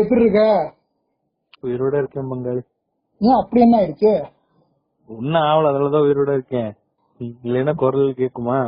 எப்படி 0.00 0.22
இருக்க 0.22 0.42
உயிரோட 1.62 1.94
இருக்கேன் 1.98 2.30
பங்காளி. 2.30 2.62
ஏன் 3.20 3.38
அப்படி 3.40 3.60
என்ன 3.60 3.78
ஆயிடுச்சு 3.80 4.12
ஒன்னும் 5.08 5.42
ஆவல 5.42 5.70
அதுலதான் 5.70 6.06
உயிரோட 6.06 6.32
இருக்கேன். 6.32 6.70
இல்லைன்னா 7.44 7.74
குரல் 7.74 8.14
கேக்குமா? 8.14 8.58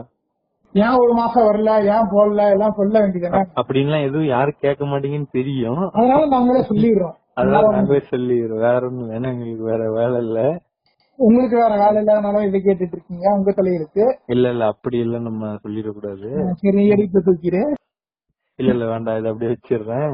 ஏன் 0.75 0.97
ஒரு 0.99 1.13
மாசம் 1.13 1.47
வரல 1.47 1.71
ஏன் 1.95 2.11
போடல 2.13 2.43
எல்லாம் 2.51 2.77
சொல்ல 2.77 2.95
வேண்டியதானே 3.01 3.41
அப்படின்லாம் 3.61 4.05
எதுவும் 4.05 4.27
யாரும் 4.27 4.61
கேட்க 4.61 4.85
மாட்டீங்கன்னு 4.85 5.31
தெரியும். 5.31 5.83
அதனால 5.93 6.27
நாங்களே 6.27 6.63
சொல்லிடுறோம். 6.63 7.17
அதனால 7.35 7.71
நாங்களே 7.71 8.03
சொல்லிடுறோம். 8.11 8.61
வேற 8.61 8.87
ஒண்ணும் 8.87 9.11
வேணா 9.11 9.31
எங்களுக்கு 9.33 9.65
வேற 9.65 9.91
வேலை 9.91 10.19
இல்ல. 10.21 10.39
உங்களுக்கு 11.19 11.57
வேற 11.57 11.73
வேலை 11.77 11.97
இல்லாதனால 12.03 12.47
இதை 12.47 12.61
கேட்டுட்டு 12.61 12.97
இருக்கீங்க. 12.97 13.27
உங்க 13.37 13.51
தலையிலுக்கு 13.51 14.05
இல்ல 14.27 14.51
இல்ல. 14.51 14.67
அப்படி 14.67 14.99
இல்ல. 14.99 15.19
நம்ம 15.19 15.51
சொல்லிடக்கூடாது. 15.65 16.29
சரி 16.55 16.87
எடுத்து 16.89 17.21
தூக்கிடு? 17.21 17.63
இல்ல 18.63 18.73
இல்ல 18.73 18.85
வேண்டாம் 18.87 19.19
இதை 19.19 19.31
அப்படியே 19.31 19.53
வச்சிடுறேன். 19.53 20.13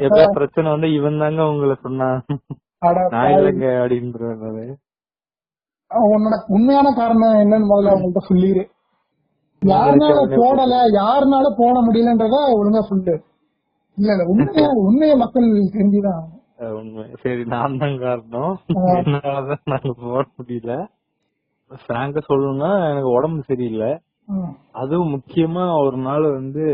எப்ப- 0.00 0.32
பிரச்சனை 0.32 0.66
வந்து 0.70 0.88
இவன் 0.92 1.18
தாங்க 1.18 1.46
உங்களை 1.46 1.74
சொன்னான் 1.80 2.18
அட 2.82 2.98
நான். 3.10 3.32
இல்லைங்க 3.32 3.66
அப்படின்றது 3.80 4.64
உன்னோட 6.10 6.36
உண்மையான 6.48 6.88
காரணம் 6.94 7.40
என்னன்னு 7.40 7.70
முதல்ல 7.70 7.92
அவங்கள்ட்ட 7.92 8.22
சொல்லிடு 8.24 8.62
யாருனால 9.62 10.20
போடல 10.36 10.74
யாருனால 10.94 11.46
போட 11.56 11.74
முடியலன்றத 11.80 12.36
ஒழுங்கா 12.54 12.80
சொல்லு. 12.82 13.14
இல்ல 13.98 14.10
இல்ல 14.12 14.24
உண்மையா 14.26 14.68
உண்மையை 14.82 15.16
மக்கள் 15.16 15.48
தெரிஞ்சுதான் 15.74 16.22
சரி 17.22 17.44
நான் 17.44 17.78
தான் 17.78 17.98
காரணம். 17.98 18.52
என்னாலதான் 18.94 19.62
நாங்க 19.64 19.92
போட 20.02 20.24
முடியல. 20.36 20.72
ஃப்ராங்கா 21.70 22.20
சொல்லணும்னா 22.28 22.70
எனக்கு 22.90 23.10
உடம்பு 23.10 23.42
சரியில்லை. 23.46 23.90
அதுவும் 24.72 25.12
முக்கியமா 25.14 25.64
ஒரு 25.84 25.96
நாள் 25.98 26.26
வந்து 26.30 26.64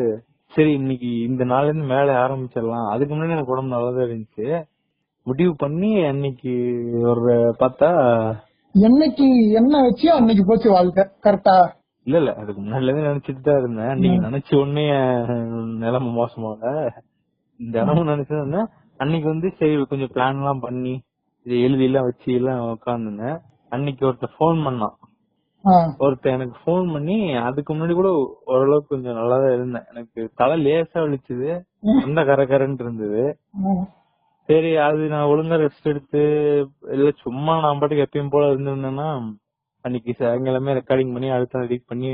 சரி 0.52 0.72
இன்னைக்கு 0.72 1.08
இந்த 1.20 1.44
நாள்ல 1.44 1.64
இருந்து 1.64 1.86
மேல 1.86 2.12
ஆரம்பிச்சிடலாம். 2.24 2.86
அதுக்கு 2.92 3.12
முன்னாடி 3.14 3.34
எனக்கு 3.36 3.54
உடம்பு 3.54 3.74
நல்லாதான் 3.74 4.06
இருந்துச்சு. 4.06 4.46
முடிவு 5.26 5.52
பண்ணி 5.56 5.90
அன்னைக்கு 6.04 6.52
ஒரு 7.04 7.32
பார்த்தா 7.60 7.90
என்னைக்கு 8.74 9.26
என்ன 9.52 9.74
வச்சு 9.82 10.06
அன்னைக்கு 10.12 10.44
போச்சு 10.44 10.68
வாழ்க்கை. 10.70 11.04
கரெக்டா 11.24 11.56
இல்ல 12.06 12.18
இல்ல. 12.18 12.32
அதுக்கு 12.34 12.60
முன்னாடில 12.60 12.90
இருந்து 12.90 13.08
நினைச்சிட்டு 13.08 13.40
தான் 13.40 13.58
இருந்தேன். 13.58 13.90
அன்னைக்கு 13.90 14.26
நினைச்ச 14.28 14.50
உடனே 14.60 14.84
நிலைமை 15.82 16.10
மோசமாக 16.12 16.62
இந்த 17.60 17.74
இடமும் 17.82 18.10
நினைச்சதுன்னா 18.10 18.62
அன்னைக்கு 19.00 19.28
வந்து 19.28 19.48
சரி 19.58 19.84
கொஞ்சம் 19.84 20.12
பிளான் 20.14 20.40
எல்லாம் 20.40 20.60
பண்ணி 20.60 20.94
இதை 21.46 21.60
எழுதி 21.60 21.84
எல்லாம் 21.84 22.04
வச்சு 22.04 22.30
எல்லாம் 22.32 22.62
உட்காந்துருந்தேன் 22.72 23.38
அன்னைக்கு 23.72 24.02
ஒருத்தர் 24.06 24.36
ஃபோன் 24.36 24.58
பண்ணான். 24.66 24.96
ஒருத்தன் 25.98 26.34
எனக்கு 26.34 26.56
ஃபோன் 26.60 26.86
பண்ணி 26.92 27.16
அதுக்கு 27.40 27.70
முன்னாடி 27.72 27.94
கூட 27.94 28.10
ஓரளவுக்கு 28.46 28.92
கொஞ்சம் 28.92 29.18
நல்லா 29.18 29.36
தான் 29.36 29.54
இருந்தேன். 29.56 29.86
எனக்கு 29.92 30.20
தலை 30.34 30.56
லேசா 30.64 30.98
வலிச்சுது. 31.04 31.48
அந்த 32.02 32.20
கரகரன்னு 32.22 32.84
இருந்தது. 32.84 33.22
சரி 34.48 34.70
அது 34.84 35.02
நான் 35.08 35.30
ஒழுங்கா 35.32 35.56
ரெஸ்ட் 35.62 35.90
எடுத்து 35.90 36.20
இல்ல 36.92 37.08
சும்மா 37.24 37.54
நான் 37.64 37.80
பாட்டுக்கு 37.80 38.06
எப்பயும் 38.06 38.32
போல 38.32 38.50
இருந்திருந்தேன்னா 38.50 39.08
அன்னைக்கு 39.84 40.12
சாயங்காலமே 40.20 40.76
ரெக்கார்டிங் 40.78 41.12
பண்ணி 41.12 41.28
அடுத்த 41.30 41.64
எடிட் 41.66 41.88
பண்ணி 41.88 42.08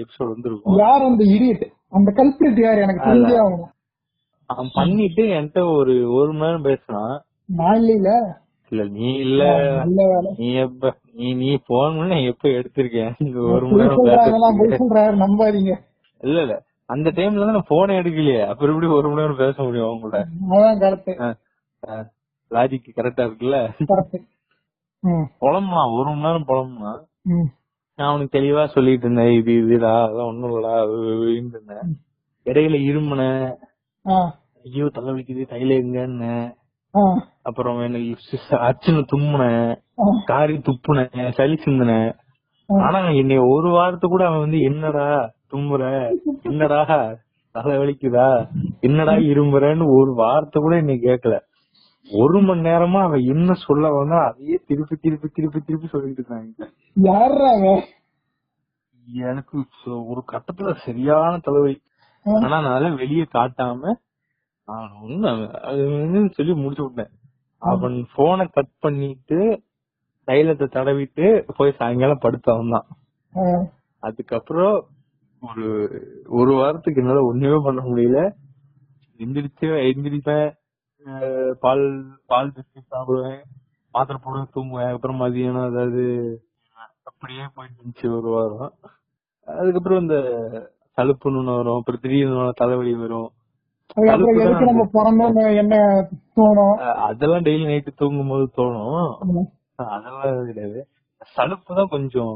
எபிசோட் 0.00 0.32
வந்திருக்கும். 0.32 0.78
யார் 0.80 1.06
அந்த 1.08 1.22
இடியட் 1.34 1.64
அந்த 1.92 2.10
கல்பிரிட் 2.18 2.60
யார்? 2.64 2.82
எனக்கு 2.84 3.06
தெரிஞ்சே 3.06 3.36
ஆகணும் 3.42 3.72
அவன் 4.50 4.70
பண்ணிட்டு 4.74 5.22
என்கிட்ட 5.36 5.60
ஒரு 5.76 5.94
ஒரு 6.16 6.32
மணி 6.32 6.46
நேரம் 6.46 6.66
பேசுனான். 6.66 7.14
நான் 7.52 7.78
இல்லையில. 7.80 8.10
இல்ல 8.72 8.82
நீ 8.94 9.08
இல்ல. 9.24 9.42
நீ 10.38 10.48
எப்ப 10.64 10.92
நீ 11.16 11.26
நீ 11.34 11.48
போன் 11.66 11.96
பண்ணி 11.98 12.16
எப்ப 12.24 12.48
எடுத்திருக்கேன்? 12.50 13.12
ஒரு 13.50 13.64
மணி 13.66 13.84
நேரம் 14.94 15.20
நம்பாதீங்க. 15.22 15.72
இல்ல 16.20 16.38
இல்ல. 16.42 16.54
அந்த 16.88 17.08
டைம்ல 17.10 17.44
தான் 17.44 17.56
நான் 17.56 17.70
போனே 17.70 17.94
எடுக்கலையே. 18.00 18.40
அப்புறம் 18.48 18.72
எப்படி 18.72 18.88
ஒரு 18.96 19.08
மணி 19.08 19.20
நேரம் 19.20 19.38
பேச 19.38 19.56
முடியும் 19.62 19.86
அவங்க 19.86 20.02
கூட 20.02 20.18
அதான் 21.82 22.04
லாஜிக் 22.50 22.96
கரெக்டா 22.98 23.22
இருக்குல்ல? 23.26 23.58
கரெக்ட் 23.88 24.18
ம். 25.02 25.24
புலம்புனான் 25.40 25.94
ஒரு 25.96 26.08
மணி 26.10 26.26
நேரம் 26.26 26.48
புலம்புனான் 26.48 27.00
ம். 27.30 27.48
நான் 27.98 28.10
அவனுக்கு 28.10 28.36
தெளிவா 28.38 28.62
சொல்லிட்டு 28.68 29.06
இருந்தேன். 29.06 29.32
இது 29.32 29.50
இதுடா 29.60 29.94
அதெல்லாம் 30.02 30.28
ஒண்ணும் 30.28 30.50
இல்லடா 30.50 30.74
இருந்தேன். 31.32 31.90
இடையில 32.46 32.76
இருமுனேன் 32.88 33.44
ஐயோ 34.64 34.86
தலை 34.88 35.10
வலிக்குது 35.10 35.44
தைல 35.50 35.74
எங்கன்னு. 35.82 36.32
அப்புறம் 37.42 37.78
எனக்கு 37.82 38.38
அச்சுன்னு 38.68 39.02
தும்முனேன். 39.12 39.68
காரி 40.24 40.54
துப்புனேன் 40.68 41.30
சளி 41.30 41.56
சிந்தினேன் 41.64 42.10
ஆனா 42.68 43.00
என்னை 43.20 43.36
ஒரு 43.50 43.68
வாரத்து 43.70 44.06
கூட 44.08 44.22
அவன் 44.26 44.44
வந்து 44.44 44.60
என்னடா 44.60 45.08
தும்புற? 45.52 45.82
என்னடா 46.42 46.80
தலை 47.54 47.74
வலிக்குதா 47.78 48.28
என்னடா 48.80 49.12
இரும்புறன்னு 49.30 49.84
ஒரு 49.98 50.10
வார்த்தை 50.14 50.58
கூட 50.62 50.74
என்னை 50.76 50.96
கேட்கல 51.00 51.36
ஒரு 52.10 52.38
மணி 52.42 52.60
நேரமா 52.60 53.00
அவன் 53.02 53.22
என்ன 53.26 53.52
சொல்ல 53.62 53.86
வந்தா 53.94 54.18
அதையே 54.28 54.56
திருப்பி 54.66 54.96
திருப்பி 54.96 55.28
திருப்பி 55.28 55.60
திருப்பி 55.60 55.86
சொல்லிட்டு 55.86 56.22
இருந்தாங்க. 56.22 56.66
யாரா 57.06 57.50
எனக்கு 59.22 59.56
ஒரு 60.06 60.22
கட்டத்துல 60.32 60.74
சரியான 60.84 61.32
தலைவலி. 61.38 61.76
ஆனா 62.26 62.56
நான் 62.60 62.96
வெளியே 62.96 63.26
காட்டாம 63.32 63.92
ஒண்ணு 64.68 66.20
சொல்லி 66.36 66.52
முடிச்சு 66.62 66.84
விட்டேன். 66.84 67.12
அவன் 67.62 67.96
போனை 68.14 68.44
கட் 68.56 68.72
பண்ணிட்டு 68.84 69.38
தைலத்தை 70.28 70.66
தடவிட்டு 70.76 71.26
போய் 71.56 71.78
சாயங்காலம் 71.78 72.22
படுத்தவன் 72.24 72.74
தான் 72.76 72.88
அதுக்கப்புறம் 74.02 74.76
ஒரு 75.42 75.66
ஒரு 76.38 76.52
வாரத்துக்கு 76.60 77.00
என்னால 77.02 77.22
ஒண்ணுமே 77.30 77.58
பண்ண 77.66 77.80
முடியல. 77.88 78.20
எந்திரிச்சு 79.20 79.66
எந்திரிப்பேன். 79.90 80.48
பால் 81.64 81.84
பால் 82.30 82.52
பிஸ்கட் 82.56 82.92
சாப்பிடுவேன். 82.94 83.40
மாத்திரை 83.94 84.18
போடுவேன் 84.22 84.52
தூங்குவேன். 84.56 84.92
அப்புறம் 84.94 85.20
மதியானம் 85.22 85.68
அதாவது 85.70 86.04
அப்படியே 87.10 87.44
போயிட்டு 87.54 87.78
இருந்துச்சு 87.80 88.06
ஒரு 88.18 88.28
வாரம். 88.36 88.72
அதுக்கப்புறம் 89.48 90.02
இந்த 90.04 90.16
சலுப்புன்னு 90.98 91.56
வரும். 91.60 91.78
அப்புறம் 91.78 92.02
திடீர்னு 92.04 92.60
தலைவலி 92.62 92.94
வரும். 93.04 93.30
அதுக்கப்புறம் 93.94 94.40
எதுக்கு 94.44 94.68
நம்ம 94.70 94.84
பிறந்தோம்னு 94.94 95.56
என்ன 95.56 95.74
தோணும்? 96.36 96.76
அஹ் 96.84 96.98
அதெல்லாம் 97.08 97.44
டெய்லி 97.44 97.66
நைட்டு 97.70 97.92
தூங்கும் 97.96 98.28
போது 98.28 98.46
தோணும். 98.56 99.06
அதெல்லாம் 99.76 100.46
கிடையாது. 100.46 100.80
சலுப்பு 101.36 101.74
தான் 101.74 101.92
கொஞ்சம் 101.94 102.34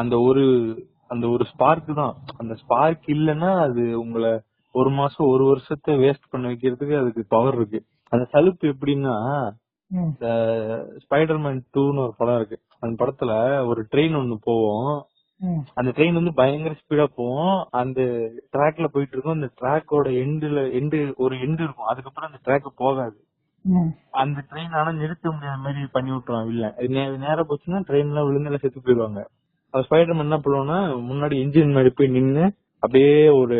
அந்த 0.00 0.14
ஒரு 0.28 0.44
அந்த 1.06 1.24
ஒரு 1.28 1.44
ஸ்பார்க் 1.44 1.90
தான். 1.94 2.14
அந்த 2.36 2.54
ஸ்பார்க் 2.54 3.06
இல்லன்னா 3.08 3.50
அது 3.66 4.00
உங்களை 4.00 4.32
ஒரு 4.74 4.90
மாசம் 4.90 5.26
ஒரு 5.26 5.44
வருஷத்தை 5.44 5.94
வேஸ்ட் 5.96 6.30
பண்ண 6.30 6.48
வைக்கிறதுக்கு 6.48 7.00
அதுக்கு 7.00 7.22
பவர் 7.28 7.54
இருக்கு. 7.54 7.80
அந்த 8.12 8.24
சலுப்பு 8.32 8.66
எப்படின்னா 8.72 9.14
ஸ்பைடர்மேன் 11.04 11.60
டூன்னு 11.74 12.02
ஒரு 12.06 12.14
படம் 12.18 12.36
இருக்கு. 12.36 12.58
அந்த 12.80 12.94
படத்துல 13.00 13.32
ஒரு 13.66 13.80
ட்ரெயின் 13.92 14.18
ஒண்ணு 14.20 14.36
போவோம். 14.42 14.90
அந்த 15.74 15.90
ட்ரெயின் 15.96 16.18
வந்து 16.18 16.32
பயங்கர 16.34 16.74
ஸ்பீடா 16.78 17.04
போவோம் 17.16 17.52
அந்த 17.80 18.00
ட்ராக்ல 18.54 18.86
போயிட்டு 18.86 19.14
இருக்கும். 19.14 19.36
அந்த 19.36 19.48
ட்ராக்கோட 19.58 20.08
எண்டுல 20.22 20.62
எண்டு 20.78 20.98
ஒரு 21.16 21.34
எண்டு 21.44 21.62
இருக்கும். 21.64 21.90
அதுக்கப்புறம் 21.90 22.28
அந்த 22.30 22.40
ட்ராக் 22.46 22.68
போகாது. 22.82 23.18
அந்த 24.20 24.38
ட்ரெயின் 24.50 24.74
ஆனா 24.78 24.90
நிறுத்த 25.00 25.30
முடியாத 25.30 25.58
மாதிரி 25.62 25.80
பண்ணி 25.92 26.10
விட்டுருவான் 26.12 26.50
இல்ல. 26.52 26.66
நேரம் 27.24 27.48
போச்சுன்னா 27.48 27.80
ட்ரெயின் 27.88 28.10
எல்லாம் 28.12 28.28
விழுந்து 28.28 28.50
எல்லாம் 28.50 28.64
செத்து 28.64 28.80
போயிருவாங்க 28.80 29.22
அது 29.74 29.84
ஸ்பைடர்மேன் 29.86 30.26
என்ன 30.26 30.36
பண்ணுவோம்னா 30.38 30.76
முன்னாடி 31.08 31.34
இன்ஜின் 31.40 31.68
முன்னாடி 31.70 31.90
போய் 31.92 32.14
நின்னு 32.14 32.44
அப்படியே 32.82 33.10
ஒரு 33.40 33.56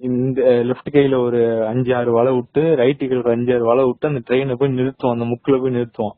இந்த 0.00 0.40
லெஃப்ட் 0.68 0.90
கையில 0.94 1.16
ஒரு 1.24 1.40
அஞ்சு 1.70 1.90
ஆறு 1.96 2.10
வலை 2.12 2.32
விட்டு 2.34 2.62
ரைட் 2.80 3.00
கையில 3.00 3.22
ஒரு 3.22 3.32
அஞ்சு 3.34 3.52
ஆறு 3.54 3.64
வலை 3.64 3.84
விட்டு 3.86 4.10
அந்த 4.10 4.20
ட்ரெயினை 4.26 4.56
போய் 4.56 4.76
நிறுத்துவோம் 4.76 5.14
அந்த 5.16 5.26
முக்குல 5.30 5.58
போய் 5.60 5.76
நிறுத்துவோம் 5.76 6.14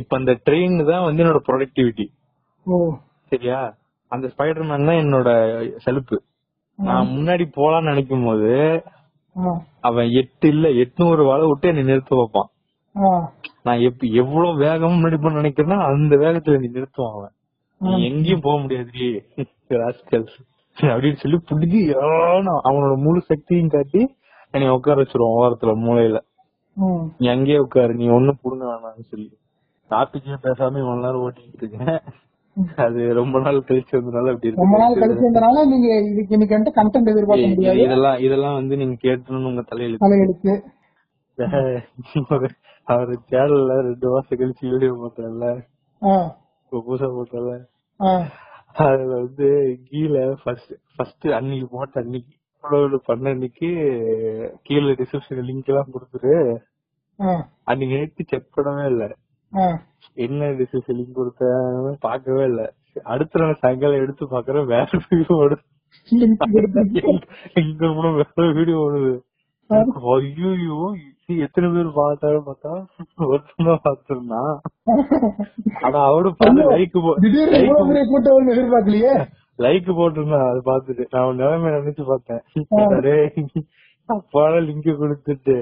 இப்ப 0.00 0.16
அந்த 0.18 0.32
ட்ரெயின் 0.46 0.76
தான் 0.90 1.06
வந்து 1.06 1.22
என்னோட 1.24 1.40
ப்ரொடக்டிவிட்டி 1.48 2.06
சரியா? 3.32 3.60
அந்த 4.12 4.26
ஸ்பைடர்மேன் 4.28 4.86
தான் 4.86 5.00
என்னோட 5.02 5.28
செலுப்பு. 5.76 6.22
நான் 6.78 7.06
முன்னாடி 7.06 7.44
போலாம்னு 7.56 7.82
நினைக்கும் 7.82 8.24
போது 8.24 8.50
அவன் 9.80 10.10
எட்டு 10.10 10.48
இல்ல 10.48 10.68
எட்நூறு 10.68 11.24
வலை 11.26 11.46
விட்டு 11.46 11.68
என்னை 11.68 11.82
நிறுத்த 11.82 12.16
வைப்பான். 12.16 12.50
நான் 13.62 13.78
எப்ப 13.80 14.06
எவ்வளவு 14.06 14.60
வேகமா 14.60 14.90
முன்னாடி 14.96 15.16
போக 15.16 15.40
நினைக்கிறேன்னா 15.40 15.78
அந்த 15.86 16.16
வேகத்துல 16.16 16.58
நீ 16.58 16.68
நிறுத்துவான் 16.68 17.12
அவன். 17.12 17.32
நீ 17.80 18.04
எங்கேயும் 18.04 18.40
போக 18.40 18.58
முடியாது. 18.58 19.26
ராஸ்கல்ஸ் 19.80 20.36
அப்படின்னு 20.76 21.16
சொல்லி 21.16 21.36
பிடிச்சி 21.48 21.80
அவனோட 22.64 22.96
முழு 22.96 23.20
சக்தியும் 23.20 23.68
காட்டி 23.68 24.02
என்னை 24.50 24.70
உட்கார 24.70 25.02
வச்சிருவான் 25.02 25.38
ஓரத்துல 25.38 25.72
மூலையில. 25.80 26.18
ம். 26.76 27.04
நீ 27.18 27.28
அங்கேயே 27.28 27.58
உட்காரு. 27.58 27.94
நீ 27.94 28.08
ஒண்ணும் 28.08 28.38
புடுங்க 28.42 28.64
வேணாம்னு 28.64 29.04
சொல்லி. 29.04 29.30
டாபிக்கே 29.90 30.36
பேசாம 30.42 30.78
இவ்வளவு 30.78 31.00
நேரம் 31.00 31.22
ஓட்டிட்டு 31.22 31.56
இருக்கேன். 31.56 32.00
அது 32.84 33.00
ரொம்ப 33.14 33.36
நாள் 33.40 33.58
கழிச்சு 33.66 33.92
வந்தனால 33.96 34.32
அப்படி 34.32 34.50
ரொம்ப 34.54 34.76
நாள் 34.78 34.92
இருக்கு 34.92 35.02
கழிச்சு 35.04 35.26
வந்தனால 35.26 35.64
நீங்க 35.66 35.88
இதுக்கு 36.04 36.34
இன்னைக்கு 36.36 36.54
வந்துட்டு 36.56 36.78
கண்டென்ட் 36.78 37.10
எதிர்பார்க்க 37.12 37.48
முடியாது. 37.50 37.80
இதெல்லாம் 37.84 38.18
இதெல்லாம் 38.26 38.56
வந்து 38.58 38.74
நீங்க 38.80 38.96
கேட்டணும்னு 39.02 39.50
உங்க 39.50 39.64
தலையில 39.64 39.98
தலையெழுத்து. 40.04 40.54
அவர் 42.86 43.10
சேனல்ல 43.30 43.72
ரெண்டு 43.86 44.06
மாசம் 44.10 44.38
கழிச்சு 44.40 44.64
வீடியோ 44.72 44.92
போட்டல 44.98 45.46
ஆ, 46.02 46.12
புதுசா 46.72 47.08
போட்டல 47.14 47.52
அதுல 48.84 49.12
வந்து 49.20 49.46
கீழே 49.88 50.22
ஃபர்ஸ்ட் 50.40 50.72
ஃபர்ஸ்ட் 50.92 51.26
அன்னைக்கு 51.38 51.68
போட்ட 51.74 52.02
அன்னைக்கு 52.02 52.32
பண்ண 53.06 53.26
அன்னைக்கு 53.30 53.68
கீழே 54.66 54.94
டிஸ்கிரிப்ஷன் 55.00 55.46
லிங்க் 55.48 55.70
எல்லாம் 55.72 55.92
கொடுத்துட்டு 55.94 56.32
அன்னைக்கு 57.68 57.94
நைட்டு 57.94 58.24
செக் 58.32 58.54
பண்ணவே 58.56 58.86
இல்ல. 58.92 59.04
என்ன 60.16 60.48
டிஸ்கிரிப்ஷன் 60.58 60.98
லிங்க் 60.98 61.12
கொடுத்த 61.12 61.44
பார்க்கவே 62.00 62.44
இல்ல. 62.44 62.62
அடுத்த 63.04 63.40
நாள் 63.42 63.60
சாயங்காலம் 63.60 64.02
எடுத்து 64.02 64.24
பாக்குறேன் 64.26 64.70
வேற 64.74 64.86
வீடியோ 65.08 65.34
ஓடுது. 65.42 65.62
எங்க 67.60 67.92
கூட 67.98 68.08
வேற 68.20 68.52
வீடியோ 68.52 68.78
ஓடுது. 68.86 69.12
ஐயோ 70.14 70.78
எத்தனை 71.44 71.68
பேர் 71.70 71.88
பார்த்தாலும் 71.94 72.46
பார்த்தா 72.46 72.72
ஒருத்தன் 73.28 73.68
தான் 73.68 73.84
பார்த்திருந்தான் 73.86 74.52
ஆனா 75.80 75.98
அவனு 76.10 76.30
பார்த்து 76.40 76.66
லைக் 76.74 76.92
கூட்டம் 76.94 78.52
எதிர்பார்க்கலையே? 78.54 79.14
லைக் 79.58 79.88
போட்டிருந்தான் 79.98 80.46
அதை 80.48 80.60
பார்த்துட்டு. 80.70 81.04
நான் 81.10 81.40
நிலைமை 81.42 81.70
நினைச்சு 81.70 82.04
பார்த்தேன். 82.06 82.42
டேய், 84.06 84.18
அப்பாடா 84.18 84.56
லிங்க் 84.56 84.98
கொடுத்துட்டு 85.00 85.54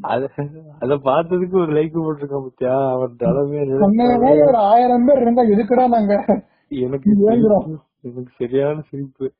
அத 0.00 0.94
பார்த்ததுக்கு 1.04 1.56
ஒரு 1.62 1.72
லைக் 1.72 1.96
போட்டிருக்கான் 2.04 2.46
பத்தியா 2.46 2.74
அவன் 2.90 3.16
மாதிரி 4.20 4.40
ஒரு 4.40 4.56
ஆயிரம் 4.56 5.04
பேர் 5.06 5.20
இருந்தா 5.20 5.42
எதுக்குடா 5.44 5.88
நாங்க? 5.88 6.14
எனக்கு. 6.68 7.10
எனக்கு 8.02 8.32
சரியான 8.38 8.80
சிரிப்பு. 8.88 9.32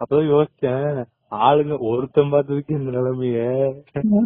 அப்பதான் 0.00 0.30
யோசிச்சேன். 0.32 1.04
ஆளுங்க 1.30 1.74
ஒருத்தன் 1.80 2.32
பார்த்ததுக்கு 2.32 2.72
இந்த 2.78 2.90
நிலைமைய. 2.98 3.38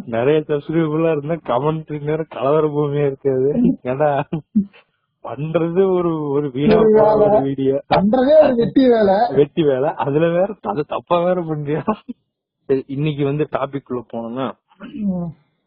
நிறைய 0.07 0.39
சப்ஸ்கிரைபர்லாம் 0.49 1.17
இருந்தா 1.17 1.35
கமெண்ட் 1.51 2.05
நேரம் 2.05 2.33
கலவர 2.35 2.67
பூமியா 2.77 3.05
இருக்காது. 3.07 3.51
ஏன்னா 3.83 4.09
பண்றது 5.25 5.81
ஒரு. 5.95 6.13
ஒரு 6.31 6.51
வீடியோ 6.51 6.79
பண்றதே 7.95 8.35
ஒரு 8.43 8.55
வெட்டி 8.57 8.85
வேலை. 8.89 9.17
வெட்டி 9.35 9.63
வேலை. 9.63 9.91
அதுல 10.07 10.29
வேற 10.29 10.49
அது 10.63 10.85
தப்பா 10.89 11.17
வேற 11.25 11.41
பண்றியா 11.43 11.83
சரி, 12.69 12.83
இன்னைக்கு 12.89 13.25
வந்து 13.25 13.45
டாபிக் 13.53 13.87
குள்ள 13.87 14.01
போனோம்னா. 14.13 14.47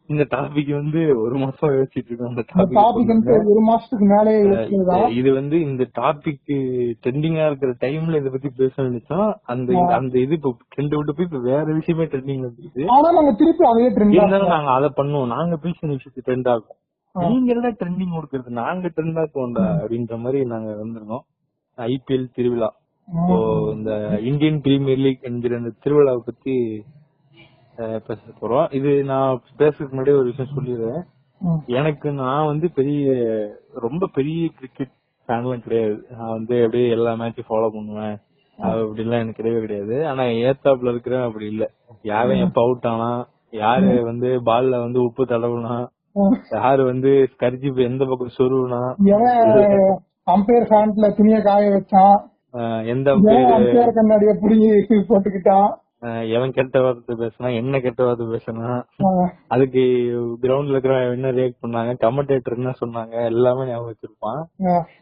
இந்த 0.08 0.24
டாபிக் 0.32 0.70
வந்து 0.74 1.00
ஒரு 1.22 1.36
மாசம் 1.38 1.72
யோசிச்சுட்டு 1.74 2.10
இருக்கோம் 2.10 2.30
அந்த 2.30 2.42
டாபிக் 2.48 2.78
ஒரு 3.52 3.60
மாசத்துக்கு 3.68 4.06
மேலே 4.12 4.32
இது 5.18 5.30
வந்து 5.36 5.56
இந்த 5.66 5.84
டாபிக் 5.98 6.40
ட்ரெண்டிங்கா 7.02 7.44
இருக்கிற 7.46 7.72
டைம்ல 7.84 8.20
இத 8.20 8.30
பத்தி 8.30 8.50
பேச 8.56 8.74
நினைச்சோம் 8.82 9.28
அந்த 9.52 9.68
அந்த 9.98 10.14
இது 10.24 10.34
இப்ப 10.38 10.52
ட்ரெண்ட் 10.74 10.96
விட்டு 10.96 11.14
போய் 11.14 11.28
இப்ப 11.28 11.42
வேற 11.46 11.66
விஷயமே 11.78 12.06
ட்ரெண்டிங் 12.12 12.44
வந்துருச்சு 12.46 12.88
ஆனா 12.96 13.10
நாங்க 13.18 13.34
திருப்பி 13.40 13.66
அதே 13.70 13.86
ட்ரெண்ட் 13.94 14.16
இருந்தாலும் 14.18 14.54
நாங்க 14.56 14.70
அதை 14.78 14.90
பண்ணுவோம். 14.98 15.32
நாங்க 15.36 15.56
பேசின 15.64 15.92
விஷயத்துக்கு 15.92 16.28
ட்ரெண்ட் 16.28 16.50
ஆகும் 16.54 16.78
நீங்க 17.14 17.48
என்ன 17.54 17.70
ட்ரெண்டிங் 17.78 18.16
கொடுக்கறது? 18.16 18.50
நாங்க 18.62 18.88
ட்ரெண்ட் 18.96 19.20
ஆக்குவோம்டா 19.22 19.66
அப்படின்ற 19.78 20.16
மாதிரி 20.24 20.40
நாங்க 20.46 20.70
வந்திருக்கோம் 20.82 21.24
ஐபிஎல் 21.78 22.28
திருவிழா. 22.36 22.68
இந்த 23.74 23.90
இந்தியன் 24.30 24.60
பிரீமியர் 24.60 25.02
லீக் 25.04 25.26
என்கிற 25.28 25.56
இந்த 25.56 25.72
திருவிழாவை 25.84 26.20
பத்தி 26.24 26.54
பேச 28.06 28.20
போறோம். 28.40 28.66
இது 28.78 28.90
நான் 29.04 29.40
பேசுறதுக்கு 29.58 29.94
முன்னாடி 29.96 30.14
ஒரு 30.20 30.30
விஷயம் 30.30 30.54
சொல்லிடுறேன். 30.56 31.02
எனக்கு 31.78 32.08
நான் 32.12 32.46
வந்து 32.46 32.66
பெரிய 32.78 33.04
ரொம்ப 33.84 34.08
பெரிய 34.16 34.48
கிரிக்கெட் 34.58 34.92
ஃபேன்லாம் 35.28 35.64
கிடையாது. 35.66 35.96
நான் 36.16 36.34
வந்து 36.36 36.54
அப்படியே 36.64 36.88
எல்லா 36.96 37.12
மேட்சும் 37.20 37.48
ஃபாலோ 37.50 37.68
பண்ணுவேன். 37.76 38.16
அது 38.58 38.80
அப்படிலாம் 38.86 39.22
எனக்கு 39.22 39.40
கிடையவே 39.40 39.60
கிடையாது. 39.60 39.96
ஆனா 40.06 40.22
ஏத்தாப்புல 40.46 40.92
இருக்கிறேன் 40.94 41.26
அப்படி 41.28 41.46
இல்ல. 41.46 41.64
யாரும் 42.02 42.44
எப்ப 42.46 42.60
அவுட் 42.62 42.88
ஆனா 42.94 43.10
யாரு 43.62 43.92
வந்து 44.10 44.28
பால்ல 44.48 44.80
வந்து 44.86 44.98
உப்பு 45.02 45.24
தடவுனா 45.24 45.76
யாரு 46.50 46.82
வந்து 46.84 47.10
கரிஜி 47.40 47.70
எந்த 47.90 48.04
பக்கம் 48.04 48.36
சொருவுனா 48.38 48.82
அம்பையர் 50.34 50.68
ஃபேண்ட்ல 50.70 51.06
துணிய 51.16 51.38
காய 51.42 51.70
வச்சான்? 51.70 52.18
எந்த 52.86 53.12
கண்ணாடிய 53.14 54.32
புடிங்கி 54.42 55.02
போட்டுக்கிட்டான்? 55.08 55.70
எவன் 56.32 56.50
கெட்ட 56.50 56.80
வார்த்தை 56.80 57.16
பேசினா 57.16 57.54
என்ன 57.54 57.80
கெட்ட 57.80 58.04
வார்த்தை 58.04 58.26
பேசினா? 58.26 58.82
அதுக்கு 59.48 59.80
கிரவுண்ட்ல 60.42 60.70
இருக்கிற 60.70 61.10
என்ன 61.10 61.32
ரியாக்ட் 61.32 61.62
பண்ணாங்க. 61.62 61.94
கமெண்டேட்டர் 62.00 62.56
என்ன 62.56 62.72
சொன்னாங்க? 62.80 63.24
எல்லாமே 63.24 63.68
ஞாபகம் 63.68 63.92
வச்சிருப்பான். 63.92 64.42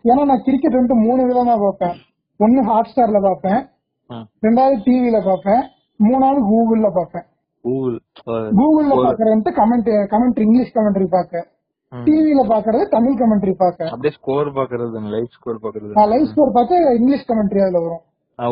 ஏன்னா 0.04 0.24
நான் 0.24 0.42
கிரிக்கெட் 0.44 0.72
வந்து 0.72 0.94
மூணு 0.94 1.22
விதமா 1.28 1.58
பார்ப்பேன். 1.60 1.96
ஒன்னு 2.36 2.62
ஹாட் 2.62 2.92
ஸ்டார்ல 2.96 3.22
பார்ப்பேன். 3.22 3.68
ம். 4.08 4.46
ரெண்டாவது 4.46 4.76
டிவில 4.84 5.24
பார்ப்பேன். 5.24 5.62
மூணாவது 6.04 6.40
கூகுள்ல 6.50 6.90
பார்ப்பேன். 6.94 7.24
கூகுள் 7.62 8.00
கூகுள்ல 8.26 8.92
பாக்குறது 8.92 9.56
கமெண்ட் 9.56 10.06
கமெண்ட்ரி 10.10 10.40
இங்கிலீஷ் 10.40 10.76
கமெண்ட்ரி 10.76 11.06
பார்க்க. 11.10 11.46
ம். 11.48 11.56
டிவில 11.92 12.40
பாக்குறது 12.52 12.84
தமிழ் 12.88 13.18
கமெண்ட்ரி 13.20 13.52
பார்க்க 13.62 13.90
அப்படியே 13.92 14.12
ஸ்கோர் 14.16 14.48
பாக்குறது 14.56 15.02
லைவ் 15.14 15.34
ஸ்கோர் 15.36 15.62
பாக்குறது. 15.62 15.92
லைவ் 16.12 16.26
ஸ்கோர் 16.32 16.56
பார்த்து 16.56 16.76
இங்கிலீஷ் 16.98 17.28
கமெண்ட்ரி 17.30 17.60
அதுல 17.66 17.80
வரும். 17.84 18.04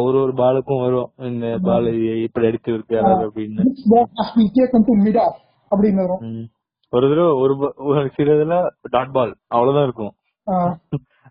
ஒரு 0.07 0.17
ஒரு 0.23 0.33
பாலுக்கும் 0.33 0.81
வரும். 0.81 1.09
இந்த 1.31 1.47
பால் 1.63 1.89
இப்படி 2.27 2.47
அடிச்சு 2.47 2.71
இருக்காரு 2.77 3.11
அப்படின்னு. 3.27 3.67
அப்படின்னு 5.73 6.01
வரும். 6.05 6.23
ஒரு 6.93 7.07
தடவை 7.09 7.31
ஒரு 7.89 8.11
சில 8.17 8.33
இதுல 8.33 8.57
டாட் 8.91 9.13
பால் 9.13 9.33
அவ்வளவுதான் 9.49 9.87
இருக்கும். 9.89 10.13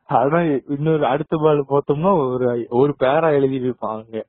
ஆனா 0.10 0.40
இன்னொரு 0.76 1.06
அடுத்த 1.06 1.36
பால் 1.44 1.66
பார்த்தோம்னா 1.70 2.12
ஒரு 2.34 2.48
ஒரு 2.70 2.96
பேரா 3.00 3.30
எழுதி 3.32 3.60
இருப்பாங்க 3.60 4.24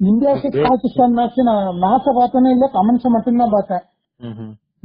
இந்தியா 0.00 0.32
பாகிஸ்தான் 0.68 1.16
மேட்ச் 1.18 1.40
நான் 1.48 1.66
மேட்ச 1.84 2.14
பார்த்தேனே 2.18 2.50
இல்ல 2.56 2.66
கமெண்ட்ஸ் 2.72 3.14
மட்டும் 3.16 3.42
தான் 3.42 3.54
பார்த்தேன். 3.56 3.84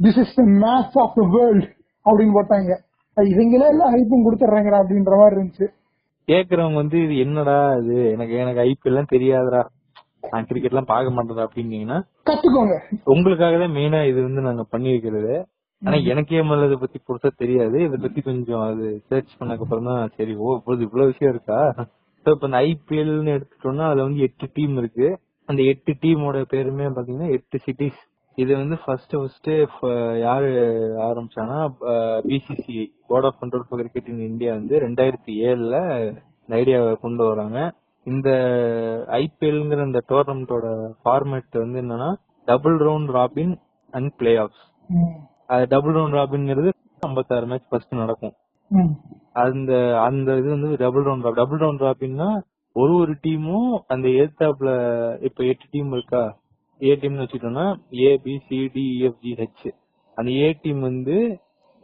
This 0.02 0.20
is 0.24 0.34
the 0.34 0.42
match 0.64 0.96
of 1.04 1.14
the 1.14 1.24
world 1.36 1.66
அப்படின்னு 2.06 2.36
போட்டாங்க 2.38 2.72
இவங்களே 3.16 3.66
எல்லாம் 3.72 3.92
ஹைப்பும் 3.94 4.24
கொடுத்துட்றாங்கடா 4.24 4.78
அப்படின்ற 4.82 5.14
மாதிரி 5.20 5.36
இருந்துச்சு. 5.36 5.66
கேக்குறவங்க 6.28 6.78
வந்து 6.82 6.98
இது 7.04 7.14
என்னடா 7.24 7.56
இது? 7.80 7.96
எனக்கு 8.14 8.34
எனக்கு 8.42 8.60
ஐபிஎல் 8.68 8.92
எல்லாம் 8.92 9.12
தெரியாதுடா. 9.14 9.60
நான் 10.32 10.46
கிரிக்கெட் 10.48 10.74
எல்லாம் 10.74 10.90
பார்க்க 10.92 11.14
மாட்டேன் 11.16 11.44
அப்படின்னீங்கன்னா 11.46 11.98
கத்துக்கோங்க. 12.28 12.76
உங்களுக்காக 13.14 13.58
தான் 13.62 13.74
மெயினா 13.76 14.00
இது 14.10 14.18
வந்து 14.28 14.40
நாங்க 14.48 14.62
பண்ணி 14.72 14.88
வைக்கிறது 14.94 15.34
ஆனா 15.82 15.96
எனக்கே 16.12 16.42
முதல்ல 16.48 16.68
இதை 16.68 16.78
பத்தி 16.82 16.98
புதுசா 17.08 17.30
தெரியாது. 17.42 17.76
இதை 17.86 17.96
பத்தி 18.04 18.20
கொஞ்சம் 18.28 18.64
அது 18.68 18.86
சர்ச் 19.08 19.36
பண்ணதுக்கு 19.38 19.64
அப்புறம் 19.66 19.88
தான் 19.90 20.10
சரி 20.18 20.34
ஓ 20.44 20.56
இப்போது 20.58 20.86
இவ்வளவு 20.86 21.10
விஷயம் 21.12 21.32
இருக்கா? 21.34 21.58
இப்ப 22.26 22.46
இந்த 22.48 22.58
ஐபிஎல்னு 22.68 23.34
எடுத்துட்டோம்னா 23.36 23.86
அதுல 23.90 24.06
வந்து 24.08 24.24
எட்டு 24.28 24.46
டீம் 24.56 24.76
இருக்கு. 24.82 25.08
அந்த 25.48 25.60
எட்டு 25.72 25.92
டீமோட 26.02 26.38
பேருமே 26.52 26.86
பாத்தீங்கன்னா 26.96 27.28
எட்டு 27.36 27.58
சிட்டிஸ் 27.66 28.00
இது 28.38 28.52
வந்து 28.60 28.76
ஃபர்ஸ்ட் 28.82 29.14
ஃபர்ஸ்ட் 29.18 29.50
யாரு 30.24 30.50
ஆரம்பிச்சானா 31.08 31.58
BCCI 32.30 32.84
board 33.10 33.26
of 33.28 33.38
control 33.40 33.66
for 33.68 33.80
cricket 33.82 34.10
in 34.12 34.26
India 34.30 34.52
வந்து 34.58 34.74
ரெண்டாயிரத்தி 34.86 35.32
ஏழுல 35.48 35.76
இந்த 36.42 36.54
ஐடியாவை 36.60 36.92
கொண்டு 37.04 37.22
வராங்க. 37.30 37.58
இந்த 38.06 38.28
ஐபிஎல்ங்கிற 39.20 39.86
இந்த 39.88 40.00
டோர்னமெண்டோட 40.10 40.66
ஃபார்மேட் 41.02 41.62
வந்து 41.64 41.80
என்னன்னா 41.84 42.10
double 42.48 42.76
round 42.86 43.10
robin 43.18 43.54
and 43.92 44.12
playoffs 44.44 44.64
double 45.72 45.96
round 45.98 46.18
ராபின்ங்கிறது 46.20 46.70
ஐம்பத்தாறு 47.02 47.46
மேட்ச் 47.50 47.70
ஃபர்ஸ்ட் 47.70 48.00
நடக்கும். 48.02 48.34
அந்த 49.44 49.72
அந்த 50.06 50.28
இது 50.40 50.48
வந்து 50.54 50.68
டபுள் 50.84 51.06
ரவுண்ட் 51.08 51.26
ராப் 51.26 51.40
டபுள் 51.40 51.62
ரவுண்ட் 51.64 51.84
ராபின்னா 51.86 52.28
ஒரு 52.76 52.92
ஒரு 53.02 53.12
டீமும் 53.24 53.68
அந்த 53.92 54.06
ஏத்தாப்ல 54.22 54.70
இப்ப 55.28 55.44
எட்டு 55.52 55.66
டீம் 55.74 55.90
இருக்கா? 55.96 56.22
ஏ 56.80 56.92
டீம்னு 57.00 57.24
வச்சுட்டோம்னா 57.24 57.66
A 58.04 58.10
B 58.24 58.34
C 58.46 58.58
D 58.74 58.84
F 59.08 59.20
G 59.24 59.32
H 59.40 59.66
அந்த 60.18 60.30
ஏ 60.44 60.48
டீம் 60.62 60.80
வந்து 60.88 61.16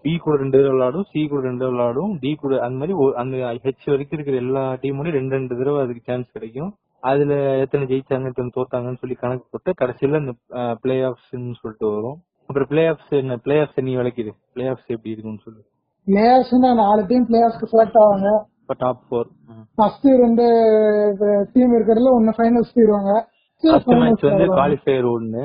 பி 0.04 0.12
கூட 0.22 0.37
ரெண்டு 0.42 0.56
தடவை 0.58 0.72
விளையாடும் 0.75 1.06
சி 1.11 1.20
கூட 1.32 1.42
ரெண்டு 1.49 1.62
தடவை 1.62 1.75
விளையாடும் 1.75 2.12
டி 2.22 2.30
கூட 2.42 2.54
அந்த 2.66 2.76
மாதிரி 2.80 2.94
அந்த 3.22 3.37
ஹெச் 3.66 3.90
வரைக்கும் 3.92 4.16
இருக்கிற 4.18 4.38
எல்லா 4.44 4.62
டீமோடயும் 4.82 5.16
ரெண்டு 5.18 5.34
ரெண்டு 5.37 5.58
தடவை 5.61 5.80
அதுக்கு 5.84 6.02
சான்ஸ் 6.08 6.28
கிடைக்கும். 6.37 6.70
அதுல 7.11 7.34
எத்தனை 7.64 7.84
ஜெயிச்சாங்க 7.90 8.30
எத்தனை 8.32 8.50
தோத்தாங்கன்னு 8.56 9.00
சொல்லி 9.02 9.16
கணக்கு 9.22 9.44
போட்டு 9.52 9.70
கடைசியில 9.80 10.20
இந்த 10.22 10.32
பிளே 10.82 10.96
ஆஃப்ஸ்ன்னு 11.08 11.58
சொல்லிட்டு 11.61 11.87
வரும். 11.94 12.18
அப்புறம் 12.49 12.68
பிளே 12.72 12.82
ஆஃப்ஸ் 12.92 13.12
என்ன 13.20 13.37
பிளே 13.44 13.56
ஆஃப்ஸ் 13.64 13.84
நீ 13.88 13.92
விளக்கிது 14.00 14.32
பிளே 14.54 14.64
ஆஃப்ஸ் 14.72 14.92
எப்படி 14.94 15.12
இருக்குன்னு 15.14 15.44
சொல்லு. 15.46 15.61
பிளேயர்ஸ்னா 16.06 16.70
நாலு 16.82 17.02
டீம் 17.11 17.26
பிளேயர்ஸ்க்கு 17.30 17.70
செலக்ட் 17.75 17.99
ஆவாங்க. 18.02 18.30
டாப் 18.82 19.02
ஃபோர் 19.06 19.28
ஃபர்ஸ்ட் 19.78 20.06
ரெண்டு 20.22 20.44
டீம் 21.54 21.72
இருக்கிறதுல 21.76 22.12
ஒன்னு 22.18 22.32
ஃபைனல்ஸ் 22.38 22.75
போயிருவாங்க 22.76 23.12
ஃபர்ஸ்ட் 23.64 23.92
மேட்ச் 24.02 24.25
வந்து 24.28 24.47
குவாலிஃபயர் 24.52 25.09
ஒன்னு 25.11 25.45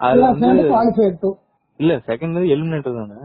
அது 0.00 0.20
வந்து 0.26 0.48
இல்ல 1.80 1.92
செகண்ட் 2.06 2.34
வந்து 2.34 2.52
எலிமினேட்டர் 2.54 2.96
தானே? 2.98 3.18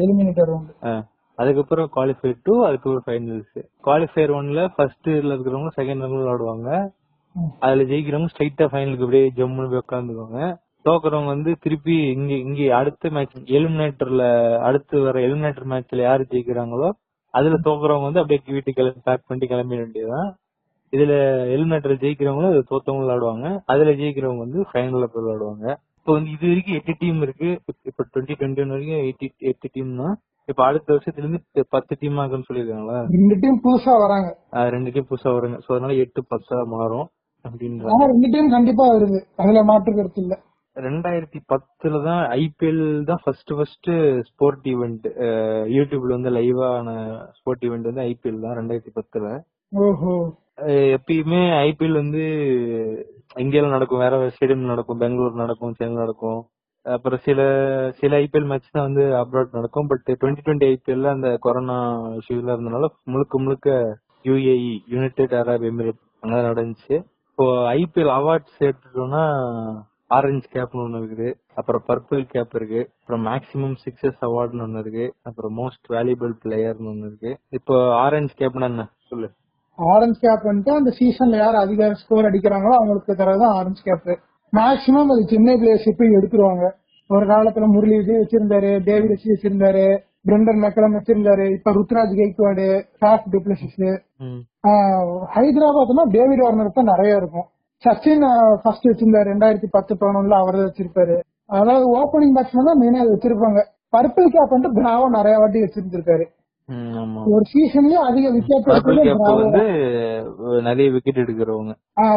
எலிமினேட்டர் 0.00 0.48
ரவுண்ட் 0.50 0.70
ஆ. 0.84 0.92
அதுக்கப்புறம் 1.38 1.88
குவாலிஃபயர் 1.94 2.38
டூ 2.46 2.54
அதுக்கப்புறம் 2.66 3.04
ஃபைனல்ஸ் 3.06 3.52
குவாலிஃபயர் 3.84 4.32
ஒன்ல 4.36 4.62
ஃபர்ஸ்ட் 4.74 5.08
இதுல 5.12 5.34
இருக்கிறவங்க 5.34 5.70
செகண்ட் 5.76 6.02
ரவுண்ட் 6.04 6.22
விளையாடுவாங்க 6.22 6.70
அதுல 7.62 7.82
ஜெயிக்கிறவங்க 7.90 8.30
ஸ்ட்ரைட்டா 8.32 8.66
ஃபைனலுக்கு 8.70 9.06
அப்படியே 9.06 9.26
ஜம்முன்னு 9.36 9.70
போய் 9.72 9.82
உட்காந்துக்குவாங்க. 9.82 10.40
தோக்குறவங்க 10.84 11.30
வந்து 11.32 11.50
திருப்பி 11.64 11.94
இங்க 12.12 12.32
இங்க 12.44 12.60
அடுத்த 12.76 13.10
மேட்ச் 13.14 13.52
எலிமினேட்டர்ல 13.56 14.24
அடுத்து 14.68 15.02
வர 15.04 15.16
எலிமினேட்டர் 15.26 15.68
மேட்ச்ல 15.72 16.02
யாரு 16.04 16.22
ஜெயிக்கிறாங்களோ 16.30 16.88
அதுல 17.34 17.56
தோக்குறவங்க 17.66 18.06
வந்து 18.08 18.20
அப்படியே 18.22 18.40
வீட்டுக்கு 18.48 18.78
கிளம்பி 18.78 19.02
பேக் 19.06 19.26
பண்ணிட்டு 19.26 19.50
கிளம்பிட 19.52 19.80
வேண்டியதுதான். 19.82 20.30
இதுல 20.92 21.14
எலிமினேட்டர் 21.54 22.00
ஜெயிக்கிறவங்களும் 22.02 22.68
தோத்தவங்க 22.70 23.04
விளையாடுவாங்க. 23.04 23.46
அதுல 23.72 23.92
ஜெயிக்கிறவங்க 24.00 24.44
வந்து 24.46 24.60
ஃபைனல்ல 24.70 25.06
போய் 25.12 25.22
விளையாடுவாங்க. 25.24 25.66
இப்போ 25.98 26.12
வந்து 26.16 26.30
இது 26.36 26.44
வரைக்கும் 26.50 26.76
எட்டு 26.78 26.92
டீம் 27.00 27.22
இருக்கு. 27.26 27.48
இப்ப 27.90 28.04
டுவெண்ட்டி 28.12 28.36
டுவெண்ட்டி 28.38 28.62
ஒன் 28.64 28.74
வரைக்கும் 28.74 29.02
எயிட்டி 29.04 29.26
எட்டு 29.50 29.68
டீம்னா 29.74 30.08
இப்ப 30.48 30.60
அடுத்த 30.68 30.88
வருஷத்துல 30.94 31.24
இருந்து 31.24 31.40
பத்து 31.74 31.92
டீம் 32.00 32.20
ஆகுன்னு 32.22 32.48
சொல்லிருக்காங்களா 32.48 32.98
ரெண்டு 33.16 33.34
டீம் 33.42 33.58
புதுசா 33.66 33.92
வராங்க. 34.04 34.28
ரெண்டு 34.74 34.92
டீம் 34.94 35.08
புதுசா 35.10 35.32
வருங்க. 35.36 35.58
சோ 35.64 35.70
அதனால 35.74 35.96
எட்டு 36.04 36.20
பத்தா 36.32 36.58
மாறும் 36.74 37.06
அப்படின்ற 37.44 37.92
ஆனா 37.94 38.06
ரெண்டு 38.12 38.30
டைம் 38.32 38.48
கண்டிப்பா 38.54 38.86
வருது. 38.94 39.18
அதுல 39.42 39.62
மாற்று 39.70 39.92
கருத்து 39.98 40.22
இல்ல. 40.24 40.34
ரெண்டாயிரத்தி 40.76 41.38
பத்துல 41.52 42.00
தான் 42.08 42.20
ஐபிஎல் 42.40 42.82
தான் 43.08 43.20
ஃபர்ஸ்ட் 43.22 43.52
ஃபர்ஸ்ட் 43.56 43.90
ஸ்போர்ட் 44.28 44.66
ஈவெண்ட் 44.72 45.06
யூடியூப்ல 45.76 46.16
வந்து 46.16 46.30
லைவான 46.36 46.90
ஸ்போர்ட் 47.38 47.64
ஈவெண்ட் 47.68 47.88
வந்து 47.90 48.04
ஐபிஎல் 48.10 48.44
தான் 48.44 48.56
ரெண்டாயிரத்தி 48.60 48.92
பத்துல. 48.98 49.26
ஓஹோ. 49.72 50.12
எப்பயுமே 50.94 51.40
ஐபிஎல் 51.66 52.00
வந்து 52.02 52.22
இந்தியால 53.36 53.68
நடக்கும் 53.68 53.98
வேற 53.98 54.30
ஸ்டேடியம் 54.34 54.72
நடக்கும் 54.72 54.98
பெங்களூர் 54.98 55.34
நடக்கும் 55.34 55.72
சென்னை 55.72 55.96
நடக்கும். 55.96 56.40
அப்புறம் 56.86 57.20
சில 57.24 57.40
சில 58.00 58.16
ஐபிஎல் 58.16 58.44
மேட்ச் 58.44 58.70
தான் 58.70 58.86
வந்து 58.88 59.02
அப்ராட் 59.22 59.56
நடக்கும் 59.58 59.86
பட் 59.86 60.04
டுவெண்ட்டி 60.20 60.44
டுவெண்ட்டி 60.44 60.68
ஐபிஎல்ல 60.72 61.08
அந்த 61.08 61.38
கொரோனா 61.40 61.76
இஷ்யூல 62.18 62.54
இருந்தனால 62.54 62.88
முழுக்க 63.04 63.38
முழுக்க 63.38 63.98
யுஏஇ 64.24 64.54
யுனைடெட் 64.86 65.34
அரப் 65.40 65.66
எமிரேட் 65.70 66.00
அங்கே 66.20 66.40
நடந்துச்சு. 66.48 66.96
இப்போ 67.30 67.46
ஐபிஎல் 67.74 68.12
அவார்ட்ஸ் 68.18 68.58
எடுத்துட்டோம்னா 68.68 69.22
ஆரஞ்சு 70.08 70.48
கேப்னு 70.54 70.84
ஒன்று 70.84 71.00
இருக்குது 71.00 71.28
அப்புறம் 71.54 71.84
பர்பிள் 71.88 72.22
கேப் 72.32 72.54
இருக்கு 72.54 72.80
அப்புறம் 73.00 73.26
மேக்ஸிமம் 73.26 73.76
சிக்ஸஸ் 73.84 74.24
அவார்டுன்னு 74.28 74.62
ஒன்று 74.62 74.80
இருக்கு 74.80 75.14
அப்புறம் 75.22 75.54
மோஸ்ட் 75.58 75.86
வேல்யூபிள் 75.88 76.32
பிளேயர்னு 76.44 76.90
ஒன்று 76.92 77.06
இருக்கு. 77.06 77.38
இப்போ 77.50 77.94
ஆரஞ்சு 77.94 78.34
கேப்னா 78.38 78.62
என்ன? 78.62 78.84
சொல்லு. 79.08 79.28
ஆரஞ்சு 79.78 80.18
கேப் 80.24 80.48
வந்துட்டு 80.48 80.72
அந்த 80.78 80.90
சீசன்ல 80.98 81.36
யார் 81.42 81.56
அதிக 81.64 81.88
ஸ்கோர் 82.02 82.28
அடிக்கிறாங்களோ 82.30 82.74
அவங்களுக்கு 82.78 83.12
தரதான் 83.20 83.56
ஆரஞ்சு 83.58 83.82
கேப் 83.88 84.10
மேக்சிமம் 84.52 85.10
அது 85.14 85.22
சென்னை 85.32 85.54
பிளேயர்ஸ் 85.60 85.98
போய் 85.98 86.16
எடுத்துருவாங்க. 86.18 86.64
ஒரு 87.10 87.24
காலத்துல 87.32 87.66
முரளி 87.74 87.94
விஜய் 87.98 88.20
வச்சிருந்தாரு 88.22 88.70
டேவிட் 88.88 89.12
வச்சு 89.14 89.28
வச்சிருந்தாரு 89.32 89.84
பிரெண்டன் 90.28 90.60
மெக்கலம் 90.64 90.96
வச்சிருந்தாரு 90.96 91.44
இப்ப 91.56 91.72
Ruturaj 91.76 92.12
Gaikwad 92.18 92.66
Faf 93.00 93.28
du Plessis 93.34 93.78
ஹைதராபாத்னா 95.36 96.04
David 96.16 96.42
Warner 96.44 96.78
தான் 96.78 96.90
நிறைய 96.92 97.20
இருக்கும். 97.20 97.46
சச்சின் 97.82 98.24
ஃபர்ஸ்ட் 98.62 98.88
வச்சிருந்தாரு 98.90 99.28
ரெண்டாயிரத்தி 99.32 99.68
பத்து 99.76 99.92
பதினொன்னுல 100.00 100.38
அவர் 100.42 100.58
தான் 100.58 100.68
வச்சிருப்பாரு. 100.70 101.16
அதாவது 101.58 101.86
ஓப்பனிங் 102.00 102.34
பேட்ஸ்மேன் 102.36 102.68
தான் 102.70 102.80
மெயினா 102.82 103.06
வச்சிருப்பாங்க. 103.12 103.60
பர்பிள் 103.94 104.28
கேப் 104.34 104.54
வந்து 104.56 104.70
பிராவோ 104.78 105.06
நிறைய 105.18 105.36
வாட்டி 105.42 105.62
வச்சிருந்திருக்காரு. 105.64 106.24
ஒரு 107.30 107.44
சீசன்லயே 107.52 108.00
அதிக 108.08 108.26
விக்கெட் 108.30 108.68
வந்து 108.68 109.64
நிறைய 110.68 110.86
விக்கெட் 110.94 111.22
எடுக்கிறவங்க. 111.24 111.72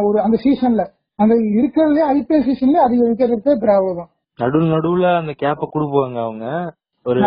ஒரு 0.07 0.17
அந்த 0.22 0.38
சீசன்ல 0.43 0.83
அந்த 1.19 1.33
இருக்கிறதுலே 1.57 2.03
ஐபிஎல் 2.13 2.45
சீசன்லயே 2.48 2.81
அதிக 2.86 3.01
விக்கெட் 3.10 3.29
எடுத்தது 3.29 3.62
பிராவோ 3.63 3.91
தான் 4.00 4.10
நடுவு 4.39 4.65
நடுவுல 4.74 5.07
அந்த 5.17 5.33
கேப்ப 5.41 5.67
குடுப்பாங்க 5.74 6.19
அவங்க. 6.25 6.45
ஒரு 7.05 7.19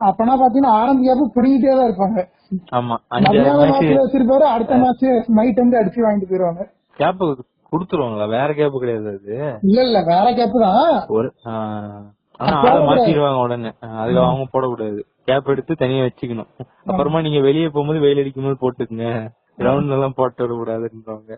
அப்பனா 0.00 0.32
பாத்தீங்கன்னா 0.34 0.72
ஆரஞ்சு 0.78 1.04
கேப் 1.08 1.36
பிடிக்கிட்டே 1.36 1.74
தான் 1.76 1.88
இருப்பாங்க. 1.88 2.20
ஆமா 2.76 2.96
வச்சிருப்பாரு 4.00 4.46
அடுத்த 4.54 4.74
மேட்ச் 4.82 5.04
நைட் 5.38 5.62
வந்து 5.62 5.78
அடிச்சு 5.80 6.04
வாங்கிட்டு 6.04 6.30
போயிருவாங்க. 6.30 6.62
கேப் 6.98 7.22
குடுத்துருவாங்களா? 7.72 8.26
வேற 8.34 8.48
கேப் 8.54 8.80
கிடையாது 8.82 9.08
அது. 9.14 9.36
இல்ல 9.66 9.78
இல்ல 9.82 10.00
வேற 10.10 10.26
கேப் 10.34 10.56
தான். 10.64 10.90
ஒரு 11.16 11.28
ஆனா 12.40 12.56
மாத்திடுவாங்க 12.88 13.40
உடனே. 13.46 13.70
அதுல 14.00 14.20
அவங்க 14.24 14.46
போடக்கூடாது. 14.52 15.00
கேப் 15.28 15.50
எடுத்து 15.52 15.72
தனியா 15.82 16.02
வச்சுக்கணும். 16.06 16.50
அப்புறமா 16.88 17.18
நீங்க 17.26 17.40
வெளியே 17.48 17.68
போகும்போது 17.68 18.02
வெயில் 18.04 18.22
அடிக்கும் 18.22 18.46
போது 18.48 18.58
போட்டுக்குங்க. 18.62 19.08
கிரவுண்ட்ல 19.60 19.96
எல்லாம் 19.98 20.16
போட்டு 20.18 20.42
வரக்கூடாதுன்றவங்க 20.44 21.34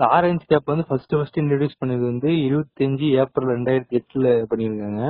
ஆரஞ்சு 0.00 0.44
கேப் 0.50 0.70
வந்து 0.70 0.86
ஃபர்ஸ்ட் 0.88 1.14
ஃபர்ஸ்ட் 1.16 1.38
இன்ட்ரடியூஸ் 1.40 1.80
பண்ணது 1.80 2.02
வந்து 2.10 2.28
இருபத்தஞ்சு 2.46 3.06
ஏப்ரல் 3.22 3.52
ரெண்டாயிரத்தி 3.54 3.98
எட்டுல 3.98 4.30
பண்ணிருக்காங்க 4.50 5.02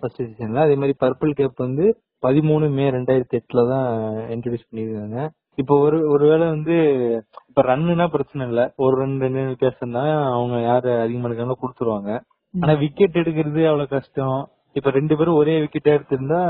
ஃபர்ஸ்ட் 0.00 0.20
சீசன்ல 0.22 0.64
அதே 0.66 0.74
மாதிரி 0.80 0.94
பர்பிள் 1.02 1.38
கேப் 1.40 1.64
வந்து 1.64 1.84
பதிமூணு 2.22 2.66
மே 2.78 2.86
ரெண்டாயிரத்தி 2.96 3.38
எட்டுல 3.40 3.62
தான் 3.72 3.86
இன்ட்ரடியூஸ் 4.34 4.68
பண்ணிருக்காங்க 4.68 5.18
இப்போ 5.60 5.74
ஒரு 5.86 5.98
ஒருவேளை 6.12 6.46
வந்து 6.54 6.76
இப்ப 7.48 7.62
ரன்னுனா 7.68 8.06
பிரச்சனை 8.14 8.42
இல்ல. 8.48 8.62
ஒரு 8.84 8.94
ரன் 9.00 9.18
ரெண்டு 9.24 9.40
run 9.40 9.50
வித்தியாசம் 9.50 9.96
தான் 9.96 10.08
அவங்க 10.32 10.56
யாரு 10.62 10.90
அதிகமா 11.04 11.28
இருக்காங்களோ 11.28 11.58
கொடுத்துருவாங்க. 11.60 12.10
ஆனா 12.54 12.72
விக்கெட் 12.82 13.18
எடுக்கிறது 13.20 13.60
அவ்வளவு 13.68 13.92
கஷ்டம். 13.94 14.40
இப்ப 14.76 14.90
ரெண்டு 14.98 15.14
பேரும் 15.18 15.38
ஒரே 15.40 15.54
விக்கெட் 15.62 15.94
எடுத்திருந்தா 15.94 16.40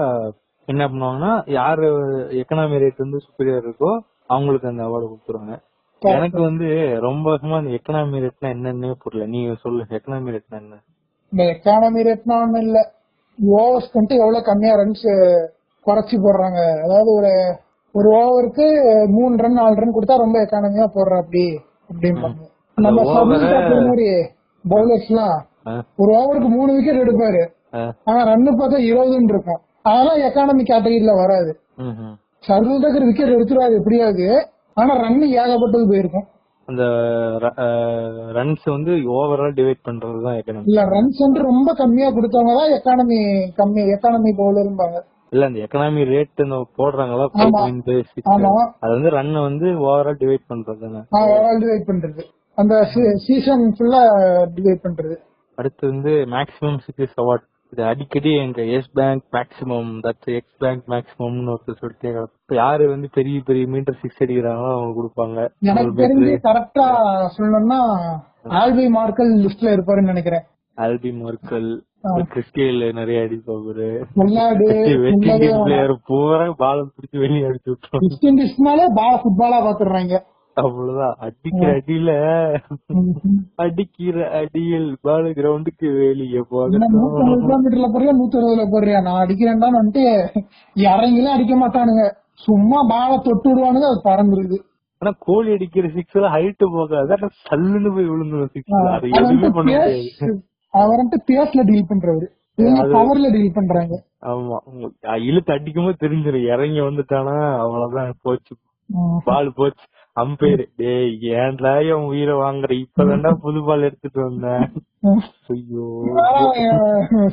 என்ன 0.69 0.83
பண்ணுவாங்கன்னா 0.91 1.33
யாரு 1.59 1.87
எக்கனாமி 2.41 2.81
ரேட் 2.83 3.05
வந்து 3.05 3.19
சுப்பீரியர் 3.25 3.65
இருக்கோ 3.67 3.91
அவங்களுக்கு 4.35 4.71
அந்த 4.71 4.83
அவார்டு 4.87 5.07
கொடுத்துருவாங்க. 5.11 5.55
எனக்கு 6.03 6.41
வந்து 6.49 6.67
ரொம்ப 7.07 7.25
வருஷமா 7.33 7.57
அந்த 7.61 7.73
எக்கனாமி 7.79 8.23
ரேட்னா 8.25 8.49
என்னன்னே 8.55 8.91
புரியல. 9.03 9.27
நீ 9.35 9.41
சொல்லு 9.65 9.83
எக்கனாமி 9.99 10.35
ரேட்னா 10.35 10.59
என்ன? 10.63 10.79
இந்த 11.33 11.43
எக்கானமி 11.55 12.07
ரேட்னா 12.09 12.37
ஒண்ணும் 12.45 12.65
இல்ல. 12.67 12.79
ஓவர்ஸ் 13.61 13.93
வந்துட்டு 13.95 14.21
எவ்வளவு 14.23 14.49
கம்மியா 14.49 14.75
ரன்ஸ் 14.81 15.07
குறைச்சி 15.87 16.17
போடுறாங்க. 16.25 16.61
அதாவது 16.85 17.11
ஒரு 17.19 17.33
ஒரு 17.95 18.09
ஓவருக்கு 18.21 18.67
மூணு 19.17 19.35
ரன் 19.45 19.59
நாலு 19.59 19.81
ரன் 19.83 19.97
கொடுத்தா 19.97 20.15
ரொம்ப 20.25 20.37
எக்கானமியா 20.45 20.87
போடுற 20.97 21.19
அப்படி 21.23 21.45
அப்படிம்பாங்க 21.91 22.41
நம்ம 22.79 23.03
மாதிரி 23.89 24.07
பவுலர்ஸ் 24.65 25.11
எல்லாம் 25.13 25.37
ஒரு 26.03 26.11
ஓவருக்கு 26.21 26.49
மூணு 26.57 26.71
விக்கெட் 26.77 27.03
எடுப்பாரு. 27.05 27.43
ஆனா 28.09 28.21
ரன் 28.31 28.51
பார்த்தா 28.61 28.79
இருபதுன்னு 28.91 29.33
இருக்கும். 29.35 29.61
அதெல்லாம் 29.91 30.21
எக்கானமி 30.27 30.63
கேட்டகரியில 30.71 31.15
வராது. 31.23 31.53
சர்வல் 32.49 32.83
டக்கர் 32.85 33.09
விக்கெட் 33.09 33.35
எடுத்துருவாரு 33.37 33.75
எப்படியாவது 33.81 34.27
ஆனா 34.77 34.93
ரன் 35.05 35.21
ஏகப்பட்டது 35.41 35.85
போயிருக்கும். 35.91 36.29
அந்த 36.69 36.85
ரன்ஸ் 38.37 38.67
வந்து 38.75 38.93
ஓவரால் 39.15 39.57
டிவைட் 39.59 39.81
பண்றதுதான் 39.89 40.37
எக்கனாமி 40.41 40.71
இல்ல 40.71 40.85
ரன்ஸ் 40.95 41.19
வந்து 41.25 41.41
ரொம்ப 41.49 41.75
கம்மியா 41.81 42.09
கொடுத்தவங்க 42.17 42.55
தான் 42.61 42.73
எக்கானமி 42.77 43.19
கம்மி 43.59 43.83
எக்கானமி 43.97 44.31
பவுலர்பாங்க 44.39 45.01
இல்ல 45.33 45.49
அந்த 45.49 45.59
எக்கனாமி 45.67 46.03
ரேட் 46.13 46.43
போடுறாங்களா 46.79 47.27
அது 48.83 48.93
வந்து 48.97 49.11
ரன் 49.17 49.37
வந்து 49.49 49.67
ஓவரால் 49.89 50.19
டிவைட் 50.23 50.45
பண்றது 50.53 50.81
தானே. 50.85 51.01
ஓவரால் 51.21 51.61
டிவைட் 51.65 51.87
பண்றது. 51.91 52.23
அந்த 52.59 52.75
சீசன் 53.27 53.65
ஃபுல்லா 53.77 54.03
டிவைட் 54.57 54.85
பண்றது. 54.87 55.17
அடுத்து 55.59 55.83
வந்து 55.93 56.13
மேக்ஸிமம் 56.35 56.79
சிக்ஸ் 56.87 57.19
அவார்ட் 57.23 57.47
இது 57.73 57.83
அடிக்கடி 57.85 58.31
எங்க 58.41 58.63
Yes 58.75 58.91
Bank 58.95 59.25
maximum 59.33 59.89
that 60.05 60.27
X 60.35 60.59
bank 60.59 60.85
மேக்ஸிமம்னு 60.89 61.53
ஒருத்தர் 61.53 61.81
சொல்லிட்டே. 61.81 62.11
இப்ப 62.39 62.55
யாரு 62.57 62.85
வந்து 62.91 63.09
பெரிய 63.13 63.39
பெரிய 63.47 63.67
மீட்டர் 63.73 63.99
சிக்ஸ் 64.03 64.23
அடிக்கிறாங்களோ 64.25 64.73
அவங்க 64.75 64.93
கொடுப்பாங்க 64.99 65.39
எனக்கு 65.65 65.95
தெரிஞ்சு. 66.03 66.35
கரெக்டா 66.47 66.87
சொல்லணும்னா 67.37 67.81
ஆல்வி 68.59 68.87
மார்க்கல் 68.97 69.33
லிஸ்ட்ல 69.45 69.75
இருப்பாருன்னு 69.75 70.13
நினைக்கிறேன் 70.13 70.45
ஆல்பி 70.79 71.11
மார்க்கல் 71.19 71.69
ஆ. 72.05 72.13
கிறிஸ்டியன்ல 72.33 72.87
நிறைய 72.93 73.19
அடிப்பாரு 73.27 73.89
வெஸ்ட் 74.15 75.27
இண்டீஸ் 75.27 75.61
பிளேயர் 75.63 75.93
பூரா 76.09 76.47
பால் 76.59 76.83
பிடிச்சி 76.95 77.19
வெளியே 77.23 77.45
அடிச்சு 77.49 77.71
விட்டுருவாங்க 77.71 78.07
வெஸ்ட் 78.07 78.27
இண்டீஸ்னாலே 78.31 78.87
பால் 78.99 79.21
ஃபுட்பாலா 79.23 79.59
பாத்துடுறாங்க 79.67 80.17
அவ்வளவுதான். 80.63 81.15
அடிக்கிற 81.27 81.71
அடியில 81.79 82.11
அடிக்கிற 83.65 84.27
அடியில் 84.41 84.91
பால் 85.07 85.29
கிரவுண்டுக்கு 85.39 85.87
வெளியே 86.01 86.43
போகட்டும். 86.51 86.99
கிலோமீட்டர்ல 87.41 87.89
போறியா 87.95 88.13
நூத்தி 88.19 88.39
அறுபதுல 88.41 88.67
போறியா 88.75 89.01
நான் 89.07 89.23
அடிக்கிறேன்டான்னு 89.25 89.81
வந்துட்டு 89.81 90.05
இறங்கிலாம் 90.77 91.37
அடிக்க 91.37 91.57
மாட்டானுங்க. 91.63 92.05
சும்மா 92.47 92.79
பாலை 92.93 93.17
தொட்டு 93.27 93.49
விடுவானுங்க 93.51 93.91
அது 93.91 94.01
பறந்துருது. 94.11 94.59
ஆனா 95.03 95.13
கோழி 95.19 95.51
அடிக்கிற 95.53 95.89
சிக்ஸ் 95.97 96.17
எல்லாம் 96.17 96.35
ஹைட் 96.35 96.65
போகாது. 96.77 97.31
சல்லுன்னு 97.49 97.93
போய் 97.95 98.11
விழுந்துரும் 98.13 98.53
சிக்ஸ் 98.53 98.79
அது 98.95 99.09
எதுவுமே 99.19 99.49
பண்ண 99.49 99.63
முடியாது. 99.63 100.39
அவர் 100.75 100.99
வந்துட்டு 101.01 101.19
பேஸ்ல 101.31 101.65
டீல் 101.71 101.91
பண்றவரு. 101.91 102.29
பவர்ல 102.97 103.29
டீல் 103.35 103.55
பண்றாங்க. 103.55 103.95
ஆமா. 104.33 104.57
இழுத்து 105.29 105.53
அடிக்கும் 105.53 105.87
போது 105.87 106.03
தெரிஞ்சிடும் 106.05 106.47
இறங்கி 106.53 106.81
வந்துட்டானா 106.81 107.37
அவ்வளவுதான் 107.65 108.13
போச்சு. 108.23 108.55
பால் 109.25 109.51
போச்சு. 109.57 109.85
அம்பேர் 110.17 110.63
டேய் 110.77 111.09
ஏன்டா 111.37 111.71
என் 111.89 112.05
உயிரை 112.09 112.35
வாங்குற? 112.41 112.73
இப்பதான்டா 112.83 113.31
புது 113.43 113.61
பால் 113.67 113.87
எடுத்துட்டு 113.89 114.21
வந்தேன் 114.23 114.67
ஐயோ. 115.53 115.87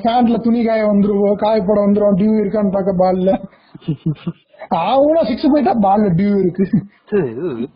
ஃபேன்ல 0.02 0.38
துணி 0.46 0.62
காய 0.64 0.82
வந்துருவோம் 0.88 1.38
காய 1.44 1.58
போட 1.62 1.78
வந்துரும் 1.82 2.18
டியூ 2.20 2.32
இருக்கான்னு 2.40 2.74
பாக்க 2.74 2.94
பால்ல. 3.02 3.30
அவங்களும் 4.82 5.30
சிக்ஸ் 5.30 5.52
போயிட்டா 5.52 5.74
பால்ல 5.84 6.10
டியூ 6.18 6.34
இருக்கு. 6.42 6.66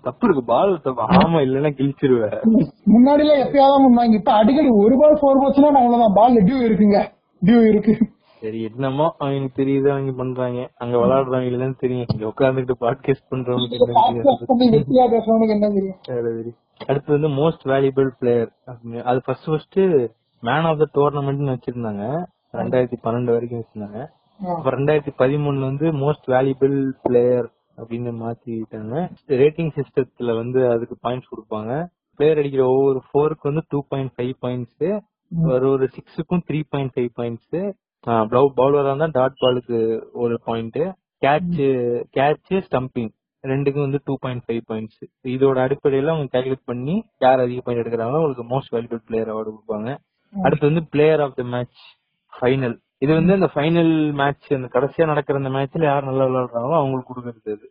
தப்பு 0.04 0.26
இருக்கு 0.28 0.44
பால் 0.48 0.74
ஆமா 1.20 1.40
இல்லன்னா 1.46 1.72
கிழிச்சிருவேன் 1.78 2.36
முன்னாடி 2.94 3.24
எல்லாம் 3.26 3.44
எப்பயாவது 3.46 3.86
முன்னாங்க 3.88 4.20
இப்ப 4.20 4.34
அடிக்கடி 4.34 4.72
ஒரு 4.84 4.98
பால் 4.98 5.20
ஃபோர் 5.22 5.42
போச்சுன்னா 5.44 5.72
நான் 5.72 5.84
அவ்வளவுதான் 5.84 6.18
பால்ல 6.20 6.46
டியூ 6.48 6.60
இருக்குங்க. 6.68 7.00
டியூ 7.42 7.62
இருக்கு. 7.72 7.96
சரி 8.46 8.62
என்னமோ 8.62 9.16
அவங்களுக்கு 9.18 9.64
தெரியுது 9.64 9.90
அவங்க 9.90 10.12
பண்றாங்க. 10.12 10.70
அங்க 10.76 10.98
விளையாடுறவங்களுக்கு 10.98 11.60
தான் 11.60 11.76
தெரியும். 11.80 12.06
இங்க 12.14 12.26
உட்கார்ந்துட்டு 12.28 12.72
பாட்காஸ்ட் 12.80 13.28
பண்றவங்களுக்கு 13.32 13.78
என்ன 15.50 15.70
தெரியும்? 15.70 15.96
சரி. 16.02 16.54
அடுத்து 16.86 17.20
வந்து 17.20 17.28
மோஸ்ட் 17.28 17.64
வேல்யூபிள் 17.64 18.08
பிளேயர் 18.20 18.52
அது 19.04 19.22
first 19.26 19.46
first 19.46 19.80
man 20.42 20.64
of 20.64 20.78
the 20.78 20.88
tournament 20.94 21.56
வச்சிருந்தாங்க. 21.56 22.26
ரெண்டாயிரத்தி 22.54 22.94
பன்னெண்டு 23.04 23.32
வரைக்கும் 23.32 23.64
வச்சிருந்தாங்க. 23.64 24.08
ஆ. 24.46 24.56
அப்ப 24.56 24.72
ரெண்டாயிரத்தி 24.72 25.14
பதிமூணுல 25.18 25.60
வந்து 25.60 25.92
மோஸ்ட் 25.92 26.28
வேல்யூபிள் 26.28 26.92
பிளேயர் 27.04 27.52
அப்படின்னு 27.78 28.14
மாத்திட்டாங்க. 28.24 29.12
ரேட்டிங் 29.28 29.72
சிஸ்டத்துல 29.76 30.36
வந்து 30.36 30.70
அதுக்கு 30.70 30.98
பாயிண்ட்ஸ் 31.04 31.32
கொடுப்பாங்க. 31.32 31.86
பிளேயர் 32.16 32.40
அடிக்கிற 32.40 32.66
ஒவ்வொரு 32.66 33.02
ஃபோருக்கு 33.14 33.42
வந்து 33.42 33.62
டூ 33.70 33.82
பாயிண்ட் 33.88 34.12
ஃபைவ் 34.16 34.34
பாயிண்ட்ஸ் 34.42 35.00
ஒரு 35.44 35.70
ஒரு 35.70 35.90
சிக்ஸுக்கும் 35.96 36.42
த்ரீ 36.52 36.64
பாயிண்ட் 36.70 36.92
ஃபைவ் 36.96 37.10
பாயிண்ட்ஸ் 37.18 37.74
பவுலரா 38.58 38.82
இருந்தா 38.86 39.10
டாட் 39.18 39.42
பாலுக்கு 39.44 39.78
ஒரு 40.24 40.36
பாயிண்ட் 40.46 40.80
கேட்ச் 41.26 41.62
கேட்ச் 42.18 42.54
ஸ்டம்பிங் 42.66 43.12
ரெண்டுக்கும் 43.44 43.86
வந்து 43.86 44.00
டூ 44.08 44.14
பாயிண்ட் 44.24 44.44
ஃபைவ் 44.46 44.64
பாயிண்ட்ஸ் 44.70 45.02
இதோட 45.34 45.58
அடிப்படையில 45.66 46.14
அவங்க 46.14 46.30
கால்குலேட் 46.34 46.70
பண்ணி 46.72 46.96
யார் 47.26 47.44
அதிக 47.46 47.62
பாயிண்ட் 47.66 47.82
எடுக்கிறாங்களோ 47.84 48.20
அவங்களுக்கு 48.20 48.46
மோஸ்ட் 48.54 48.74
வேல்யூபிள் 48.76 49.04
பிளேயர் 49.10 49.32
அவார்டு 49.34 49.52
கொடுப்பாங்க. 49.52 49.90
அடுத்து 50.34 50.70
வந்து 50.70 50.84
player 50.94 51.22
of 51.26 51.38
the 51.40 51.44
match 51.54 51.84
final 52.34 52.76
இது 53.04 53.12
வந்து 53.20 53.34
அந்த 53.38 53.48
ஃபைனல் 53.54 53.92
மேட்ச் 54.20 54.48
அந்த 54.58 54.68
கடைசியா 54.76 55.06
நடக்கிற 55.12 55.40
அந்த 55.42 55.52
மேட்ச்ல 55.56 55.88
யார் 55.90 56.08
நல்லா 56.10 56.26
விளையாடுறாங்களோ 56.30 56.78
அவங்களுக்கு 56.80 57.12
கொடுக்கறது 57.12 57.54
அது. 57.56 57.68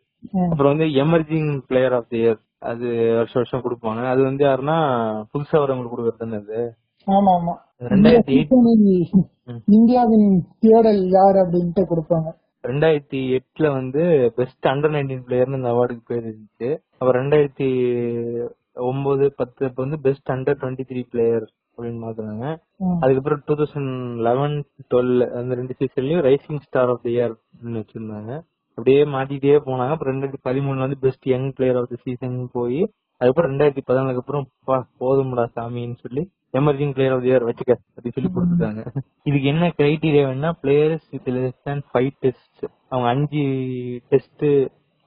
அப்புறம் 0.49 0.71
வந்து 0.73 0.87
emerging 1.03 1.51
player 1.69 1.95
of 1.99 2.09
the 2.11 2.19
year 2.23 2.39
அது 2.71 2.85
வருஷம் 3.19 3.41
வருஷம் 3.41 3.63
கொடுப்பாங்க. 3.65 4.01
அது 4.13 4.21
வந்து 4.29 4.43
யாருன்னா 4.47 4.77
புதுசா 5.33 5.57
வரவங்களுக்கு 5.63 5.95
கொடுக்கறது 5.95 6.39
அது. 6.41 6.59
ஆமா 7.07 7.31
ஆமா 7.39 7.55
இந்தியாவின் 9.65 10.27
தேடல் 10.59 11.07
யார் 11.09 11.35
அப்படின்ட்டு 11.35 11.81
கொடுப்பாங்க. 11.89 12.29
ரெண்டாயிரத்தி 12.63 13.39
எட்டுல 13.39 13.71
வந்து 13.71 14.31
பெஸ்ட் 14.35 14.65
அண்டர் 14.65 14.93
நைன்டீன் 14.95 15.25
பிளேயர்னு 15.27 15.55
இந்த 15.55 15.69
அவார்டுக்கு 15.69 16.05
பேர் 16.05 16.27
இருந்துச்சு. 16.27 16.77
அப்புறம் 16.97 17.23
ரெண்டாயிரத்தி 17.23 17.67
ஒன்பது 18.73 19.33
பத்து 19.35 19.65
அப்ப 19.65 19.83
வந்து 19.83 19.99
best 19.99 20.31
under 20.31 20.59
twenty 20.61 20.85
three 20.87 21.03
player 21.09 21.45
அப்படின்னு 21.69 21.99
மாத்துனாங்க. 22.05 22.57
ம். 22.77 22.97
அதுக்கப்புறம் 22.99 23.41
டூ 23.45 23.55
தௌசண்ட் 23.55 24.15
லெவன் 24.19 24.63
டுவெல் 24.93 25.29
அந்த 25.31 25.55
ரெண்டு 25.55 25.75
சீசன்லயும் 25.79 26.25
rising 26.27 26.59
star 26.59 26.89
of 26.89 27.01
the 27.01 27.09
year 27.09 27.35
வச்சிருந்தாங்க. 27.63 28.31
அப்படியே 28.77 29.03
மாத்திட்டே 29.05 29.59
போனாங்க. 29.65 29.89
அப்புறம் 29.89 30.13
ரெண்டாயிரத்தி 30.13 30.47
பதிமூணுல 30.49 30.79
வந்து 30.79 30.97
best 30.99 31.27
young 31.27 31.53
player 31.53 31.75
of 31.75 31.89
the 31.89 31.95
season 32.03 32.49
போய் 32.51 32.79
அதுக்கப்புறம் 33.21 33.51
ரெண்டாயிரத்தி 33.51 33.83
பதினாலுக்கு 33.85 34.21
அப்புறம் 34.21 34.45
பா 34.65 34.77
போதும்டா 34.99 35.45
சாமின்னு 35.53 35.97
சொல்லி 36.01 36.23
எமர்ஜிங் 36.53 36.93
பிளேயர் 36.95 37.13
ஆஃப் 37.15 37.25
இயர் 37.25 37.45
வச்சுக்க 37.47 37.71
அப்படின்னு 37.87 38.15
சொல்லி 38.17 38.29
கொடுத்துட்டாங்க. 38.35 38.81
இதுக்கு 39.25 39.47
என்ன 39.47 39.69
கிரைட்டீரியா 39.77 40.23
வேணா 40.27 40.51
players 40.61 41.05
with 41.13 41.29
less 41.35 41.57
than 41.63 41.83
five 41.89 42.11
test 42.21 42.61
அவங்க 42.89 43.07
அஞ்சு 43.09 43.43
டெஸ்ட் 44.11 44.45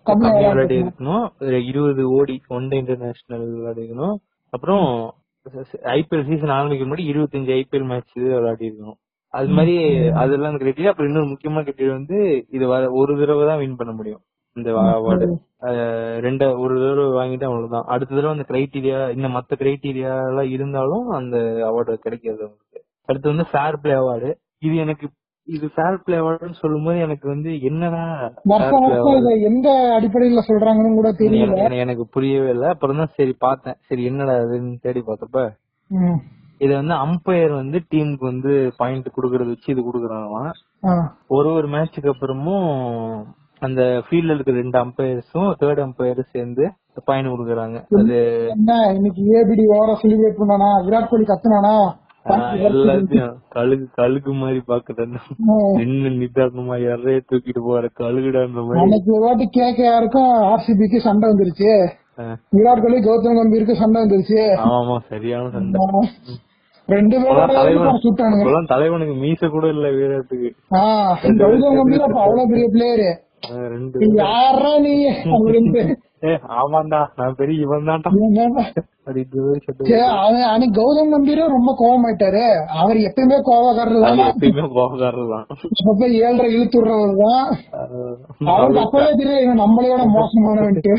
கம்மியா 0.06 0.32
விளையாடி 0.50 0.76
இருக்கணும் 0.78 1.24
இருபது 1.68 2.02
ஓடி 2.16 2.36
ஒன் 2.50 2.68
டே 2.68 2.78
இன்டர்நேஷனல் 2.78 3.46
விளையாடி 3.50 3.82
இருக்கணும் 3.82 4.16
அப்புறம் 4.52 4.86
ஐபிஎல் 5.94 6.26
சீசன் 6.28 6.54
ஆரம்பிக்கும் 6.54 6.88
முன்னாடி 6.88 7.06
இருபத்தஞ்சு 7.10 7.52
ஐபிஎல் 7.56 7.86
மேட்ச் 7.86 8.14
விளையாடி 8.18 8.66
இருக்கணும் 8.68 8.98
அது 9.34 9.48
மாதிரி 9.56 9.74
அதெல்லாம் 10.20 10.58
கிரைட்டீரியா 10.60 10.92
அப்புறம் 10.92 11.10
இன்னொரு 11.10 11.30
முக்கியமான 11.30 11.64
கிரைட்டீரியா 11.64 11.96
வந்து 11.96 12.18
இது 12.50 12.66
வர- 12.66 12.92
ஒரு 12.94 13.12
தடவை 13.20 13.44
தான் 13.46 13.60
வின் 13.60 13.76
பண்ண 13.76 13.92
முடியும். 13.92 14.22
இந்த 14.58 14.72
அவார்டு. 14.72 15.36
ரெண்டு 16.20 16.58
ஒரு 16.60 16.74
தடவை 16.80 17.04
வாங்கிட்டு 17.04 17.44
அவ்வளவுதான். 17.44 17.84
அடுத்த 17.86 18.14
தடவை 18.14 18.36
அந்த 18.36 18.54
கிரைட்டீரியா 18.54 19.16
இந்த 19.16 19.28
மத்த 19.28 19.52
கிரைட்டீரியா 19.58 20.28
எல்லாம் 20.28 20.50
இருந்தாலும் 20.50 21.08
அந்த 21.08 21.36
அவார்டு 21.38 21.94
கிடைக்காது 21.94 22.38
அவங்களுக்கு. 22.38 22.82
அடுத்து 23.06 23.28
வந்து 23.28 23.44
ஃபேர் 23.52 23.80
பிளே 23.80 23.94
அவார்டு 23.94 24.34
இது 24.58 24.76
எனக்கு 24.76 25.08
இது 25.44 25.70
ஃபேர் 25.74 26.02
பிளே 26.04 26.16
அவார்டுன்னு 26.18 26.52
சொல்லும்போது 26.52 26.98
எனக்கு 26.98 27.28
வந்து 27.28 27.62
என்னடா 27.62 28.32
எந்த 29.40 29.98
அடிப்படையில 30.00 30.40
சொல்றாங்கன்னு 30.48 30.94
கூட 30.94 31.12
தெரியல. 31.12 31.70
எனக்கு- 31.74 32.00
புரியவே 32.10 32.50
இல்லை. 32.50 32.68
அப்புறம் 32.68 32.96
தான் 32.96 33.06
சரி 33.06 33.36
பார்த்தேன். 33.38 33.74
சரி 33.78 34.04
என்னடா 34.04 34.32
அதுன்னு 34.32 34.76
தேடி 34.80 35.02
பார்த்தப்ப. 35.06 35.50
இத 36.58 36.74
வந்து 36.74 36.94
அம்பையர் 36.94 37.54
வந்து 37.54 37.82
டீமுக்கு 37.90 38.18
வந்து 38.18 38.72
பாயிண்ட் 38.76 39.06
குடுக்கறது 39.06 39.46
வச்சு 39.46 39.72
இது 39.72 39.82
குடுக்கறாங்களாம். 39.82 40.50
ஒரு 41.28 41.52
ஒரு 41.52 41.68
மேட்சுக்கு 41.68 42.10
அப்புறமும் 42.12 43.24
அந்த 43.62 43.82
ஃபீல்ட்ல 44.06 44.34
இருக்கிற 44.34 44.56
ரெண்டு 44.62 44.78
அம்பையர்ஸும் 44.82 45.48
தேர்ட் 45.60 45.84
அம்பையரும் 45.84 46.32
சேர்ந்து 46.34 46.64
பாயிண்ட் 47.08 47.30
குடுக்கறாங்க. 47.32 47.78
அது 47.98 48.16
என்ன 48.54 48.70
இன்னைக்கு 48.96 49.22
ஏபிடி 49.38 49.64
ஓவரா 49.74 49.94
செலிப்ரேட் 50.02 50.40
பண்ணானா? 50.40 50.68
விராட் 50.86 51.10
கோலி 51.10 51.26
கத்துனானா? 51.30 51.74
எல்லாத்தையும் 52.68 53.34
கழுகு 53.54 53.84
கழுகு 53.98 54.32
மாதிரி 54.40 54.60
பாக்குறேன். 54.70 55.14
நின்னு 55.78 56.10
நிதானமா 56.20 56.76
யாரையே 56.86 57.20
தூக்கிட்டு 57.30 57.60
போற 57.68 57.84
கழுகுடான்ற 58.00 58.64
மாதிரி. 58.66 58.98
ஒரு 59.16 59.22
வாட்டி 59.26 59.46
கேகேஆருக்கும் 59.58 60.32
ஆர்சிபிக்கு 60.50 61.00
சண்டை 61.06 61.28
வந்துருச்சு. 61.32 61.70
விராட் 62.56 62.84
கோலி 62.84 62.98
கௌதம் 63.06 63.38
கம்பீருக்கு 63.40 63.80
சண்டை 63.82 63.98
வந்துருச்சு. 64.04 64.42
ஆமா 64.72 64.96
சரியான 65.12 65.50
சண்டை. 65.56 65.78
ரெண்டு 66.88 67.16
பேரும் 67.22 68.68
தலைவனுக்கு 68.70 69.14
மீச 69.22 69.48
கூட 69.54 69.64
இல்ல 69.74 69.86
வீரத்துக்கு 69.96 70.50
ஆஹ் 70.80 71.16
கௌதம் 71.42 71.78
கம்பீர் 71.78 72.04
அப்ப 72.06 72.20
அவ்வளவு 72.26 72.50
பெரிய 72.52 72.68
பிளேயரு 72.76 73.08
யாரா 74.20 74.72
நீ 74.84 74.92
ஆமாண்டா 76.60 77.00
நான் 77.18 77.36
பெரிய 77.40 77.64
இவன் 77.66 77.88
தான்டா 77.88 78.10
கௌதம் 80.78 81.12
கம்பீரும் 81.12 81.52
ரொம்ப 81.56 81.70
கோவமாயிட்டாரு. 81.80 82.42
அவர் 82.80 82.98
எப்பயுமே 83.08 83.36
கோவக்காரர் 83.48 84.02
தான். 84.04 84.22
எப்பயுமே 84.32 84.64
போகாரர் 84.78 85.30
தான். 85.34 85.46
அப்ப 85.90 86.02
ஏழரை 86.22 86.48
இழுத்துடுறவர் 86.56 87.14
தான். 87.24 87.46
அவருக்கு 88.52 88.82
அப்பவே 88.84 89.10
தெரியும் 89.20 89.44
இவன் 89.44 89.62
நம்மளையோட 89.64 90.04
மோசமானவன்ட்டு. 90.16 90.94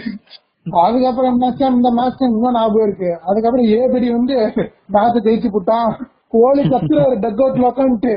அதுக்கப்புறம் 0.85 1.33
இந்த 1.75 1.89
மேட்ச் 1.99 2.25
இன்னும் 2.27 2.57
ஞாபகம் 2.59 2.85
இருக்கு. 2.87 3.11
அதுக்கப்புறம் 3.27 3.69
ஏபடி 3.79 4.09
வந்து 4.17 4.37
மேட்ச் 4.95 5.25
ஜெயிச்சு 5.27 5.51
போட்டான். 5.55 5.91
கோலி 6.35 6.63
கத்துறாரு 6.71 7.15
டக் 7.25 7.43
அவுட்ல 7.43 7.69
உட்காந்துட்டு 7.71 8.15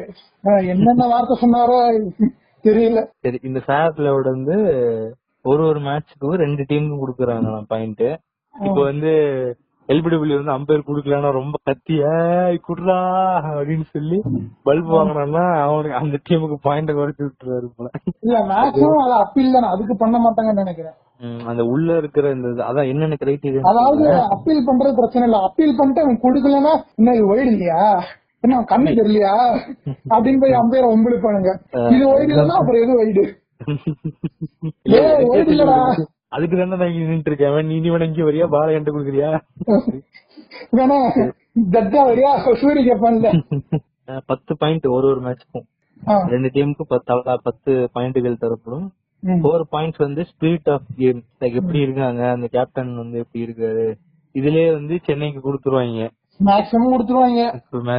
என்னென்ன 0.72 1.04
வார்த்தை 1.12 1.36
சொன்னாரோ 1.44 1.76
தெரியல. 2.64 3.00
சரி 3.24 3.38
இந்த 3.42 3.60
ஃபேர் 3.66 3.96
பிளேவோட 3.96 4.28
வந்து 4.36 4.56
ஒரு 5.44 5.62
ஒரு 5.68 5.80
மேட்ச்சுக்கும் 5.86 6.40
ரெண்டு 6.42 6.62
டீமுக்கும் 6.68 7.02
குடுக்குறாங்க 7.02 7.58
பாயிண்ட் 7.70 8.04
இப்போ 8.54 8.80
வந்து 8.84 9.12
எல்பிடபிள்யூ 9.88 10.36
வந்து 10.38 10.54
அம்பையர் 10.54 10.88
குடுக்கலன்னா 10.88 11.30
ரொம்ப 11.38 11.56
கத்தி 11.68 11.94
ஏய் 12.10 12.58
குடுறா 12.66 12.98
அப்படின்னு 13.50 13.86
சொல்லி 13.94 14.18
பல்ப் 14.66 14.90
வாங்கினான்னா 14.92 15.44
அவனுக்கு 15.64 15.98
அந்த 16.00 16.18
டீமுக்கு 16.26 16.58
பாயிண்ட் 16.66 16.92
குறைச்சு 16.98 17.22
விட்டுறாரு 17.26 17.68
போல. 17.76 17.88
இல்ல 18.24 18.36
மேட்சும் 18.50 19.00
அது 19.04 19.14
அப்பீல் 19.24 19.54
தானே. 19.56 19.70
அதுக்கு 19.74 19.96
பண்ண 19.96 20.16
மாட்டாங்கன்னு 20.24 20.64
நினைக்கிறேன். 20.64 20.96
அந்த 21.50 21.62
உள்ள 21.72 21.88
இருக்கிற 22.00 22.30
இந்த 22.36 22.48
அதான் 22.68 22.90
என்னென்ன 22.92 23.18
கிரைட்டீரியா 23.20 23.68
அதாவது 23.72 24.04
அப்பீல் 24.34 24.66
பண்றது 24.68 24.98
பிரச்சனை 25.00 25.26
இல்ல. 25.28 25.40
அப்பீல் 25.48 25.78
பண்ணிட்டு 25.78 26.04
அவன் 26.04 26.22
கொடுக்கலன்னா 26.24 26.72
இது 27.10 27.30
ஒயிடு 27.32 27.50
இல்லையா? 27.52 27.82
என்ன 28.42 28.60
கண்ணு 28.70 28.90
தெரியலையா? 28.98 29.34
அப்படின்னு 30.14 30.40
போய் 30.42 30.58
அம்பையர் 30.60 30.92
ஒம்பிழுப்பானுங்க 30.92 31.50
இது 31.94 32.04
ஒயிடு 32.12 32.32
இல்லைன்னா 32.34 32.58
அப்புறம் 32.60 32.82
எது 32.84 32.98
ஒயிடு 33.02 33.24
ஏய், 34.98 35.24
ஒயிடு 35.32 35.52
இல்லடா. 35.54 35.76
அதுக்கு 36.36 36.54
தானே 36.56 36.76
நான் 36.80 36.92
இங்க 36.92 37.10
நின்று 37.10 37.30
இருக்கேன். 37.30 37.56
நீ 37.68 37.74
நீ 37.82 37.88
வேணா 37.94 38.06
இங்க 38.10 38.24
வரியா? 38.28 38.46
பால 38.54 38.72
என்கிட்ட 38.76 38.94
குடுக்குறியா? 38.94 39.28
வேணா 40.78 40.96
தத்தா 41.74 42.00
வரியா? 42.08 42.30
சூரிய 42.62 42.82
கேப்பான்ல. 42.88 43.28
பத்து 44.30 44.52
பாயிண்ட் 44.62 44.86
ஒரு 44.96 45.06
ஒரு 45.12 45.20
மேட்ச்க்கும். 45.26 45.66
ரெண்டு 46.32 46.48
டீமுக்கும் 46.54 46.90
பத்து 46.92 47.36
பத்து 47.48 47.72
பாயிண்ட்கள் 47.96 48.42
தரப்படும். 48.44 48.86
ஃபோர் 49.22 49.64
பாயிண்ட்ஸ் 49.74 50.04
வந்து 50.04 50.22
ஸ்பிரிட் 50.30 50.70
ஆஃப் 50.74 50.88
கேம் 51.00 51.20
லைக் 51.42 51.58
எப்படி 51.60 51.80
இருக்காங்க? 51.86 52.22
அந்த 52.36 52.46
கேப்டன் 52.56 52.92
வந்து 53.02 53.18
எப்படி 53.24 53.44
இருக்காரு? 53.46 53.86
இதுலயே 54.34 54.68
வந்து 54.78 54.94
சென்னைக்கு 55.08 55.40
கொடுத்துருவாங்க. 55.46 56.08
மேக்ஸிமம் 56.40 56.92
கொடுத்துருவாங்க. 56.92 57.42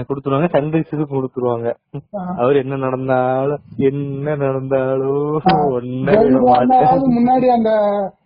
கொடுத்துருவாங்க. 0.10 0.48
சன்ரைஸுக்கு 0.56 1.06
கொடுத்துருவாங்க. 1.12 1.68
அவர் 2.42 2.60
என்ன 2.62 2.80
நடந்தாலும் 2.86 3.62
என்ன 3.90 4.36
நடந்தாலும் 4.42 5.38
முன்னாடி 7.20 7.48
அந்த 7.58 7.72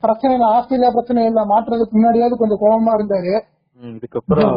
பிரச்சனையில 0.06 0.48
ஆஸ்திரேலியா 0.56 0.92
பிரச்சனையில 0.98 1.46
மாற்றுறதுக்கு 1.54 1.98
முன்னாடியாவது 1.98 2.42
கொஞ்சம் 2.42 2.64
கோபமா 2.64 2.96
இருந்தாரு. 3.00 3.36
இதுக்கப்புறம் 3.82 4.54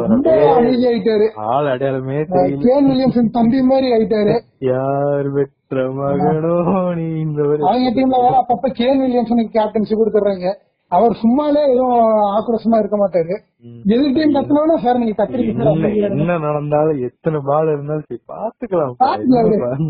அமைதி 0.53 0.85
ஆயிட்டாரு 0.91 1.27
ஆள் 1.55 1.71
அடையாளமே 1.73 2.19
தெரியல 2.35 3.25
தம்பி 3.35 3.59
மாதிரி 3.71 3.89
ஆயிட்டாரு. 3.97 4.35
யார் 4.71 5.29
பெற்ற 5.35 5.83
மகனோ 5.99 6.55
நீ 6.99 7.07
இந்த 7.25 7.41
ஒரு 7.51 7.61
அவங்க 7.71 7.91
டீம்ல 7.97 8.21
வேற 8.25 8.37
அப்பப்ப 8.43 8.71
கேன் 8.81 9.01
வில்லியம்சனுக்கு 9.03 9.57
கேப்டன்சி 9.59 9.95
கொடுத்துறாங்க 10.01 10.47
அவர் 10.91 11.13
சும்மாலே 11.21 11.61
எதுவும் 11.73 11.99
ஆக்ரோஷமா 12.37 12.79
இருக்க 12.79 12.97
மாட்டாரு. 12.97 13.35
ம். 13.65 13.83
எது 13.87 14.07
டீம் 14.13 14.35
கத்துனோட 14.35 14.75
சார் 14.83 14.99
நீங்க 14.99 15.17
கத்திரிக்க 15.19 16.09
என்ன 16.11 16.39
நடந்தாலும் 16.39 17.03
எத்தனை 17.09 17.41
பால் 17.45 17.69
இருந்தாலும் 17.69 18.07
சரி 18.09 18.21
பாத்துக்கலாம் 18.33 18.97
பாத்துக்கலாம். 19.03 19.85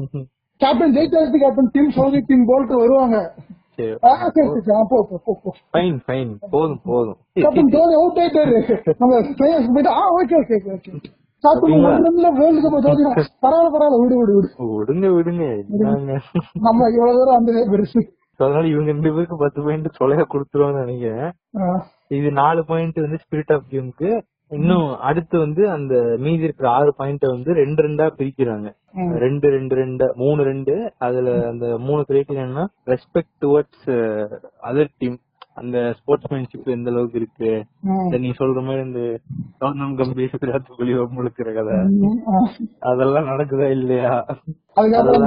captain 0.61 0.95
ஜெயிச்சாச்சு 0.97 1.39
captain 1.39 1.73
team 1.73 1.95
Southee 1.97 2.21
team 2.27 2.45
Boult 2.49 2.75
வருவாங்க. 2.81 3.19
போதும் 6.51 6.81
போதும். 6.85 7.19
கேப்டன் 7.37 7.73
தோனி 7.75 7.95
அவுட் 7.95 8.21
ஆயிட்டாரு. 8.21 8.59
நம்ம 8.99 9.13
players 9.39 9.67
போயிட்டு 9.69 9.93
ஆ 9.93 10.05
okay 10.17 10.37
okay 10.41 10.59
okay 10.75 10.93
world 12.39 12.61
cup 12.65 12.85
Dhoni 12.87 13.05
பரவாயில்ல 13.45 13.71
பரவாயில்ல. 13.75 14.01
விடு 14.03 14.17
விடு 14.19 14.33
விடு. 14.35 14.49
விடுங்க 14.73 15.07
விடுங்க. 15.11 15.45
நம்ம 16.61 16.89
இவ்வளவு 16.91 17.19
தூரம் 17.19 17.37
வந்ததே 17.39 17.63
பெருசு. 17.73 18.01
அதனால 18.47 18.67
இவங்க 18.67 18.91
ரெண்டு 18.93 19.13
பேருக்கு 19.13 19.37
பத்து 19.45 19.61
பாயிண்ட் 19.63 19.89
தொலைக 20.01 20.27
கொடுத்துருவாங்கன்னு 20.33 20.85
நினைக்கிறேன். 20.87 21.31
இது 22.19 22.29
நாலு 22.43 22.65
பாயிண்ட் 22.65 23.01
வந்து 23.05 23.21
ஸ்பிரிட் 23.25 23.53
ஆஃப் 23.57 23.71
கேமுக்கு 23.73 24.11
இன்னும் 24.51 24.87
அடுத்து 25.09 25.37
வந்து 25.39 25.63
அந்த 25.71 25.95
மீதி 26.19 26.47
இருக்கிற 26.47 26.69
ஆறு 26.71 26.93
பாயிண்ட 26.99 27.27
வந்து 27.35 27.51
ரெண்டு 27.61 27.81
ரெண்டா 27.87 28.07
பிரிக்கிறாங்க. 28.19 28.69
ரெண்டு 29.25 29.49
ரெண்டு 29.49 29.75
ரெண்டு 29.81 30.07
மூணு 30.23 30.41
ரெண்டு. 30.49 30.75
அதுல 31.07 31.35
அந்த 31.51 31.67
மூணு 31.89 32.05
criteria 32.09 32.65
respect 32.93 33.35
towards 33.45 33.91
other 34.71 34.97
team 34.99 35.19
அந்த 35.61 35.79
ஸ்போர்ட்ஸ்மேன்ஷிப் 35.99 36.69
எந்த 36.75 36.91
அளவுக்கு 36.91 37.19
இருக்கு? 37.21 37.51
நீ 38.23 38.29
சொல்ற 38.41 38.61
மாதிரி 38.67 38.83
இந்த 38.89 39.01
கௌதம் 39.63 39.97
கம்பீர் 40.01 40.37
விராட் 40.43 40.69
கோலி 40.77 40.93
முழுக்கிற 41.17 41.49
கதை. 41.57 41.77
அதெல்லாம் 42.91 43.31
நடக்குதா 43.31 43.67
இல்லையா? 43.79 44.13
அதுக்கப்புறம் 44.77 45.27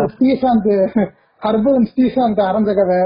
இந்த 1.43 1.91
ஸ்ரீசாந்த் 1.95 2.41
அரைஞ்ச 2.49 2.75
கதை. 2.75 2.99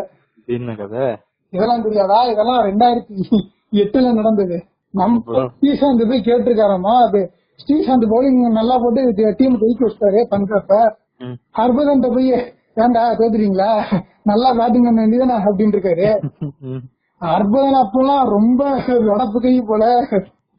என்ன 0.46 0.76
கதை? 0.76 1.16
இதெல்லாம் 1.50 1.82
தெரியாதா? 1.82 2.24
இதெல்லாம் 2.24 2.64
ரெண்டாயிரத்தி 2.66 3.24
எட்டுல 3.72 4.14
நடந்தது. 4.14 4.64
நம்ம? 4.92 5.22
ஸ்ரீசாந்த் 5.62 6.10
போய் 6.10 6.22
கேட்டிருக்காராமா? 6.22 7.08
அது 7.08 7.32
ஸ்ரீசாந்த் 7.58 8.08
பவுலிங் 8.12 8.52
நல்லா 8.52 8.78
போட்டு 8.78 9.34
டீம் 9.38 9.58
ஜெயிக்க 9.58 9.82
வச்சிட்டாரு 9.82 10.22
பண்றப்ப 10.32 10.94
ம். 11.20 11.38
ஹர்பதன் 11.58 12.14
போய் 12.14 12.32
ஏன்டா 12.76 13.04
தோத்துறீங்களா 13.20 13.84
நல்லா 14.24 14.54
பேட்டிங் 14.54 14.84
பண்ண 14.84 15.06
வேண்டியதானே 15.06 15.38
அப்படின்னு 15.46 15.76
இருக்காரு. 15.76 16.10
ஹர்பதன் 17.22 17.80
அப்பெல்லாம் 17.84 18.30
ரொம்ப 18.30 18.80
உடப்பு 18.88 19.38
கை 19.42 19.62
போல 19.68 20.08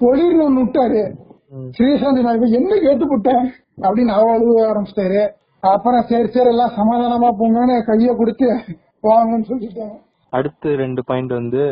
பொலிர்னு 0.01 0.45
ஒண்ணு 0.49 0.61
விட்டாரு. 0.61 1.03
ஸ்ரீசாந்த் 1.79 2.23
நான் 2.23 2.43
என்ன 2.43 2.79
கேட்டு 2.79 3.07
போட்டேன் 3.09 3.53
அப்படின்னு 3.81 4.13
அவ 4.19 4.33
அழுவ 4.33 4.73
ஆரம்பிச்சிட்டாரு. 4.73 5.23
அப்புறம் 5.63 6.05
சரி 6.11 6.29
சரி 6.35 6.51
எல்லாம் 6.53 6.77
சமாதானமா 6.77 7.29
போங்கன்னு 7.39 7.77
கைய 7.87 8.11
கொடுத்து 8.17 8.49
வாங்கன்னு 9.05 9.49
சொல்லிட்டாங்க. 9.49 9.97
அடுத்து 10.33 10.69
ரெண்டு 10.83 11.01
பாயிண்ட் 11.09 11.33
வந்து 11.35 11.63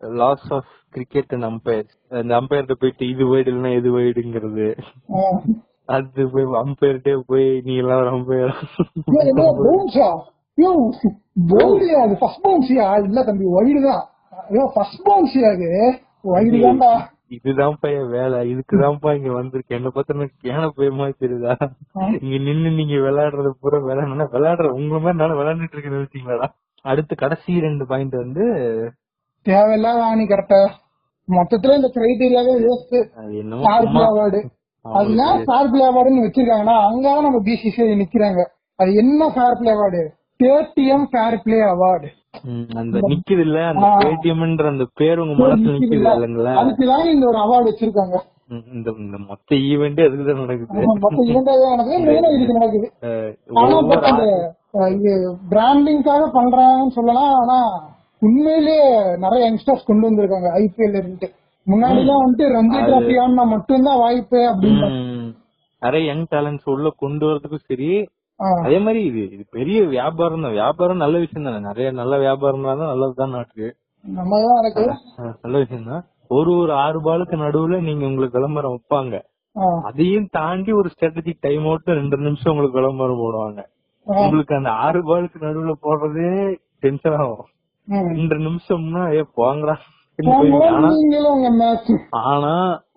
laws 0.00 0.48
of 0.50 0.70
cricket 0.94 1.32
and 1.34 1.48
umpire 1.48 1.88
அந்த 2.12 2.32
அம்பையர்கிட்ட 2.40 2.76
போயிட்டு 2.82 3.04
இது 3.12 3.24
வைடு 3.30 3.50
இல்லைன்னா 3.50 3.72
எது 3.78 3.90
வைடுங்கிறது 3.96 4.68
அது 5.88 6.22
போய் 6.32 6.46
அம்பையர்கிட்டே 6.62 7.14
போய் 7.30 7.46
நீ 7.66 7.74
எல்லாம் 7.82 8.00
ஒரு 8.02 8.10
அம்பையர் 8.16 8.52
பவுலியா 11.50 11.98
அது 12.04 12.14
ஃபர்ஸ்ட் 12.20 12.44
பவுன்ஸியா 12.44 12.86
இல்ல 13.02 13.20
தம்பி 13.28 13.46
வைடு 13.56 13.80
தான். 13.84 14.02
ஐயோ 14.42 14.64
ஃபர்ஸ்ட் 14.74 15.02
பவுன்ஸியா 15.06 15.48
அது? 15.54 15.68
வைடு 16.32 16.58
தான்டா. 16.64 16.90
இதுதான்ப்பா 17.30 17.88
என் 17.96 18.10
வேலை. 18.10 18.38
இதுக்குதான்ப்பா 18.52 19.10
இங்க 19.16 19.30
வந்திருக்கேன். 19.32 19.78
என்ன 19.80 19.90
பார்த்தா 19.94 20.26
கேன 20.44 20.68
போய் 20.76 20.90
மாதிரி 20.98 21.14
தெரியுதா 21.22 21.54
இங்க 22.22 22.36
நின்னு 22.46 22.70
நீங்க 22.78 22.96
விளையாடுறது 23.06 23.50
பூரா 23.60 23.78
விளையாடுனா 23.84 24.26
விளையாடுற 24.34 24.68
உங்க 24.78 24.94
மாதிரி 24.98 25.18
நான் 25.20 25.38
விளையாண்டுட்டு 25.40 25.76
இருக்கேன்னு 25.76 26.00
நினைச்சீங்களாடா? 26.00 26.48
அடுத்து 26.84 27.14
கடைசி 27.16 27.60
ரெண்டு 27.66 27.84
பாயிண்ட் 27.90 28.16
வந்து 28.16 28.44
தேவையில்லாத 29.46 30.00
ஆணி 30.10 30.24
கரெக்டா. 30.26 30.60
மொத்தத்துல 31.28 31.74
இந்த 31.78 31.88
கிரைடீரியாவே 31.94 32.54
வேஸ்ட் 32.64 32.96
அது 33.20 33.40
சார்பிள் 33.66 34.06
அவார்டு 34.10 34.40
அதுல 34.84 35.22
சார்பிள் 35.48 35.82
அவார்டுன்னு 35.88 36.24
வச்சிருக்காங்கன்னா 36.26 36.76
அங்கதான் 36.88 37.26
நம்ம 37.26 37.40
பிசிசிஐ 37.48 37.94
நிக்கிறாங்க. 38.02 38.40
அது 38.78 38.90
என்ன 39.02 39.28
fair 39.34 39.58
play 39.60 39.70
award 39.76 40.02
KTM 40.40 41.06
fair 41.10 41.42
play 41.44 41.58
award 41.72 42.08
அந்த 42.80 42.98
நிக்குது 43.10 43.42
இல்ல 43.46 43.58
அந்த. 43.70 43.86
பேடிஎம்ன்ற 44.02 44.66
அந்த 44.72 44.84
பேர் 44.94 45.22
உங்க 45.22 45.34
மனசுல 45.38 45.74
நிக்குது 45.74 45.96
இல்லைங்களா? 45.98 46.52
அதுக்குதான் 46.60 47.12
இந்த 47.14 47.26
ஒரு 47.26 47.38
அவார்டு 47.44 47.70
வச்சிருக்காங்க. 47.70 48.16
இந்த 48.74 48.88
இந்த 48.98 49.16
மொத்த 49.30 49.56
ஈவெண்டே 49.70 50.04
அதுக்குதான் 50.06 50.42
நடக்குது. 50.42 50.76
ஆமா, 50.82 50.94
மொத்த 51.04 51.24
இரண்டாவது 51.30 51.64
எனக்கு 51.72 51.96
மெயினா 52.08 52.28
இதுக்கு 52.36 52.58
நடக்குது. 52.58 52.88
ஆனா 53.60 54.86
இது 54.96 55.12
பிராண்டிங்காக 55.50 56.24
பண்றாங்கன்னு 56.38 56.96
சொல்லலாம். 56.98 57.34
ஆனா 57.42 57.58
உண்மையிலேயே 58.22 58.86
நிறைய 59.16 59.42
யங்ஸ்டர்ஸ் 59.48 59.88
கொண்டு 59.88 60.06
வந்திருக்காங்க 60.08 60.48
ஐபிஎல் 60.62 60.96
இருந்து 61.00 61.28
முன்னாடி 61.66 62.00
எல்லாம் 62.02 62.22
வந்துட்டு 62.22 62.46
ரஞ்சி 62.54 62.78
ஆனா 63.24 63.44
மட்டும்தான் 63.54 64.00
வாய்ப்பு 64.00 64.40
அப்படின்னு 64.50 64.88
நிறைய 65.82 66.02
யங் 66.06 66.24
டேலண்ட்ஸ் 66.30 66.70
உள்ள 66.72 66.88
கொண்டு 66.96 67.24
வரதுக்கும் 67.26 67.66
சரி 67.66 67.90
அதே 68.64 68.78
மாதிரி 68.84 69.00
இது 69.08 69.20
இது 69.34 69.44
பெரிய 69.56 69.78
வியாபாரம் 69.94 70.44
தான். 70.44 70.56
வியாபாரம் 70.58 71.02
நல்ல 71.04 71.16
விஷயம் 71.22 71.46
தானே. 71.46 71.60
நிறைய 71.68 71.88
நல்ல 72.00 72.14
வியாபாரம் 72.24 72.66
தான் 72.68 72.92
நல்லதுதான் 72.92 73.34
நாட்டுக்கு. 73.36 73.68
நல்ல 75.44 75.56
விஷயம் 75.64 75.88
தான். 75.92 76.04
ஒரு 76.36 76.50
ஒரு 76.62 76.72
ஆறு 76.84 76.98
பாலுக்கு 77.06 77.36
நடுவுல 77.44 77.80
நீங்க 77.88 78.04
உங்களுக்கு 78.10 78.38
விளம்பரம் 78.38 78.74
வைப்பாங்க. 78.74 79.16
அதையும் 79.88 80.28
தாண்டி 80.38 80.70
ஒரு 80.80 80.88
ஸ்ட்ராட்டஜிக் 80.94 81.44
டைம் 81.46 81.66
அவுட் 81.68 81.90
ரெண்டு 82.00 82.16
நிமிஷம் 82.26 82.52
உங்களுக்கு 82.52 82.80
விளம்பரம் 82.80 83.22
போடுவாங்க. 83.22 83.60
உங்களுக்கு 84.06 84.54
அந்த 84.58 84.70
ஆறு 84.86 85.00
பாலுக்கு 85.08 85.38
நடுவுல 85.46 85.74
போடுறதே 85.86 86.30
டென்ஷன் 86.84 87.18
ஆகும். 87.22 87.48
ரெண்டு 88.14 88.36
நிமிஷம்னா 88.46 89.02
ஏ 89.16 89.22
போங்கடா. 89.38 89.76
ஆனா 92.24 92.52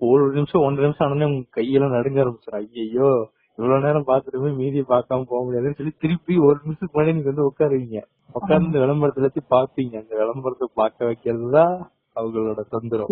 ஒரு 0.09 0.23
நிமிஷம் 0.37 0.63
ஒன்றரை 0.67 0.85
நிமிஷம் 0.87 1.05
ஆனோடனே 1.07 1.29
உங்க 1.31 1.45
கையெல்லாம் 1.57 1.95
நடுங்க 1.97 2.19
ஆரம்பிச்சிடும் 2.23 2.61
ஐயோ 2.83 3.09
இவ்வளவு 3.57 3.83
நேரம் 3.85 4.07
பாத்துட்டு 4.09 4.41
போய் 4.43 4.59
மீதியை 4.59 4.85
பார்க்காம 4.91 5.25
போக 5.31 5.41
முடியாதுன்னு 5.45 5.79
சொல்லி 5.79 5.93
திருப்பி 6.03 6.33
ஒரு 6.47 6.57
நிமிஷத்துக்கு 6.61 6.95
முன்னாடி 6.95 7.15
நீங்க 7.15 7.31
வந்து 7.31 7.47
உட்காருவீங்க. 7.49 7.99
உட்கார்ந்து 8.37 8.69
இந்த 8.69 8.79
விளம்பரத்தை 8.83 9.19
எல்லாத்தையும் 9.21 9.51
பாப்பீங்க 9.55 9.95
அந்த 10.01 10.13
விளம்பரத்தை 10.21 10.67
பார்க்க 10.81 11.09
வைக்கிறது 11.09 11.49
தான் 11.57 11.73
அவங்களோட 12.15 12.61
தந்திரம் 12.73 13.09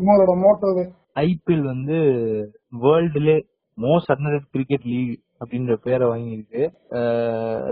ஐபிஎல் 1.24 1.66
வந்து 1.72 1.98
வேர்ல்டுல 2.84 3.32
மோஸ்ட் 3.78 4.12
அட்னரட் 4.14 4.48
கிரிக்கெட் 4.56 4.88
லீக் 4.92 5.12
அப்படின்ற 5.42 5.74
பேரை 5.84 6.06
வாங்கியிருக்கு. 6.12 6.62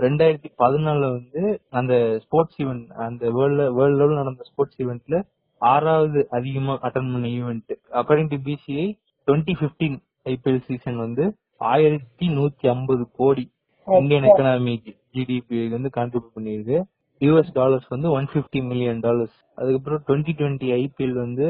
ரெண்டாயிரத்தி 0.04 0.50
பதினாலுல 0.62 1.08
வந்து 1.16 1.42
அந்த 1.78 1.94
ஸ்போர்ட்ஸ் 2.24 2.58
ஈவெண்ட் 2.62 2.86
அந்த 3.06 3.24
வேர்ல்ட்ல 3.36 3.64
வேர்ல்ட் 3.78 3.98
லெவல் 4.00 4.20
நடந்த 4.20 4.44
ஸ்போர்ட்ஸ் 4.50 4.78
ஈவெண்ட்ல 4.84 5.18
ஆறாவது 5.62 6.20
அதிகமா 6.38 6.74
அட்டன் 6.86 7.12
பண்ண 7.14 7.28
event 7.38 7.72
according 8.00 8.32
to 8.34 8.38
BCI 8.46 8.86
twenty 9.28 9.54
fifteen 9.62 9.98
IPL 10.26 10.64
season 10.68 10.98
வந்து 11.06 11.24
ஆயிரத்தி 11.70 12.26
நூத்தி 12.36 12.66
ஐம்பது 12.74 13.04
கோடி 13.18 13.44
இந்தியன் 13.86 14.26
எக்கனாமிக் 14.30 14.88
ஜிடிபி 15.16 15.58
வந்து 15.74 15.90
கான்ட்ரிபியூட் 15.96 16.36
பண்ணியிருக்கு. 16.36 16.78
யூஎஸ் 17.20 17.52
டாலர்ஸ் 17.58 17.88
வந்து 17.94 18.08
ஒன் 18.16 18.28
பிப்டி 18.32 18.60
மில்லியன் 18.70 19.00
டாலர்ஸ் 19.06 19.36
அதுக்கப்புறம் 19.60 20.02
டுவெண்ட்டி 20.08 20.32
டுவெண்ட்டி 20.40 20.68
ஐபிஎல் 20.82 21.16
வந்து 21.24 21.46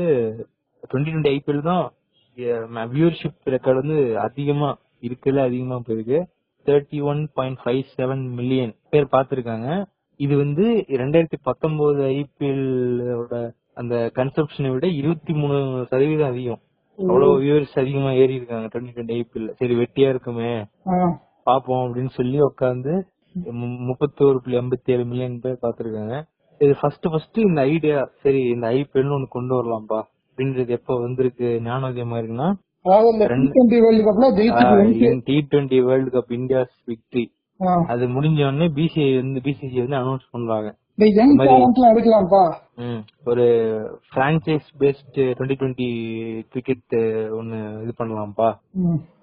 டுவெண்ட்டி 0.90 1.12
டுவெண்ட்டி 1.14 1.32
ஐபிஎல் 1.36 1.62
தான் 1.70 1.84
வியூவர்ஷிப் 2.94 3.52
ரெக்கார்டு 3.54 3.80
வந்து 3.82 3.98
அதிகமா 4.26 4.70
இருக்குல்ல 5.06 5.44
அதிகமா 5.48 5.76
போயிருக்கு. 5.86 6.18
Thirty 6.66 6.98
one 7.10 7.20
point 7.36 7.60
five 7.64 7.82
seven 7.96 8.24
million 8.38 8.72
பேர் 8.90 9.12
பார்த்திருக்காங்க. 9.14 9.68
இது 10.20 10.34
வந்து 10.44 10.64
ரெண்டாயிரத்தி 11.00 11.38
பத்தொன்பது 11.48 12.02
ஐபிஎல் 12.20 12.64
அந்த 13.80 13.94
கன்சப்ஷனை 14.18 14.70
விட 14.74 14.86
இருபத்தி 15.00 15.32
மூணு 15.40 15.58
சதவீதம் 15.90 16.30
அதிகம். 16.32 16.60
அவ்வளவு 16.98 17.34
வியூவர்ஸ் 17.42 17.76
அதிகமா 17.82 18.10
ஏறி 18.22 18.34
இருக்காங்க. 18.38 18.66
டுவெண்ட்டி 18.72 18.94
டுவெண்ட்டி 18.96 19.16
ஐபிஎல் 19.18 19.48
சரி 19.60 19.74
வெட்டியா 19.82 20.08
இருக்குமே. 20.14 20.50
பாப்போம் 21.48 21.82
அப்படின்னு 21.86 22.12
சொல்லி 22.18 22.38
உட்காந்து 22.48 22.94
முப்பத்தோரு 23.88 24.38
புள்ளி 24.44 24.58
ஐம்பத்தி 24.62 24.92
ஏழு 24.94 25.04
மில்லியன் 25.10 25.40
பேர் 25.44 25.62
பாத்துருக்காங்க 25.64 26.16
இது 26.60 26.72
ஃபர்ஸ்ட் 26.80 27.06
ஃபர்ஸ்ட் 27.12 27.38
இந்த 27.48 27.60
ஐடியா 27.74 27.98
சரி 28.22 28.40
இந்த 28.54 28.66
ஐபிஎல் 28.78 29.12
ஒன்னு 29.16 29.34
கொண்டு 29.36 29.52
வரலாம்பா. 29.58 30.00
அப்படின்றது 30.28 30.72
எப்ப 30.78 30.96
வந்திருக்கு? 31.04 31.48
ஞானோதயமா 31.68 32.18
இந்த 33.12 33.24
T 35.26 35.36
twenty 35.50 35.78
world 35.88 36.12
cup 36.16 36.34
India's 36.38 36.74
victory. 36.90 37.24
அது 37.92 38.04
முடிஞ்ச 38.16 38.38
உடனே 38.48 38.66
பிசிஐ 38.78 39.08
வந்து 39.22 39.40
பிசிசி 39.46 39.78
வந்து 39.84 39.98
அனௌன்ஸ் 40.02 40.26
பண்றாங்க 40.34 40.68
இந்த 40.98 41.08
யங் 41.18 41.34
டேலண்ட்லாம் 41.40 41.92
எடுக்கலாம்ப்பா 41.92 42.40
ம், 42.78 43.00
ஒரு 43.26 43.44
franchise 44.14 44.66
based 44.80 45.18
twenty 45.36 45.56
twenty 45.60 45.86
cricket 46.52 46.94
ஒன்னு 47.38 47.58
இது 47.82 47.92
பண்ணலாம்ப்பா. 47.98 48.48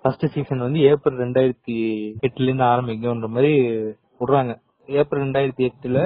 ஃபர்ஸ்ட் 0.02 0.26
சீசன் 0.34 0.66
வந்து 0.66 0.80
ஏப்ரல் 0.90 1.20
ரெண்டாயிரத்தி 1.24 1.76
எட்டுல 2.24 2.48
இருந்து 2.48 2.66
ஆரம்பிக்கும்ன்ற 2.66 3.30
மாதிரி 3.30 3.52
விடுறாங்க. 4.22 4.54
ஏப்ரல் 4.90 5.24
ரெண்டாயிரத்தி 5.24 5.64
எட்டுல 5.70 6.00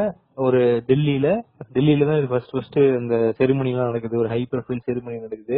ஒரு 0.46 0.60
டெல்லியில 0.90 1.28
டெல்லியில 1.76 2.08
தான் 2.10 2.20
இது 2.20 2.32
ஃபர்ஸ்ட் 2.32 2.54
ஃபர்ஸ்ட் 2.54 2.80
இந்த 3.00 3.16
செரிமனி 3.40 3.72
எல்லாம் 3.74 3.90
நடக்குது 3.92 4.22
ஒரு 4.22 4.30
ஹை 4.30 4.42
ப்ரொஃபைல் 4.52 4.86
செரிமனி 4.88 5.18
நடக்குது. 5.20 5.58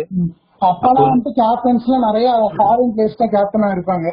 அப்பெல்லாம் 0.61 1.07
வந்துட்டு 1.07 1.33
கேப்டன்ஸ்ல 1.41 1.97
நிறைய 2.07 2.29
ஃபாரின் 2.57 2.93
பிளேயர்ஸ் 2.95 3.21
தான் 3.21 3.33
கேப்டனா 3.35 3.69
இருப்பாங்க. 3.75 4.07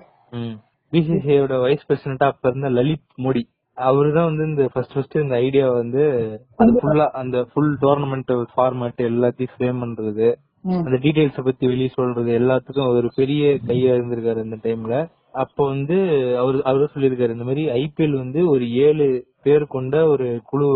பிசிசிஐயோட 0.93 1.55
வைஸ் 1.63 1.87
பிரசிடண்டா 1.89 2.29
அப்ப 2.33 2.51
இருந்த 2.51 2.69
லலித் 2.79 3.09
மோடி. 3.25 3.43
அவரு 3.87 4.09
தான் 4.13 4.29
வந்து 4.29 4.45
இந்த 4.45 4.65
ஃபர்ஸ்ட் 4.73 4.95
ஃபர்ஸ்ட் 4.95 5.17
இந்த 5.17 5.35
ஐடியா 5.45 5.67
வந்து 5.75 6.03
அது 6.59 6.73
ஃபுல்லா 6.77 7.07
அந்த 7.21 7.39
ஃபுல் 7.51 7.73
டோர்னமெண்ட் 7.81 8.33
ஃபார்மேட் 8.53 9.01
எல்லாத்தையும் 9.09 9.53
ஃப்ரேம் 9.53 9.83
பண்றது. 9.83 10.29
அந்த 10.83 10.97
டீடைல்ஸ 11.03 11.43
பத்தி 11.43 11.65
வெளியே 11.67 11.91
சொல்றது 11.95 12.31
எல்லாத்துக்கும் 12.39 12.91
ஒரு 12.95 13.09
பெரிய 13.17 13.43
கையா 13.69 13.93
இருந்திருக்காரு 13.95 14.41
இந்த 14.45 14.59
டைம்ல 14.65 14.97
அப்போ 15.35 15.63
வந்து 15.69 15.97
அவர் 16.41 16.57
அவரு 16.65 16.93
சொல்லியிருக்காரு 16.93 17.35
இந்த 17.35 17.45
மாதிரி 17.45 17.65
ஐபிஎல் 17.79 18.17
வந்து 18.17 18.41
ஒரு 18.49 18.65
ஏழு 18.87 19.07
பேர் 19.43 19.65
கொண்ட 19.69 19.97
ஒரு 20.09 20.27
குழு 20.45 20.69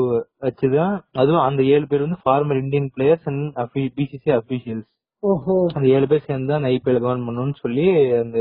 வச்சுதான் 0.43 0.93
அதுவும் 1.15 1.47
அந்த 1.47 1.63
ஏழு 1.75 1.87
பேர் 1.87 2.07
வந்து 2.07 2.23
former 2.23 2.61
Indian 2.63 2.91
players 2.97 3.27
and 3.27 3.59
BCC 3.97 4.31
officials 4.37 4.89
அந்த 5.75 5.89
ஏழு 5.97 6.07
பேர் 6.07 6.25
சேர்ந்து 6.27 6.53
அந்த 6.55 6.69
ஐபிஎல் 6.69 7.03
கவர்ன் 7.03 7.27
பண்ணணும்னு 7.27 7.55
சொல்லி 7.55 7.85
அந்த 8.23 8.39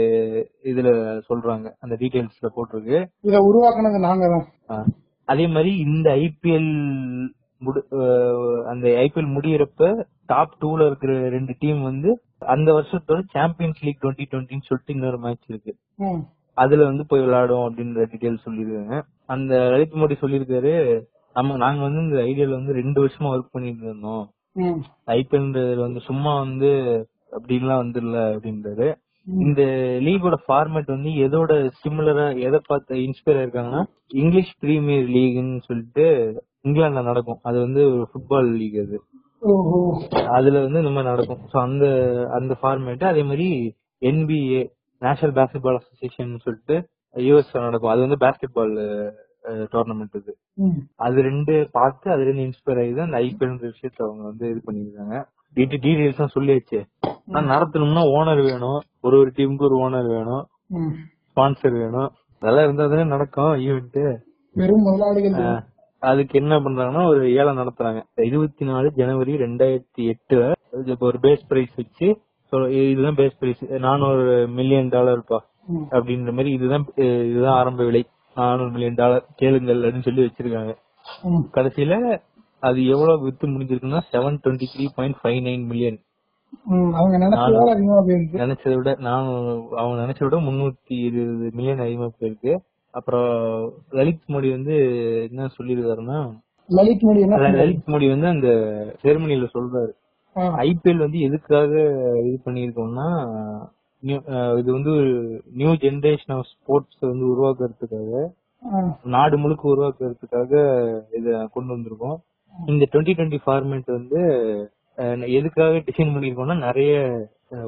இதுல 0.72 0.89
சொல்றாங்க. 1.30 1.67
அந்த 1.84 1.96
டீடைல்ஸ்ல 2.00 2.50
போட்டிருக்கு. 2.56 2.98
இத 3.22 3.36
உருவாக்குனது 3.50 4.00
நாங்க 4.08 4.26
தான். 4.67 4.88
அதே 5.26 5.46
மாதிரி 5.48 5.72
இந்த 5.88 6.10
ஐபிஎல் 6.24 6.72
அந்த 8.72 8.88
ஐபிஎல் 9.04 9.30
முடியறப்ப 9.36 9.89
டாப் 10.26 10.58
டூல 10.62 10.86
இருக்கிற 10.86 11.13
ரெண்டு 11.36 11.54
டீம் 11.60 11.82
வந்து 11.82 12.10
அந்த 12.54 12.70
வருஷத்தோட 12.78 13.22
சாம்பியன்ஸ் 13.36 13.84
லீக் 13.86 14.02
டுவெண்ட்டி 14.02 14.26
டுவெண்ட்டின்னு 14.32 14.67
சொல்லிட்டு 14.70 14.96
இன்னொரு 14.96 15.20
மேட்ச் 15.26 15.48
இருக்கு. 15.48 15.74
அதுல 16.54 16.84
வந்து 16.84 17.04
போய் 17.08 17.24
விளையாடும் 17.26 17.65
அப்படின்ற 17.67 18.06
டீடைல் 18.13 18.44
சொல்லிருக்காங்க 18.46 18.96
அந்த 19.26 19.54
லலித் 19.74 20.00
மோடி 20.02 20.15
சொல்லியிருக்காரு. 20.24 20.74
நம்ம 21.34 21.58
நாங்க 21.63 21.82
வந்து 21.88 22.02
இந்த 22.06 22.20
ஐடியால 22.30 22.58
வந்து 22.60 22.74
ரெண்டு 22.82 23.00
வருஷமா 23.06 23.30
ஒர்க் 23.36 23.54
பண்ணிட்டு 23.56 23.86
இருந்தோம். 23.89 24.26
ம். 24.56 24.80
ஐபிஎல் 25.12 25.50
வந்து 25.78 26.00
சும்மா 26.00 26.40
வந்து 26.40 26.70
அப்படின்லாம் 27.32 27.82
வந்துடல 27.84 28.22
அப்படின்றாரு 28.32 28.88
ம். 29.28 29.40
இந்த 29.42 29.62
லீகோட 30.06 30.36
ஃபார்மேட் 30.46 30.86
வந்து 30.88 31.10
எதோட 31.26 31.52
சிமிலரா 31.82 32.26
எதை 32.40 32.60
பார்த்து 32.68 33.02
இன்ஸ்பயர் 33.06 33.40
ஆயிருக்காங்கன்னா 33.42 33.82
இங்கிலீஷ் 34.14 34.54
பிரீமியர் 34.60 35.08
லீக்னு 35.08 35.62
சொல்லிட்டு 35.66 36.06
இங்கிலாந்துல 36.66 37.04
நடக்கும். 37.04 37.40
அது 37.44 37.58
வந்து 37.60 37.82
ஒரு 37.92 38.06
ஃபுட்பால் 38.10 38.50
லீக் 38.58 38.78
அது. 38.78 38.98
அதுல 40.30 40.60
வந்து 40.60 40.80
இந்த 40.80 40.92
மாதிரி 40.92 41.10
நடக்கும். 41.10 41.42
சோ 41.54 41.58
அந்த 41.62 41.86
அந்த 42.32 42.54
ஃபார்மேட் 42.62 43.04
அதே 43.04 43.24
மாதிரி 43.24 43.48
NBA 44.02 44.60
நேஷனல் 45.02 45.36
பாஸ்கெட்பால் 45.36 45.80
அசோசியேஷன் 45.80 46.36
சொல்லிட்டு 46.40 46.76
யூஎஸ் 47.16 47.54
நடக்கும். 47.62 47.90
அது 47.90 48.02
வந்து 48.02 48.20
பாஸ்கெட் 48.20 48.54
பால் 48.54 48.76
டோர்னமெண்ட் 49.73 50.17
இது. 50.21 50.34
அது 51.06 51.21
ரெண்டு 51.30 51.54
பார்த்து 51.77 52.08
அதுல 52.13 52.27
இருந்து 52.27 52.45
இன்ஸ்பயர் 52.47 52.82
ஆகி 52.84 52.93
தான் 52.99 53.10
இந்த 53.10 53.19
ஐபிஎல் 53.27 53.73
விஷயத்த 53.75 53.99
அவங்க 54.08 54.23
வந்து 54.30 54.45
இது 54.51 54.60
பண்ணிருக்காங்க 54.67 55.17
டீடைல்ஸ் 55.86 56.17
எல்லாம் 56.17 56.36
சொல்லியாச்சு. 56.36 56.80
ஆனா 57.34 57.41
நடத்தணும்னா 57.54 58.04
ஓனர் 58.17 58.41
வேணும். 58.49 58.80
ஒரு 59.06 59.15
ஒரு 59.21 59.32
டீமுக்கு 59.38 59.67
ஒரு 59.69 59.77
ஓனர் 59.86 60.10
வேணும். 60.15 60.43
ஸ்பான்சர் 61.32 61.75
வேணும். 61.84 62.10
அதெல்லாம் 62.41 62.65
இருந்தா 62.67 62.88
தானே 62.93 63.06
நடக்கும் 63.15 63.54
ஈவெண்ட் 63.65 63.99
முதலாளிகள் 64.88 65.36
அதுக்கு 66.12 66.36
என்ன 66.41 66.54
பண்றாங்கன்னா 66.65 67.04
ஒரு 67.12 67.23
ஏலம் 67.39 67.60
நடத்துறாங்க. 67.62 67.99
இருபத்தி 68.30 68.63
நாலு 68.69 68.88
ஜனவரி 68.99 69.34
ரெண்டாயிரத்தி 69.43 70.04
எட்டுல 70.13 70.43
ஒரு 71.08 71.17
பேஸ் 71.25 71.43
பிரைஸ் 71.49 71.75
வச்சு 71.82 72.08
இதுதான் 72.91 73.17
பேஸ் 73.19 73.38
பிரைஸ் 73.41 73.62
நானூறு 73.86 74.23
மில்லியன் 74.58 74.89
டாலர்ப்பா. 74.95 75.39
அப்படின்ற 75.95 76.32
மாதிரி 76.38 76.51
இதுதான் 76.58 76.86
இதுதான் 77.30 77.58
ஆரம்ப 77.60 77.82
விலை. 77.89 78.01
நானூறு 78.38 78.70
மில்லியன் 78.70 79.00
டாலர் 79.00 79.26
கேளுங்கள் 79.36 79.82
அப்படின்னு 79.82 80.08
சொல்லி 80.08 80.26
வச்சிருக்காங்க. 80.26 80.74
கடைசியில 81.56 81.96
அது 82.63 82.80
எவ்வளவு 82.86 83.24
வித்து 83.24 83.46
முடிஞ்சிருக்குன்னா 83.48 84.02
seven 84.12 84.39
twenty 84.44 84.67
three 84.74 84.86
point 84.96 85.20
five 85.22 85.39
nine 85.48 85.65
million 85.72 86.00
நினைச்சதை 88.39 88.74
விட 88.76 88.91
நான் 89.00 89.28
அவங்க 89.80 89.96
நினைச்சதை 90.04 90.26
விட 90.28 90.38
முன்னூத்தி 90.48 90.96
இருபது 91.08 91.50
மில்லியன் 91.58 91.84
அதிகமா 91.86 92.08
போயிருக்கு. 92.13 92.54
அப்புறம் 92.94 93.28
லலித் 93.91 94.32
மோடி 94.34 94.50
வந்து 94.52 94.76
என்ன 95.30 95.50
சொல்லியிருக்காருன்னா 95.58 96.20
லலித் 96.70 97.06
மோடி 97.06 97.22
லலித் 97.60 97.89
மோடி 97.91 98.08
வந்து 98.10 98.28
அந்த 98.28 98.50
செரமனில 99.04 99.48
சொல்றாரு. 99.56 99.91
ஐபிஎல் 100.65 101.04
வந்து 101.06 101.20
எதுக்காக 101.28 101.72
இது 102.28 102.38
பண்ணிருக்கோம்னா 102.46 103.08
இது 104.60 104.70
வந்து 104.78 104.94
நியூ 105.60 105.72
ஜெனரேஷன் 105.84 106.34
ஆஃப் 106.36 106.50
ஸ்போர்ட்ஸ் 106.54 107.02
வந்து 107.12 107.26
உருவாக்குறதுக்காக. 107.34 108.14
நாடு 109.16 109.36
முழுக்க 109.44 109.64
உருவாக்குறதுக்காக 109.74 110.52
இத 111.20 111.28
கொண்டு 111.56 111.72
வந்திருக்கோம். 111.76 112.18
இந்த 112.56 112.84
டுவெண்ட்டி 112.92 113.14
டுவெண்ட்டி 113.18 113.40
ஃபார்மேட் 113.46 113.90
வந்து 113.98 114.20
எதுக்காக 115.38 115.82
டிசைன் 115.88 116.14
பண்ணிருக்கோம்னா 116.16 116.58
நிறைய 116.68 116.94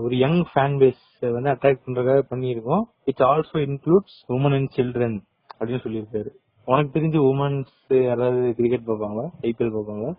ஒரு 0.04 0.16
யங் 0.24 0.42
ஃபேன் 0.50 0.76
பேஸ் 0.82 1.04
வந்து 1.36 1.52
அட்ராக்ட் 1.54 1.84
பண்றதுக்காக 1.86 2.24
பண்ணியிருக்கோம். 2.32 2.84
It's 3.10 3.26
also 3.30 3.58
includes 3.68 4.18
women 4.36 4.56
and 4.58 4.74
children 4.78 5.18
அப்படின்னு 5.60 5.84
சொல்லியிருக்காரு. 5.86 6.32
உனக்கு 6.68 6.94
தெரிஞ்ச 6.96 7.18
உமன்ஸ் 7.30 7.74
யாராவது 8.08 8.50
கிரிக்கெட் 8.58 8.86
பார்ப்பாங்களா? 8.90 9.26
ஐபிஎல் 9.48 9.74
பார்ப்பாங்களா? 9.76 10.12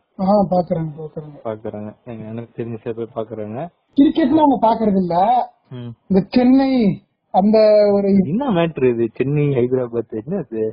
பாக்குறாங்க 0.53 0.91
பாக்குறாங்க 1.01 1.37
பாக்குறாங்க 1.47 1.91
எனக்கு 2.31 2.51
தெரிஞ்ச 2.59 2.79
சில 2.83 2.95
பேர் 2.99 3.17
பாக்குறாங்க 3.19 3.61
கிரிக்கெட்ல 3.97 4.43
அவங்க 4.45 4.59
பாக்குறது 4.69 5.01
இல்ல. 5.05 5.17
இந்த 6.09 6.21
சென்னை 6.29 6.71
அந்த 7.35 7.59
ஒரு 7.93 8.09
என்ன 8.25 8.51
மேட்ரு 8.51 8.89
இது? 8.89 9.05
சென்னை 9.15 9.47
ஹைதராபாத் 9.57 10.21
என்ன 10.23 10.43
இது 10.45 10.65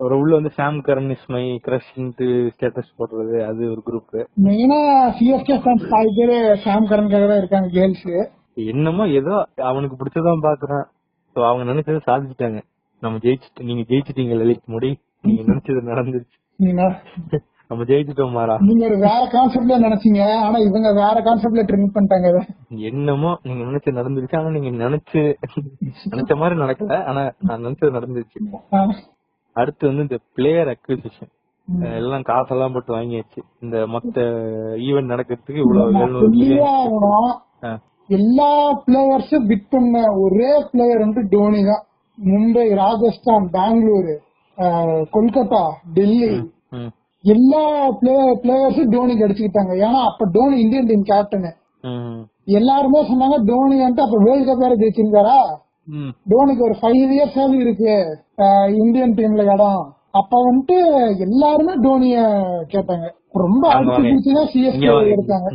ஒரு 0.00 0.14
உள்ள 0.18 0.32
வந்து 0.34 0.50
சாம் 0.50 0.78
கரன் 0.82 1.10
இஸ் 1.10 1.26
மை 1.26 1.44
கிரஷ்ன்ட்டு 1.66 2.26
ஸ்டேட்டஸ் 2.52 2.96
போடுறது 2.98 3.38
அது 3.44 3.62
ஒரு 3.70 3.82
குரூப் 3.86 4.14
மெயினா 4.42 4.78
சிஎஸ்கே 5.18 5.56
ஃபேன்ஸ் 5.62 5.86
பாதி 5.90 6.12
பேரு 6.18 6.36
சாம் 6.56 6.88
கரனுக்காக 6.90 7.26
தான் 7.26 7.38
இருக்காங்க 7.38 7.68
கேர்ள்ஸ் 7.68 8.06
என்னமோ 8.70 9.04
ஏதோ 9.10 9.34
அவனுக்கு 9.62 9.96
பிடிச்சதான் 9.96 10.46
பாக்குறான். 10.46 10.86
சோ 11.36 11.40
அவங்க 11.48 11.64
நினைச்சதை 11.72 12.00
சாதிச்சுட்டாங்க. 12.06 12.58
நம்ம 13.02 13.18
ஜெயிச்சுட்டு 13.18 13.62
நீங்க 13.62 13.82
ஜெயிச்சிட்டீங்க 13.90 14.34
லலித் 14.40 14.70
மோடி. 14.70 14.90
நீங்க 15.24 15.42
நினைச்சது 15.42 15.82
நடந்துருச்சு. 15.90 16.36
நம்ம 17.70 17.84
ஜெயிச்சிட்டோம் 17.88 18.36
மாறா. 18.36 18.54
நீங்க 18.68 18.82
ஒரு 18.88 18.96
வேற 19.06 19.22
கான்செப்ட்ல 19.34 19.76
நினைச்சீங்க. 19.84 20.22
ஆனா 20.46 20.58
இவங்க 20.68 20.88
வேற 21.00 21.16
கான்செப்ட்ல 21.26 21.62
ட்ரெண்ட் 21.68 21.92
பண்ணிட்டாங்க. 21.96 22.30
என்னமோ 22.88 23.32
நீங்க 23.48 23.62
நினைச்சது 23.68 23.98
நடந்துருச்சு. 23.98 24.38
ஆனா 24.40 24.50
நீங்க 24.56 24.70
நினைச்சு 24.84 25.20
நினைச்ச 26.14 26.36
மாதிரி 26.40 26.56
நடக்கல. 26.62 26.96
ஆனா 27.10 27.22
நான் 27.48 27.64
நினைச்சது 27.66 27.96
நடந்துருச்சு. 27.98 28.40
அடுத்து 29.56 29.84
வந்து 29.90 30.06
இந்த 30.06 30.18
பிளேயர் 30.36 30.72
அக்விசிஷன் 30.74 31.32
எல்லாம் 32.00 32.26
காசெல்லாம் 32.28 32.72
போட்டு 32.74 32.92
வாங்கியாச்சு. 32.98 33.40
இந்த 33.64 33.76
மொத்த 33.94 34.20
ஈவென்ட் 34.88 35.12
நடக்கிறதுக்கு 35.14 35.64
இவ்வளவு 35.64 36.00
எழுநூறு. 36.04 36.28
எல்லா 38.18 38.52
பிளேயர்ஸும் 38.86 39.48
பிட் 39.50 39.68
பண்ண 39.74 40.00
ஒரே 40.22 40.52
பிளேயர் 40.70 41.04
வந்து 41.04 41.22
டோனி 41.34 41.60
தான். 41.70 41.84
மும்பை 42.18 42.64
ராஜஸ்தான் 42.80 43.46
பெங்களூரு 43.56 44.14
கொல்கத்தா 45.14 45.62
டெல்லி. 45.98 46.32
எல்லா 47.24 47.62
பிளேயர்ஸும் 48.42 48.92
டோனிக்கு 48.94 49.24
அடிச்சுக்கிட்டாங்க 49.26 49.72
ஏன்னா 49.86 50.00
அப்ப 50.10 50.28
டோனி 50.32 50.56
இந்தியன் 50.60 50.88
டீம் 50.90 51.08
கேப்டனு 51.10 51.50
எல்லாருமே 52.58 53.00
சொன்னாங்க 53.08 53.36
டோனி 53.50 53.76
வந்துட்டு 53.80 54.06
அப்ப 54.06 54.18
வேர்ல்ட் 54.26 54.48
கப் 54.48 54.62
வேற 54.64 54.74
ஜெயிச்சிருந்தாரா? 54.82 55.38
டோனிக்கு 56.30 56.66
ஒரு 56.68 56.76
ஃபைவ் 56.80 57.12
இயர்ஸ் 57.16 57.54
இருக்கு. 57.64 57.94
இந்தியன் 58.82 59.14
டீம்ல 59.18 59.44
இடம். 59.54 59.82
அப்ப 60.20 60.38
வந்துட்டு 60.46 60.76
எல்லாருமே 61.26 61.74
டோனிய 61.86 62.16
கேட்டாங்க. 62.72 63.06
ரொம்ப 63.42 63.62
வாங்க, 63.68 63.78
அடிச்சு 63.78 63.90
வாங்க. 63.90 64.08
பிடிச்சுதான் 64.08 64.48
இங்க 64.48 64.52
சிஎஸ்கே 64.54 65.12
எடுத்தாங்க. 65.14 65.50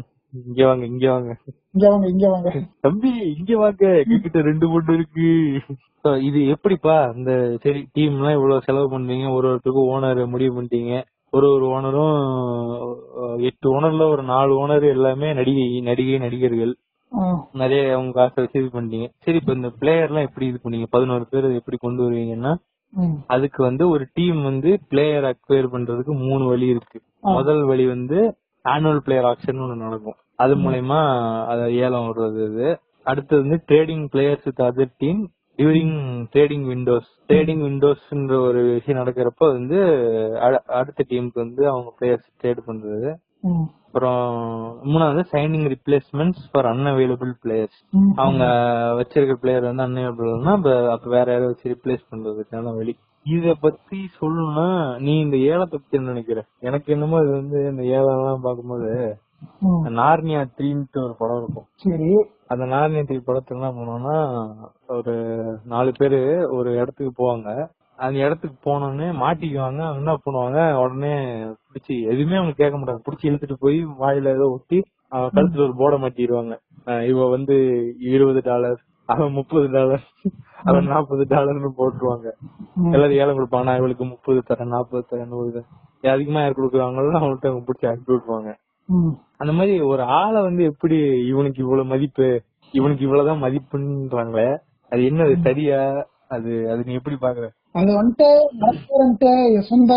இங்க 0.47 0.61
வாங்க 0.67 0.85
இங்க 0.85 1.05
வாங்க. 1.11 1.31
இங்க 1.73 1.85
வாங்க 1.91 2.07
இங்க 2.13 2.25
வாங்க. 2.33 2.49
தம்பி 2.85 3.11
இங்க 3.37 3.57
வாங்க. 3.63 3.85
எங்ககிட்ட 4.03 4.41
ரெண்டு 4.49 4.67
பொண்ணு 4.73 4.95
இருக்கு. 4.99 5.27
இது 6.29 6.39
எப்படிப்பா? 6.55 6.95
இந்த 7.17 7.31
சரி 7.63 7.81
டீம் 7.93 8.15
எல்லாம் 8.17 8.37
இவ்வளவு 8.37 8.65
செலவு 8.65 8.87
பண்றீங்க. 8.93 9.27
ஒரு 9.37 9.47
ஒருத்தருக்கும் 9.51 9.91
ஓனர் 9.95 10.21
முடிவு 10.33 10.53
பண்ணிட்டீங்க. 10.55 10.95
ஒரு 11.35 11.47
ஒரு 11.55 11.65
ஓனரும் 11.75 12.17
எட்டு 13.49 13.67
ஓனர்ல 13.75 14.03
ஒரு 14.13 14.23
நாலு 14.33 14.51
ஓனர் 14.63 14.85
எல்லாமே 14.95 15.27
நடிகை 15.39 15.65
நடிகை 15.87 16.17
நடிகர்கள். 16.25 16.73
நிறைய 17.61 17.81
அவங்க 17.95 18.13
காசை 18.17 18.37
வச்சு 18.43 18.61
இது 18.61 18.69
பண்ணீங்க 18.77 19.07
சரி 19.25 19.39
இப்ப 19.41 19.53
இந்த 19.59 19.69
பிளேயர் 19.81 20.07
எல்லாம் 20.09 20.27
எப்படி 20.29 20.45
இது 20.51 20.59
பண்ணீங்க? 20.63 20.87
பதினோரு 20.95 21.25
பேர் 21.31 21.47
எப்படி 21.59 21.77
கொண்டு 21.85 22.01
வருவீங்கன்னா. 22.05 22.53
அதுக்கு 23.35 23.59
வந்து 23.67 23.83
ஒரு 23.93 24.03
டீம் 24.17 24.39
வந்து 24.49 24.69
பிளேயர் 24.91 25.27
அக்வயர் 25.31 25.71
பண்றதுக்கு 25.73 26.13
மூணு 26.25 26.43
வழி 26.51 26.67
இருக்கு. 26.73 26.99
முதல் 27.37 27.63
வழி 27.71 27.85
வந்து 27.93 28.19
ஆனுவல் 28.65 29.03
பிளேயர் 29.05 29.27
ஆக்ஷன் 29.31 29.61
ஒன்று 29.63 29.83
நடக்கும். 29.85 30.17
அது 30.43 30.53
மூலயமா 30.63 30.99
அத 31.51 31.61
ஏலம் 31.85 32.07
விடுறது 32.07 32.41
இது 32.49 32.67
அடுத்தது 33.05 33.41
வந்து 33.43 33.59
trading 33.69 34.05
players 34.13 34.47
with 34.49 34.63
other 34.67 34.93
team 35.03 35.21
during 35.59 35.95
trading 36.33 36.65
windows 36.69 37.09
trading 37.29 37.61
விண்டோஸ்ன்ற 37.65 38.37
ஒரு 38.47 38.61
விஷயம் 38.69 38.99
நடக்கிறப்ப 38.99 39.47
வந்து 39.51 39.77
அடுத்த 40.79 41.05
டீமுக்கு 41.09 41.39
வந்து 41.41 41.63
அவங்க 41.69 41.89
பிளேயர்ஸ் 41.97 42.27
ட்ரேட் 42.41 42.61
பண்றது. 42.67 43.09
அப்புறம் 43.85 44.23
மூணாவது 44.85 45.21
signing 45.31 45.67
replacements 45.73 46.45
for 46.47 46.67
unavailable 46.71 47.31
players. 47.43 47.77
அவங்க 48.21 48.43
வச்சிருக்க 48.99 49.35
பிளேயர் 49.41 49.69
வந்து 49.69 49.85
அன்அவைலபிள்னா 49.85 50.53
அப்ப 50.93 51.07
வேற 51.13 51.27
யாராவது 51.27 51.51
வச்சு 51.51 51.73
ரிப்ளேஸ் 51.73 52.09
பண்றதுக்கான 52.11 52.73
வழி 52.77 52.95
இத 53.25 53.53
பத்தி 53.61 53.99
சொல்லணும்னா 54.17 54.65
நீ 54.99 55.13
இந்த 55.21 55.37
ஏலத்தை 55.47 55.75
பத்தி 55.75 55.97
என்ன 55.99 56.11
நினைக்கிற 56.11 56.39
எனக்கு 56.61 56.89
என்னமோ 56.95 57.21
இது 57.23 57.31
வந்து 57.37 57.59
இந்த 57.71 57.83
ஏலம் 57.93 58.17
எல்லாம் 58.17 58.43
பார்க்கும்போது 58.43 58.91
ம். 59.65 59.81
நார்னியா 59.97 60.41
த்ரீன்ட்டு 60.57 60.99
ஒரு 61.03 61.15
படம் 61.17 61.39
இருக்கும் 61.41 61.67
சரி 61.83 62.11
அந்த 62.51 62.65
நார்னியா 62.73 63.03
த்ரீ 63.07 63.17
படத்துல 63.23 63.57
என்ன 63.57 63.71
பண்ணுவோம்னா 63.73 64.17
ஒரு 64.89 65.13
நாலு 65.71 65.91
பேரு 65.97 66.19
ஒரு 66.57 66.69
இடத்துக்கு 66.81 67.11
போவாங்க. 67.19 67.49
அந்த 68.05 68.17
இடத்துக்கு 68.25 68.57
போனோடனே 68.65 69.07
மாட்டிக்குவாங்க. 69.21 69.81
என்ன 69.99 70.13
பண்ணுவாங்க? 70.23 70.59
உடனே 70.81 71.13
பிடிச்சி 71.67 71.95
எதுவுமே 72.11 72.37
அவங்க 72.39 72.55
கேட்க 72.59 72.75
மாட்டாங்க. 72.77 73.03
பிடிச்சி 73.05 73.29
இழுத்துட்டு 73.29 73.57
போய் 73.63 73.77
வாயில 74.01 74.33
ஏதோ 74.37 74.47
ஒட்டி 74.55 74.79
கழுத்துல 75.35 75.65
ஒரு 75.67 75.75
போர்டை 75.81 75.97
மாட்டிடுவாங்க 76.03 76.53
இவ 77.11 77.27
வந்து 77.35 77.55
இருபது 78.13 78.41
டாலர் 78.49 78.79
அவன் 79.09 79.35
முப்பது 79.37 79.67
டாலர் 79.75 80.03
அவன் 80.69 80.89
நாற்பது 80.93 81.23
டாலர்னு 81.33 81.71
போட்டுருவாங்க. 81.79 82.27
எல்லாரும் 82.93 83.19
ஏலம் 83.21 83.37
கொடுப்பாங்க. 83.37 83.67
நான் 83.69 83.81
இவளுக்கு 83.81 84.05
முப்பது 84.05 84.39
தரேன் 84.49 84.73
நாற்பது 84.75 85.03
தரேன் 85.11 85.31
நூறு 85.33 85.61
அதிகமா 86.15 86.41
யார் 86.41 86.57
கொடுக்குறாங்களோ 86.59 87.17
அவங்கள்ட்ட 87.19 87.51
அவங்க 87.51 87.65
பிடிச்சி 87.67 87.87
அனுப்பி 87.91 88.13
விட்டுருவாங்க. 88.13 88.51
அந்த 89.41 89.51
மாதிரி 89.57 89.75
ஒரு 89.91 90.03
ஆளை 90.19 90.39
வந்து 90.47 90.63
எப்படி 90.71 90.97
இவனுக்கு 91.31 91.61
இவ்வளவு 91.65 91.91
மதிப்பு 91.93 92.27
இவனுக்கு 92.73 93.05
இவ்வளவுதான் 93.07 93.43
மதிப்புன்றாங்களே 93.45 94.49
அது 94.95 95.03
என்ன 95.09 95.23
அது 95.27 95.35
சரியா? 95.45 95.79
அது 96.35 96.51
அது 96.71 96.81
நீ 96.87 96.93
எப்படி 96.99 97.15
பாக்குற? 97.21 97.45
அது 97.79 97.89
வந்துட்டு 97.97 98.27
வந்துட்டு 98.65 99.31
சொந்த 99.69 99.93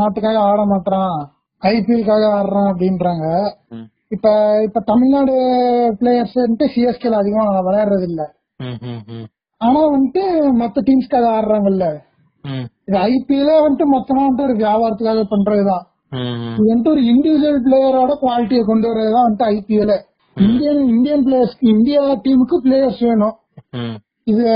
நாட்டுக்காக 0.00 0.40
ஆட 0.48 0.60
மாட்டான் 0.72 1.14
ஐபிஎல்காக 1.62 2.24
ஆடுறான் 2.38 2.70
அப்படின்றாங்க. 2.72 3.26
இப்ப 4.08 4.26
இப்ப 4.66 4.82
தமிழ்நாடு 4.90 5.34
பிளேயர்ஸ் 6.00 6.36
வந்துட்டு 6.38 6.66
சிஎஸ்கேல 6.74 7.20
அதிகமா 7.20 7.62
விளையாடுறது 7.68 8.06
இல்ல 8.10 8.22
ஆனா 9.60 9.80
வந்துட்டு 9.94 10.22
மத்த 10.60 10.82
டீம்ஸ்க்காக 10.88 11.26
ஆடுறாங்கல்ல. 11.36 11.84
இது 12.88 12.96
ஐபிஎல்லே 13.08 13.56
வந்துட்டு 13.64 13.86
மொத்தமா 13.94 14.22
வந்துட்டு 14.24 14.48
ஒரு 14.48 14.56
வியாபாரத்துக்காக 14.62 15.24
பண்றதுதான். 15.32 15.84
இது 16.52 16.68
வந்துட்டு 16.70 16.92
ஒரு 16.94 17.02
இண்டிவிஜுவல் 17.12 17.64
பிளேயரோட 17.66 18.12
குவாலிட்டியை 18.22 18.62
கொண்டு 18.66 18.86
வரதுதான் 18.90 19.26
வந்துட்டு 19.26 19.48
ஐபிஎல் 19.54 19.94
இந்தியன் 20.36 20.82
இந்தியன் 20.94 21.24
பிளேயர்ஸ்க்கு 21.26 21.66
இந்தியா 21.74 22.02
டீமுக்கு 22.26 22.58
பிளேயர்ஸ் 22.66 23.02
வேணும். 23.08 23.36
இது 24.28 24.46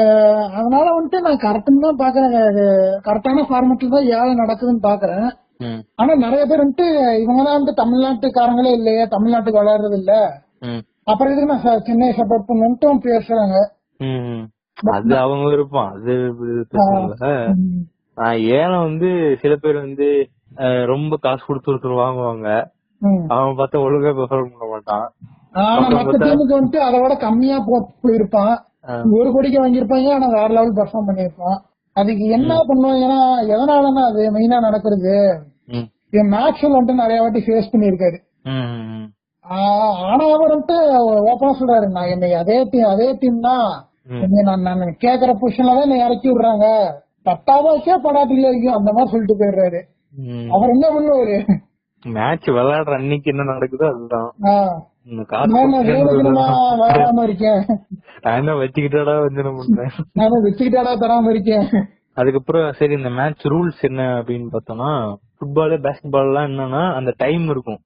அதனால 0.55 0.85
வந்துட்டு 0.97 1.21
நான் 1.21 1.43
கரெக்ட்னு 1.45 1.81
தான் 1.81 2.01
பாக்குறேன் 2.03 2.37
கரெக்டான 3.07 3.43
ஃபார்மேட்ல 3.49 3.89
தான் 3.89 4.09
ஏழை 4.17 4.33
நடக்குதுன்னு 4.35 4.87
பாக்குறேன் 4.89 5.29
ஆனா 5.95 6.15
நிறைய 6.15 6.47
பேர் 6.47 6.65
வந்துட்டு 6.65 6.87
இவங்கதான் 7.23 7.59
வந்து 7.59 7.73
தமிழ்நாட்டுக்காரங்களே 7.77 8.73
இல்லையே 8.73 9.05
தமிழ்நாட்டுக்கு 9.05 9.59
விளையாடுறது 9.59 9.97
இல்ல. 9.97 10.13
அப்புறம் 11.05 11.33
எதுக்கு 11.33 11.55
நான் 11.55 11.65
ச- 11.65 11.81
சென்னையை 11.81 12.17
சப்போர்ட் 12.19 12.49
பண்ணணும்ட்டு 12.49 12.91
பேசுறாங்க. 13.09 13.57
அது 14.91 15.17
அவங்க 15.17 15.49
விருப்பம். 15.49 15.93
அது 18.15 18.43
ஏலம் 18.45 18.83
வந்து 18.83 19.39
சில 19.41 19.57
பேர் 19.57 19.75
வந்து 19.75 20.09
ரொம்ப 20.87 21.17
காசு 21.21 21.45
கொடுத்து 21.47 21.73
ஒருத்தர் 21.73 22.01
வாங்குவாங்க. 22.03 22.49
அவன் 23.29 23.57
பார்த்தா 23.57 23.77
ஒழுங்கா 23.77 24.13
பெர்ஃபார்ம் 24.19 24.51
பண்ண 24.53 24.67
மாட்டான். 24.71 25.07
ஆனா 25.53 25.89
மத்த 25.89 26.15
டீமுக்கு 26.25 26.59
வந்துட்டு 26.61 26.77
அதை 26.77 27.01
விட 27.01 27.15
கம்மியா 27.17 27.59
போயிருப்பான். 28.03 28.57
ஒரு 29.17 29.33
கோடிக்கு 29.33 29.59
வாங்கியிருப்பாங்க 29.63 30.09
ஆனா 30.15 30.29
வேற 30.29 30.49
லெவல் 30.49 30.75
பெர்ஃபார்ம் 30.75 31.09
பண்ணியிருப்பான். 31.09 31.59
அதுக்கு 31.97 32.25
என்ன 32.27 32.53
பண்ணுவாங்கன்னா 32.69 33.21
எதனாலன்னா 33.55 34.03
அது 34.11 34.23
மெயினா 34.33 34.59
நடக்கிறது. 34.61 35.15
மேக்ஸ்வல் 36.35 36.75
வந்துட்டு 36.75 37.03
நிறைய 37.03 37.21
வாட்டி 37.21 37.41
ஃபேஸ் 37.47 37.71
ஆஹ் 39.45 39.97
ஆனா 40.09 40.23
அவர் 40.27 40.43
வந்துட்டு 40.45 40.77
ஓப்பனா 41.31 41.53
சொல்றாரு 41.61 41.87
நான் 41.87 42.09
என்னை 42.09 42.33
அதே 42.33 42.65
டீம் 42.71 42.85
அதே 42.85 43.17
டீம் 43.21 43.41
தான். 43.41 43.67
நான் 44.45 44.61
நான் 44.61 44.97
கேக்குற 45.05 45.31
பொசிஷன்ல 45.41 45.75
தான் 45.75 45.87
என்னை 45.89 45.99
இறக்கி 46.07 46.29
விடுறாங்க. 46.31 46.67
பட்டாவாச்சே 47.27 47.97
படாட்டில 48.05 48.51
வைக்கும் 48.51 48.79
அந்த 48.79 48.93
மாதிரி 48.93 49.11
சொல்லிட்டு 49.11 49.41
போயிடுறாரு. 49.41 49.81
அவர் 50.49 50.69
என்ன 50.69 50.87
பண்ணுவாரு? 50.95 51.37
மேட்ச் 52.03 52.49
விளையாடுற 52.49 52.95
அன்னைக்கு 52.95 53.31
என்ன 53.31 53.45
நடக்குதோ 53.53 53.87
அதுதான். 53.93 54.31
அதுக்கப்புறம் 62.15 62.73
சரி 62.73 62.93
இந்த 62.93 63.09
மேட்ச் 63.11 63.47
ரூல்ஸ் 63.47 63.81
என்ன 63.81 64.23
அப்படின்னு 64.23 64.47
பார்த்தோம்னா 64.53 65.17
ஃபுட்பால் 65.39 65.79
பேஸ்கெட் 65.79 66.11
பால் 66.11 66.35
எல்லாம் 66.35 66.51
என்னன்னா 66.51 66.95
அந்த 66.95 67.15
டைம் 67.17 67.49
இருக்கும். 67.49 67.79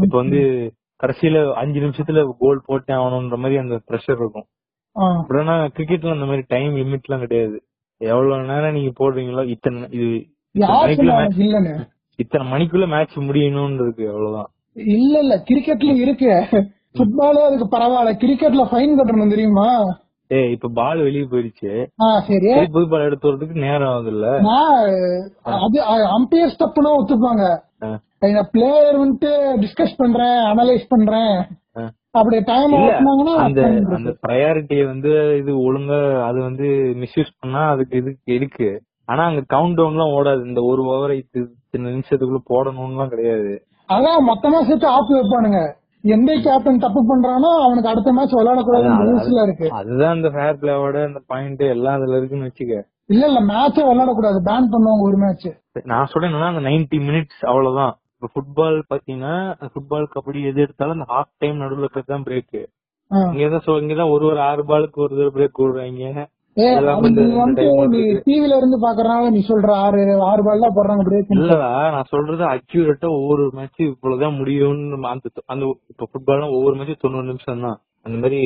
இப்ப 0.00 0.16
வந்து 0.18 0.72
கடைசியில 1.02 1.52
அஞ்சு 1.52 1.80
நிமிஷத்துல 1.80 2.30
கோல் 2.38 2.62
போட்டே 2.66 2.94
ஆகணும்ன்ற 2.94 3.36
மாதிரி 3.36 3.56
அந்த 3.56 3.80
ப்ரெஷர் 3.88 4.20
இருக்கும். 4.20 4.44
ஆ. 4.96 5.24
அப்படின்னா 5.28 5.68
கிரிக்கெட்ல 5.76 6.12
அந்த 6.12 6.24
மாதிரி 6.24 6.44
டைம் 6.48 6.76
லிமிட் 6.76 7.02
எல்லாம் 7.02 7.26
கிடையாது. 7.26 7.62
எவ்வளவு 7.96 8.42
நேரம் 8.42 8.72
நீங்க 8.72 8.90
போடுறீங்களோ 8.98 9.46
இத்தனை 9.46 9.82
இது 9.90 10.26
இத்தனை 12.16 12.52
மணிக்குள்ள 12.52 12.88
மேட்ச் 12.88 13.16
முடியணும்னு 13.16 13.80
இருக்கு 13.80 14.08
அவ்வளவுதான். 14.08 14.50
இல்ல 14.76 15.14
இல்ல 15.24 15.34
கிரிக்கெட்ல 15.48 15.92
இருக்கு. 16.04 16.32
ஃபுட்பாலே 16.96 17.40
அதுக்கு 17.48 17.66
பரவாயில்ல. 17.74 18.12
கிரிக்கெட்ல 18.22 18.62
ஃபைன் 18.70 18.96
கட்டணும் 18.98 19.34
தெரியுமா? 19.34 19.66
ஏய் 20.30 20.50
இப்ப 20.54 20.68
பால் 20.78 21.00
வெளியே 21.06 21.24
போயிடுச்சு. 21.30 21.70
ஆ 22.02 22.08
சரி. 22.26 22.50
புது 22.74 22.86
பால் 22.90 23.06
எடுத்து 23.06 23.28
வரதுக்கு 23.28 23.64
நேரம் 23.66 23.92
ஆகுதுல்ல. 23.92 24.26
அது 25.66 25.78
அம்பையர் 26.18 26.52
ஸ்டெப்னா 26.54 26.92
ஒத்துப்பாங்க. 26.98 27.44
பிளேயர் 28.54 29.00
வந்துட்டு 29.02 29.30
டிஸ்கஸ் 29.62 29.98
பண்றேன் 30.02 30.38
அனலைஸ் 30.52 30.86
பண்றேன். 30.94 31.34
அப்படி 32.18 32.38
டைம் 32.50 32.72
அந்த 33.46 33.60
அந்த 33.96 34.10
ப்ரையாரிட்டியை 34.24 34.84
வந்து 34.92 35.10
இது 35.40 35.52
ஒழுங்கா 35.66 35.98
அது 36.28 36.38
வந்து 36.48 36.68
மிஸ்யூஸ் 37.02 37.30
பண்ணா 37.40 37.62
அதுக்கு 37.74 37.96
இதுக்கு 38.02 38.30
இருக்கு. 38.38 38.68
ஆனா 39.04 39.22
அங்க 39.30 39.42
கவுண்ட் 39.54 39.82
எல்லாம் 39.84 40.14
ஓடாது. 40.18 40.42
இந்த 40.50 40.62
ஒரு 40.70 40.82
ஓவரை 40.92 41.16
இத்தனை 41.22 41.92
நிமிஷத்துக்குள்ள 41.96 42.42
போடணும்லாம் 42.52 43.12
கிடையாது. 43.14 43.52
அதான் 43.90 44.26
மொத்தமா 44.28 44.58
சேர்த்து 44.68 44.88
ஆஃப் 44.96 45.12
வைப்பானுங்க. 45.14 45.60
எந்த 46.04 46.30
கேப்டன் 46.44 46.82
தப்பு 46.84 47.00
பண்றானோ 47.08 47.48
அவனுக்கு 47.64 47.90
அடுத்த 47.92 48.12
மேட்ச் 48.16 48.36
விளையாடக்கூடாதுன்னு 48.38 49.06
ரூல்ஸ்ல 49.08 49.42
இருக்கு. 49.46 49.66
அதுதான் 49.78 50.16
இந்த 50.18 50.28
ஃபேர் 50.34 50.60
பிளேவோட 50.60 50.98
அந்த 51.08 51.20
பாயிண்ட் 51.32 51.64
எல்லாம் 51.74 51.96
அதுல 51.98 52.18
இருக்குன்னு 52.18 52.48
வச்சுக்க. 52.48 52.76
இல்ல 53.08 53.22
இல்ல 53.30 53.40
மேட்சே 53.50 53.84
விளையாடக்கூடாது. 53.88 54.38
பேன் 54.48 54.70
பண்ணுவாங்க 54.74 55.08
ஒரு 55.08 55.18
மேட்ச் 55.24 55.48
நான் 55.92 56.10
சொல்றேன் 56.12 56.36
அந்த 56.50 56.62
90 56.68 57.00
மினிட்ஸ் 57.08 57.42
அவ்வளவுதான். 57.50 57.92
இப்ப 58.14 58.28
ஃபுட்பால் 58.34 58.78
பாத்தீங்கன்னா 58.90 59.34
ஃபுட்பால் 59.72 60.12
கபடி 60.14 60.40
எது 60.48 60.60
எடுத்தாலும் 60.64 60.96
அந்த 60.96 61.06
ஹாஃப் 61.12 61.32
டைம் 61.38 61.62
நடுவுல 61.62 61.84
இருக்கிறது 61.84 62.12
தான் 62.14 62.26
பிரேக் 62.26 62.58
இங்கதான் 63.34 63.80
இங்கதான் 63.82 64.12
ஒரு 64.14 64.24
ஒரு 64.30 64.40
ஆறு 64.48 64.62
பாலுக்கு 64.68 64.98
ஒரு 65.04 65.14
தடவை 65.14 65.30
பிரேக் 65.36 65.60
விடுறாங்க 65.62 66.24
ஏ 66.60 66.66
இதெல்லாம் 66.66 66.96
அது 66.96 67.04
வந்து 67.06 67.20
நீ 67.20 67.26
இந்த 67.26 67.40
வந்துட்டு 67.40 67.66
time 67.66 67.92
நீ 67.92 68.00
இருக்கு. 68.04 68.24
டிவில 68.26 68.56
இருந்து 68.56 68.78
பாக்குறனால 68.84 69.30
நீ 69.34 69.40
சொல்ற 69.48 69.70
ஆறு 69.84 70.00
ஆறு 70.30 70.42
பால் 70.46 70.64
தான் 70.64 70.76
போடுறாங்க 70.76 71.04
பிரேக் 71.08 71.34
இல்லடா 71.36 71.70
நான் 71.94 72.10
சொல்றது 72.10 72.44
அக்யூரேட்டா 72.50 73.10
ஒவ்வொரு 73.18 73.44
மேட்ச் 73.58 73.80
இவ்வளவுதான் 73.86 74.38
முடியும்னு 74.40 74.98
அந்த 75.12 75.28
அந்த 75.46 75.64
இப்ப 75.92 76.08
ஒவ்வொரு 76.56 76.74
மேட்சும் 76.78 77.02
தொண்ணூறு 77.04 77.30
நிமிஷம் 77.30 77.64
தான். 77.66 77.78
அந்த 78.06 78.16
மாதிரி 78.18 78.40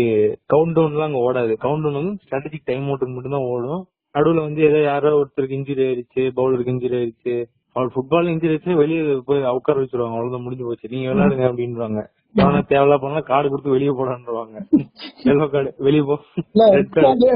கவுண்ட் 0.53 0.77
டவுன்லாம் 0.77 1.09
அங்க 1.09 1.21
ஓடாது. 1.27 1.53
கவுண்ட் 1.65 1.85
டவுன் 1.85 1.99
வந்து 2.01 2.15
ஸ்ட்ராட்டஜிக் 2.23 2.69
டைம் 2.71 2.87
அவுட் 2.89 3.15
மட்டும் 3.17 3.37
தான் 3.37 3.49
ஓடும். 3.51 3.83
நடுவுல 4.15 4.43
வந்து 4.47 4.61
ஏதோ 4.67 4.79
யாரோ 4.83 5.13
ஒருத்தருக்கு 5.21 5.59
இன்ஜுரி 5.59 5.85
ஆயிருச்சு 5.87 6.23
பவுலருக்கு 6.37 6.73
இன்ஜுரி 6.75 6.97
ஆயிருச்சு 6.99 7.35
அவள் 7.77 7.93
ஃபுட்பால் 7.95 8.31
இன்ஜுரி 8.33 8.53
ஆயிடுச்சு 8.53 8.81
வெளியே 8.81 9.01
போய் 9.29 9.47
உட்கார 9.59 9.77
வச்சிருவாங்க. 9.81 10.17
அவ்வளவுதான் 10.17 10.45
முடிஞ்சு 10.45 10.67
போச்சு. 10.67 10.93
நீங்க 10.93 11.07
விளையாடுங்க 11.11 11.47
அப்படின்றாங்க 11.51 12.03
எவனா 12.35 12.61
தேவையில்லா 12.71 12.97
பண்ணா 13.03 13.21
கார்டு 13.29 13.49
கொடுத்து 13.49 13.75
வெளியே 13.75 13.93
போடான்றாங்க 13.99 14.59
எல்லோ 15.31 15.47
கார்டு 15.55 15.71
வெளியே 15.87 16.05
போ. 16.09 16.17
ரெட் 16.77 16.95
கார்டு 16.97 17.27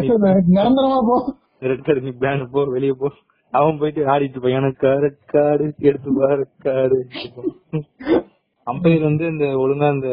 போ. 1.10 1.16
ரெட் 1.62 1.84
கார்டு 1.86 2.04
நீ 2.06 2.12
பேன் 2.24 2.44
போ 2.54 2.62
வெளியே 2.76 2.94
போ. 3.02 3.08
அவன் 3.52 3.78
போயிட்டு 3.80 4.00
ஆடிட்டு 4.12 4.36
இருப்பான் 4.36 4.58
எனக்கு 4.60 4.88
ரெட் 5.04 5.22
கார்டு 5.32 5.66
எடுத்து 5.88 6.30
ரெட் 6.42 6.56
கார்டு 6.66 6.98
அம்பையர் 8.66 9.08
வந்து 9.08 9.24
இந்த 9.32 9.46
ஒழுங்கா 9.62 9.86
அந்த 9.94 10.08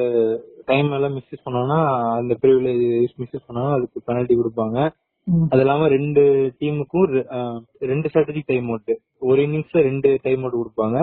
டைம் 0.70 0.92
எல்லாம் 0.98 1.16
மிஸ்யூஸ் 1.18 1.46
பண்ணானா 1.48 1.80
அந்த 2.20 2.34
பிரிவிலேஜ் 2.44 2.86
மிஸ்யூஸ் 3.22 3.48
பண்ணா 3.48 3.66
அதுக்கு 3.78 4.00
பெனல்டி 4.08 4.36
கொடுப்பாங்க. 4.36 4.78
அது 5.52 5.62
இல்லாம 5.64 5.88
ரெண்டு 5.96 6.22
டீமுக்கும் 6.60 7.08
ரெண்டு 7.92 8.10
ஸ்ட்ராட்டஜிக் 8.10 8.52
டைம் 8.52 8.68
அவுட் 8.72 8.94
ஒரு 9.30 9.40
இன்னிங்ஸ்ல 9.46 9.82
ரெண்டு 9.90 10.10
டைம் 10.26 10.44
அவுட் 10.44 10.60
கொடுப்பாங்க. 10.62 10.98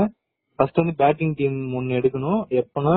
ஃபர்ஸ்ட் 0.58 0.80
வந்து 0.82 0.94
பேட்டிங் 1.02 1.36
டீம் 1.38 1.58
ஒன்னு 1.78 1.98
எடுக்கணும். 2.00 2.40
எப்பனா 2.62 2.96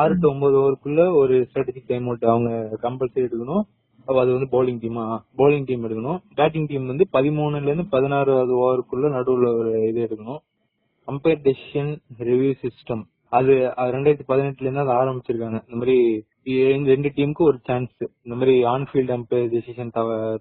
ஆறு 0.00 0.14
டு 0.20 0.28
ஒன்பது 0.32 0.56
ஓவருக்குள்ள 0.60 1.02
ஒரு 1.20 1.34
ஸ்ட்ராட்டஜிக் 1.48 1.90
டைம் 1.92 2.06
அவுட் 2.08 2.24
அவங்க 2.32 2.50
கம்பல்சரி 2.84 3.24
எடுக்கணும். 3.28 3.64
அப்ப 4.06 4.16
அது 4.22 4.30
வந்து 4.36 4.48
பவுலிங் 4.54 4.80
டீமா 4.82 5.04
பவுலிங் 5.38 5.66
டீம் 5.68 5.84
எடுக்கணும். 5.86 6.18
பேட்டிங் 6.38 6.68
டீம் 6.70 6.86
வந்து 6.92 7.06
பதிமூணுல 7.16 7.68
இருந்து 7.70 7.86
பதினாறாவது 7.96 8.54
ஓவருக்குள்ள 8.62 9.08
நடுவுல 9.16 9.50
ஒரு 9.58 9.72
இது 9.88 10.00
எடுக்கணும். 10.06 10.40
அம்பையர் 11.08 11.44
டெசிஷன் 11.48 11.92
ரிவ்யூ 12.28 12.52
சிஸ்டம் 12.62 13.04
அது 13.36 13.52
ரெண்டாயிரத்தி 13.94 14.26
பதினெட்டுல 14.32 14.66
இருந்து 14.66 14.82
அதை 14.84 14.94
ஆரம்பிச்சிருக்காங்க. 15.00 15.58
இந்த 15.66 15.78
மாதிரி 15.80 15.96
ரெண்டு 16.90 17.08
டீமுக்கு 17.16 17.42
ஒரு 17.50 17.58
சான்ஸ் 17.68 17.94
இந்த 18.24 18.34
மாதிரி 18.40 18.54
ஆன்ஃபீல்ட் 18.74 19.12
அம்பையர் 19.16 19.50
டெசிஷன் 19.54 19.90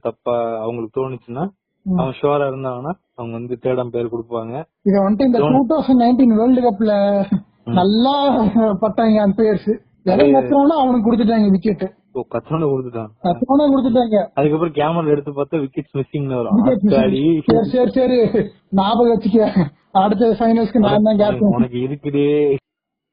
தப்பா 0.08 0.36
அவங்களுக்கு 0.64 0.98
தோணுச்சுன்னா. 1.00 1.46
அவங்க 1.86 2.14
ஷுவரா 2.20 2.46
இருந்தாங்கன்னா 2.52 2.94
அவங்க 3.18 3.34
வந்து 3.40 3.58
தேர்ட் 3.64 3.82
அம்பையர் 3.84 4.14
கொடுப்பாங்க. 4.14 4.54
இத 4.90 4.96
வந்துட்டு 5.06 5.28
இந்த 5.30 5.42
டூ 5.56 5.66
தௌசண்ட் 5.74 6.04
நைன்டீன் 6.04 6.38
வேர்ல்டு 6.42 6.64
கப்ல 6.68 6.94
நல்லா 7.68 8.16
பட்டாங்க 8.84 9.20
அம்பையர்ஸ் 9.28 9.70
எதை 10.12 10.26
கத்துறானோ 10.34 10.76
அவனுக்கு 10.82 11.08
கொடுத்துட்டாங்க 11.08 11.48
விக்கெட் 11.56 11.86
கத்தோட 12.34 12.66
கொடுத்துட்டான். 12.72 13.10
கத்துறானோ 13.26 13.64
கொடுத்துட்டாங்க. 13.72 14.18
அதுக்கப்புறம் 14.38 14.76
கேமரா 14.78 15.14
எடுத்து 15.14 15.32
பார்த்தா 15.40 15.60
விக்கெட்ஸ் 15.64 15.96
மிஸ்ஸிங். 16.00 16.28
சரி 16.92 17.24
சரி 17.72 17.90
சரி. 17.98 18.20
ஞாபகம் 18.80 19.12
வச்சுக்க. 19.14 19.50
அடுத்த 20.04 20.30
ஃபைனல்ஸ்க்கு 20.40 20.84
நான் 20.86 21.08
தான் 21.08 21.20
கேப்டன் 21.22 21.56
உனக்கு 21.58 21.80
இருக்குதே. 21.88 22.30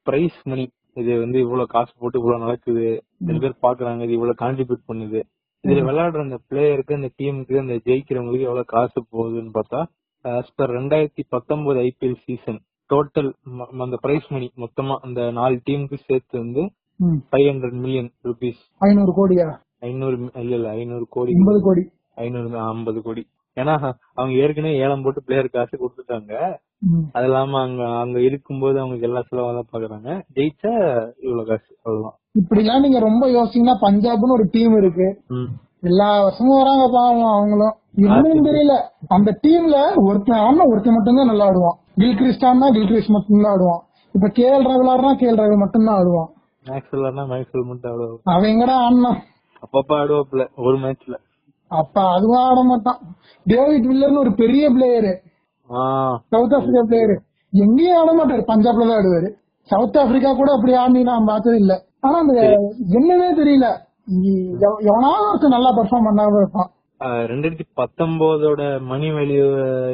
பிரைஸ் 0.07 0.39
மணி 0.51 0.65
இது 1.01 1.13
வந்து 1.25 1.39
இவ்வளவு 1.45 1.73
காசு 1.75 1.93
போட்டு 2.01 2.21
இவ்வளவு 2.21 2.45
நடக்குது. 2.45 2.87
சில 3.27 3.39
பேர் 3.45 3.63
பாக்குறாங்க 3.67 4.07
இது 4.07 4.17
இவ்வளவு 4.19 4.41
கான்ட்ரிபியூட் 4.43 4.89
பண்ணுது. 4.91 5.21
இதுல 5.65 5.83
விளையாடுற 5.89 6.23
அந்த 6.27 6.39
பிளேயருக்கு 6.51 6.99
அந்த 6.99 7.11
டீமுக்கு 7.19 7.57
அந்த 7.65 7.75
ஜெயிக்கிறவங்களுக்கு 7.89 8.49
எவ்வளவு 8.51 8.73
காசு 8.75 8.99
போகுதுன்னு 9.15 9.53
பார்த்தா 9.59 9.81
per 10.59 10.67
ரெண்டாயிரத்தி 10.79 11.23
பத்தொன்பது 11.35 11.79
ஐபிஎல் 11.89 12.21
சீசன் 12.27 12.61
டோட்டல் 12.93 13.31
அந்த 13.85 13.97
பிரைஸ் 14.05 14.29
மணி 14.35 14.49
மொத்தமா 14.63 14.97
அந்த 15.07 15.21
நாலு 15.39 15.57
டீமுக்கு 15.69 15.99
சேர்த்து 16.09 16.35
வந்து. 16.39 16.63
ஃபைவ் 17.31 17.47
ஹண்ட்ரட் 17.51 17.79
மில்லியன் 17.85 18.11
ருபீஸ் 18.29 18.63
ஐநூறு 18.87 19.13
கோடியா? 19.19 19.47
ஐநூறு 19.89 20.17
இல்ல 20.43 20.55
இல்ல 20.59 20.69
ஐநூறு 20.81 21.07
கோடி. 21.15 21.33
எண்பது 21.39 21.61
கோடி. 21.69 21.83
ஐநூறு 22.25 22.59
ஐம்பது 22.73 23.01
கோடி. 23.07 23.23
ஏன்னா 23.57 23.75
அவங்க 24.19 24.35
ஏற்கனவே 24.43 24.75
ஏலம் 24.85 25.03
போட்டு 25.05 25.21
பிளேயர் 25.27 25.55
காசு 25.55 25.75
கொடுத்துட்டாங்க. 25.81 26.33
அது 27.17 27.27
இல்லாம 27.29 27.59
அங்க 27.67 27.83
அங்க 28.03 28.19
இருக்கும்போது 28.29 28.77
அவங்க 28.83 29.07
எல்லா 29.09 29.21
செலவும் 29.27 29.59
தான் 29.59 29.71
பாக்குறாங்க. 29.73 30.09
ஜெயிச்சா 30.37 30.73
இவ்வளவு 31.25 31.49
காசு 31.51 31.69
அவ்வளவுதான். 31.83 32.17
இப்படி 32.41 32.63
எல்லாம் 32.65 32.85
நீங்க 32.85 33.01
ரொம்ப 33.09 33.25
யோசிச்சீங்கன்னா 33.37 33.77
பஞ்சாப்னு 33.87 34.37
ஒரு 34.39 34.47
டீம் 34.55 34.77
இருக்கு. 34.83 35.09
எல்லா 35.91 36.09
வருஷமும் 36.25 36.61
வராங்க 36.61 36.85
பாவம் 36.97 37.35
அவங்களும். 37.37 37.77
இன்னும் 38.05 38.47
தெரியல. 38.49 38.75
அந்த 39.17 39.31
டீம்ல 39.45 39.79
ஒருத்தன் 40.09 40.43
ஆனா 40.49 40.65
ஒருத்தன் 40.73 40.97
மட்டும்தான் 40.97 41.31
நல்லா 41.31 41.47
ஆடுவான். 41.51 41.79
கில் 41.95 42.17
கிறிஸ்டான்னா 42.17 42.73
கில் 42.73 42.87
கிறிஸ் 42.87 43.11
மட்டும்தான் 43.11 43.53
ஆடுவான். 43.53 43.83
இப்ப 44.13 44.29
கேஎல் 44.29 44.63
ராகுலார்னா 44.63 45.13
கேஎல் 45.13 45.41
ராகுல் 45.41 45.59
மட்டும்தான் 45.59 45.97
ஆடுவான். 45.97 46.29
மேக்ஸ்வெல்னா 46.67 47.27
மேக்ஸ்வெல் 47.27 47.67
மட்டும் 47.67 47.93
அவ்வளவு 47.93 48.21
அவன் 48.25 48.51
எங்கடா 48.51 49.17
அப்பப்ப 49.67 49.93
ஆடுவாப்ல 49.93 50.49
ஒரு 50.57 50.79
மேட்ச்ல 50.79 51.17
அப்ப 51.69 52.13
அதுவும் 52.13 52.45
ஆட 52.45 52.63
மாட்டான். 52.63 52.99
டேவிட் 53.45 53.85
வில்லர்னு 53.85 54.19
ஒரு 54.19 54.35
பெரிய 54.35 54.73
பிளேயரு 54.73 55.15
சவுத் 56.29 56.55
ஆப்பிரிக்கா 56.55 56.81
பிளேயரு 56.81 57.17
எங்கேயும் 57.51 57.97
ஆட 57.97 58.13
மாட்டாரு. 58.13 58.41
பஞ்சாப்ல 58.41 58.89
தான் 58.89 58.89
ஆடுவாரு. 58.89 59.31
சவுத் 59.63 59.99
ஆப்பிரிக்கா 59.99 60.35
கூட 60.35 60.53
அப்படி 60.53 60.75
ஆடி 60.75 61.03
நான் 61.03 61.25
பார்த்தது 61.25 61.57
இல்ல. 61.57 61.85
ஆனா 62.01 62.19
அந்த 62.19 62.41
என்னன்னே 62.89 63.39
தெரியல. 63.41 63.67
இ- 64.07 64.53
எவ- 64.61 64.79
எவனாவது 64.79 65.29
ஒருத்தன் 65.29 65.51
நல்லா 65.51 65.71
பெர்ஃபார்ம் 65.71 66.09
பண்ணாம 66.11 66.37
இருப்பான். 66.37 66.71
ரெண்டாயிரத்தி 67.31 67.65
பத்தொன்பதோட 67.81 68.63
மணி 68.91 69.11
வேல்யூ 69.19 69.45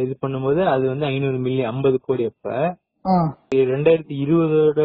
இது 0.04 0.14
பண்ணும்போது 0.22 0.60
அது 0.74 0.84
வந்து 0.92 1.06
ஐநூறு 1.06 1.38
மில்லியன் 1.44 1.70
ஐம்பது 1.72 2.00
கோடி 2.06 2.24
அப்ப. 2.30 2.46
ரெண்டாயிரத்தி 3.72 4.14
இருபதோட 4.24 4.80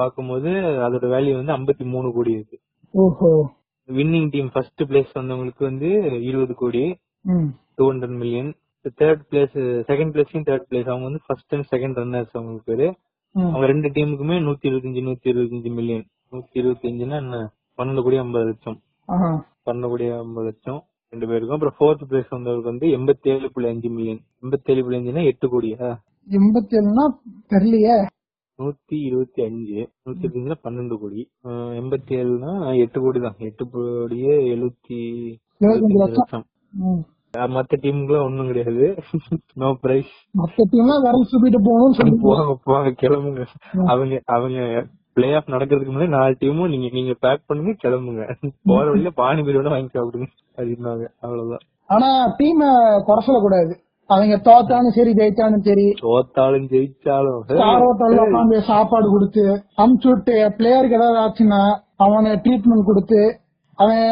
பாக்கும்போது 0.00 0.50
அதோட 0.86 1.06
வேல்யூ 1.14 1.34
வந்து 1.40 1.54
ஐம்பத்தி 1.58 1.84
மூணு 1.94 2.08
கோடி 2.16 2.32
இருக்கு. 2.32 2.58
வின்னிங் 3.88 4.28
டீம் 4.30 4.50
ஃபர்ஸ்ட் 4.54 4.82
பிளேஸ் 4.90 5.14
வந்தவங்களுக்கு 5.20 5.64
வந்து 5.70 5.88
இருபது 6.30 6.54
கோடி. 6.54 6.84
Two 7.76 7.84
hundred 7.92 8.16
million 8.22 8.50
third 9.00 9.22
place 9.30 9.56
second 9.90 10.12
பிளேஸையும் 10.14 10.46
third 10.48 10.66
place 10.70 10.88
அவங்க 10.92 11.06
வந்து 11.08 11.24
ஃபர்ஸ்ட் 11.26 11.54
அண்ட் 11.54 11.68
செகண்ட் 11.74 11.98
ரன்னர்ஸ் 12.02 12.34
அவங்களுக்கு 12.38 12.68
பேரு. 12.72 12.88
அவங்க 13.34 13.66
ரெண்டு 13.72 13.88
டீமுக்குமே 13.96 14.36
நூத்தி 14.46 14.66
இருபத்தஞ்சு 14.70 15.02
நூத்தி 15.08 15.28
இருபத்தஞ்சு 15.34 15.70
மில்லியன் 15.78 16.06
நூத்தி 16.32 16.58
இருபத்தஞ்சுன்னா 16.62 17.18
என்ன? 17.24 17.36
பன்னெண்டு 17.78 18.02
கோடி 18.06 18.16
ஐம்பது 18.24 18.44
லட்சம். 18.50 18.78
பன்னெண்டு 19.66 19.88
கோடி 19.92 20.06
ஐம்பது 20.24 20.46
லட்சம். 20.48 20.80
ரெண்டு 21.12 21.26
பேருக்கும். 21.30 21.56
அப்புறம் 21.56 21.76
ஃபோர்த் 21.78 22.04
பிளேஸ் 22.10 22.34
வந்தவருக்கு 22.34 22.70
வந்து 22.70 22.86
எண்பத்தி 22.96 23.28
ஏழு 23.32 23.48
புள்ளி 23.54 23.68
அஞ்சு 23.70 23.88
மில்லியன் 23.96 24.20
எண்பத்தி 24.42 24.70
ஏழு 24.72 24.82
புள்ளி 24.84 24.98
அஞ்சுனா 24.98 25.22
எட்டு 25.30 25.46
கோடியா? 25.52 25.88
எண்பத்தி 26.38 26.74
ஏழுனா 26.78 27.04
தெரியலையே. 27.52 27.96
நூத்தி 28.58 28.96
இருபத்தி 29.08 29.40
அஞ்சு. 29.48 29.80
நூத்தி 30.04 30.24
இருபத்தஞ்சுல 30.26 30.56
பன்னெண்டு 30.66 30.96
கோடி. 31.02 31.22
எண்பத்தி 31.80 32.12
ஏழுனா 32.20 32.52
எட்டு 32.84 33.00
கோடி 33.04 33.20
தான். 33.26 33.36
எட்டு 33.48 33.64
கோடியே 33.74 34.34
எழுபத்தி 34.54 35.00
லட்சம். 36.02 36.46
மத்த 37.56 37.76
டீமுக்குலாம் 37.82 38.26
ஒண்ணும் 38.28 38.48
கிடையாது. 38.50 38.86
நோ 39.60 39.68
பிரைஸ் 39.84 40.14
மத்த 40.40 40.66
டீம்லாம் 40.72 41.04
விரல் 41.04 41.30
சுப்பிட்டு 41.32 41.60
போகணும்னு 41.68 41.98
சொல்லி 42.00 42.16
போவாங்க 42.24 42.56
போவாங்க 42.66 42.90
கிளம்புங்க. 43.02 43.44
அவங்க 43.92 44.20
அவங்க 44.36 44.58
பிளே 45.16 45.34
ஆஃப் 45.34 45.50
நடக்கிறதுக்கு 45.50 45.92
முன்னாடி 45.92 46.08
நாலு 46.08 46.36
டீமும் 46.40 46.68
நீங்க 46.68 46.88
நீங்க 46.92 47.14
பேக் 47.20 47.46
பண்ணுங்க 47.46 47.72
கிளம்புங்க. 47.82 48.22
போற 48.64 48.84
வழியில 48.90 49.10
பானிபூரி 49.20 49.56
வேணா 49.56 49.68
வாங்கி 49.68 49.90
சாப்பிடுங்க 49.92 50.28
அப்படின்னாங்க. 50.58 51.04
அவ்வளவுதான். 51.20 51.64
ஆனா 51.90 52.08
டீம் 52.36 52.62
குறை 53.04 53.20
சொல்லக்கூடாது. 53.20 53.72
அவங்க 54.10 54.36
தோத்தாலும் 54.36 54.94
சரி 54.94 55.12
ஜெயிச்சாலும் 55.12 55.64
சரி. 55.64 55.84
தோத்தாலும் 56.00 56.66
ஜெயிச்சாலும். 56.68 57.42
சாப்பாடு 58.62 59.06
கொடுத்து 59.10 59.44
அமுச்சு 59.78 60.08
விட்டு 60.08 60.34
பிளேயருக்கு 60.58 60.94
ஏதாவது 60.94 61.18
ஆச்சுன்னா 61.18 61.60
அவனை 61.96 62.32
ட்ரீட்மெண்ட் 62.44 62.84
கொடுத்து 62.84 63.20
அவன் 63.78 64.02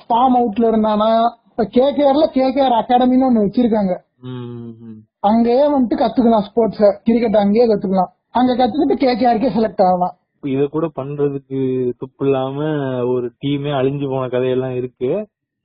ஃபார்ம் 0.00 0.36
அவுட்ல 0.36 0.70
இருந்தானா 0.72 1.10
இப்ப 1.50 1.64
கேகேஆர்ல 1.76 2.26
கேகேஆர் 2.34 2.78
அகாடமின்னு 2.80 3.28
ஒண்ணு 3.28 3.44
வச்சிருக்காங்க. 3.46 3.92
ம், 4.22 4.72
ம். 4.82 4.98
அங்கேயே 5.20 5.64
வந்துட்டு 5.66 5.96
கத்துக்கலாம் 6.02 6.46
ஸ்போர்ட்ஸ் 6.48 6.84
கிரிக்கெட் 7.02 7.36
அங்கேயே 7.36 7.66
கத்துக்கலாம். 7.66 8.10
அங்க 8.30 8.52
கத்துக்கிட்டு 8.52 8.96
கேகேஆருக்கே 9.04 9.50
செலக்ட் 9.56 9.82
ஆகலாம். 9.82 10.14
இத 10.42 10.66
கூட 10.66 10.86
பண்றதுக்கு 10.96 11.58
துப்பு 11.98 12.24
இல்லாம 12.26 12.58
ஒரு 13.06 13.26
டீமே 13.44 13.70
அழிஞ்சு 13.80 14.06
போன 14.08 14.28
கதையெல்லாம் 14.28 14.74
இருக்கு. 14.74 15.10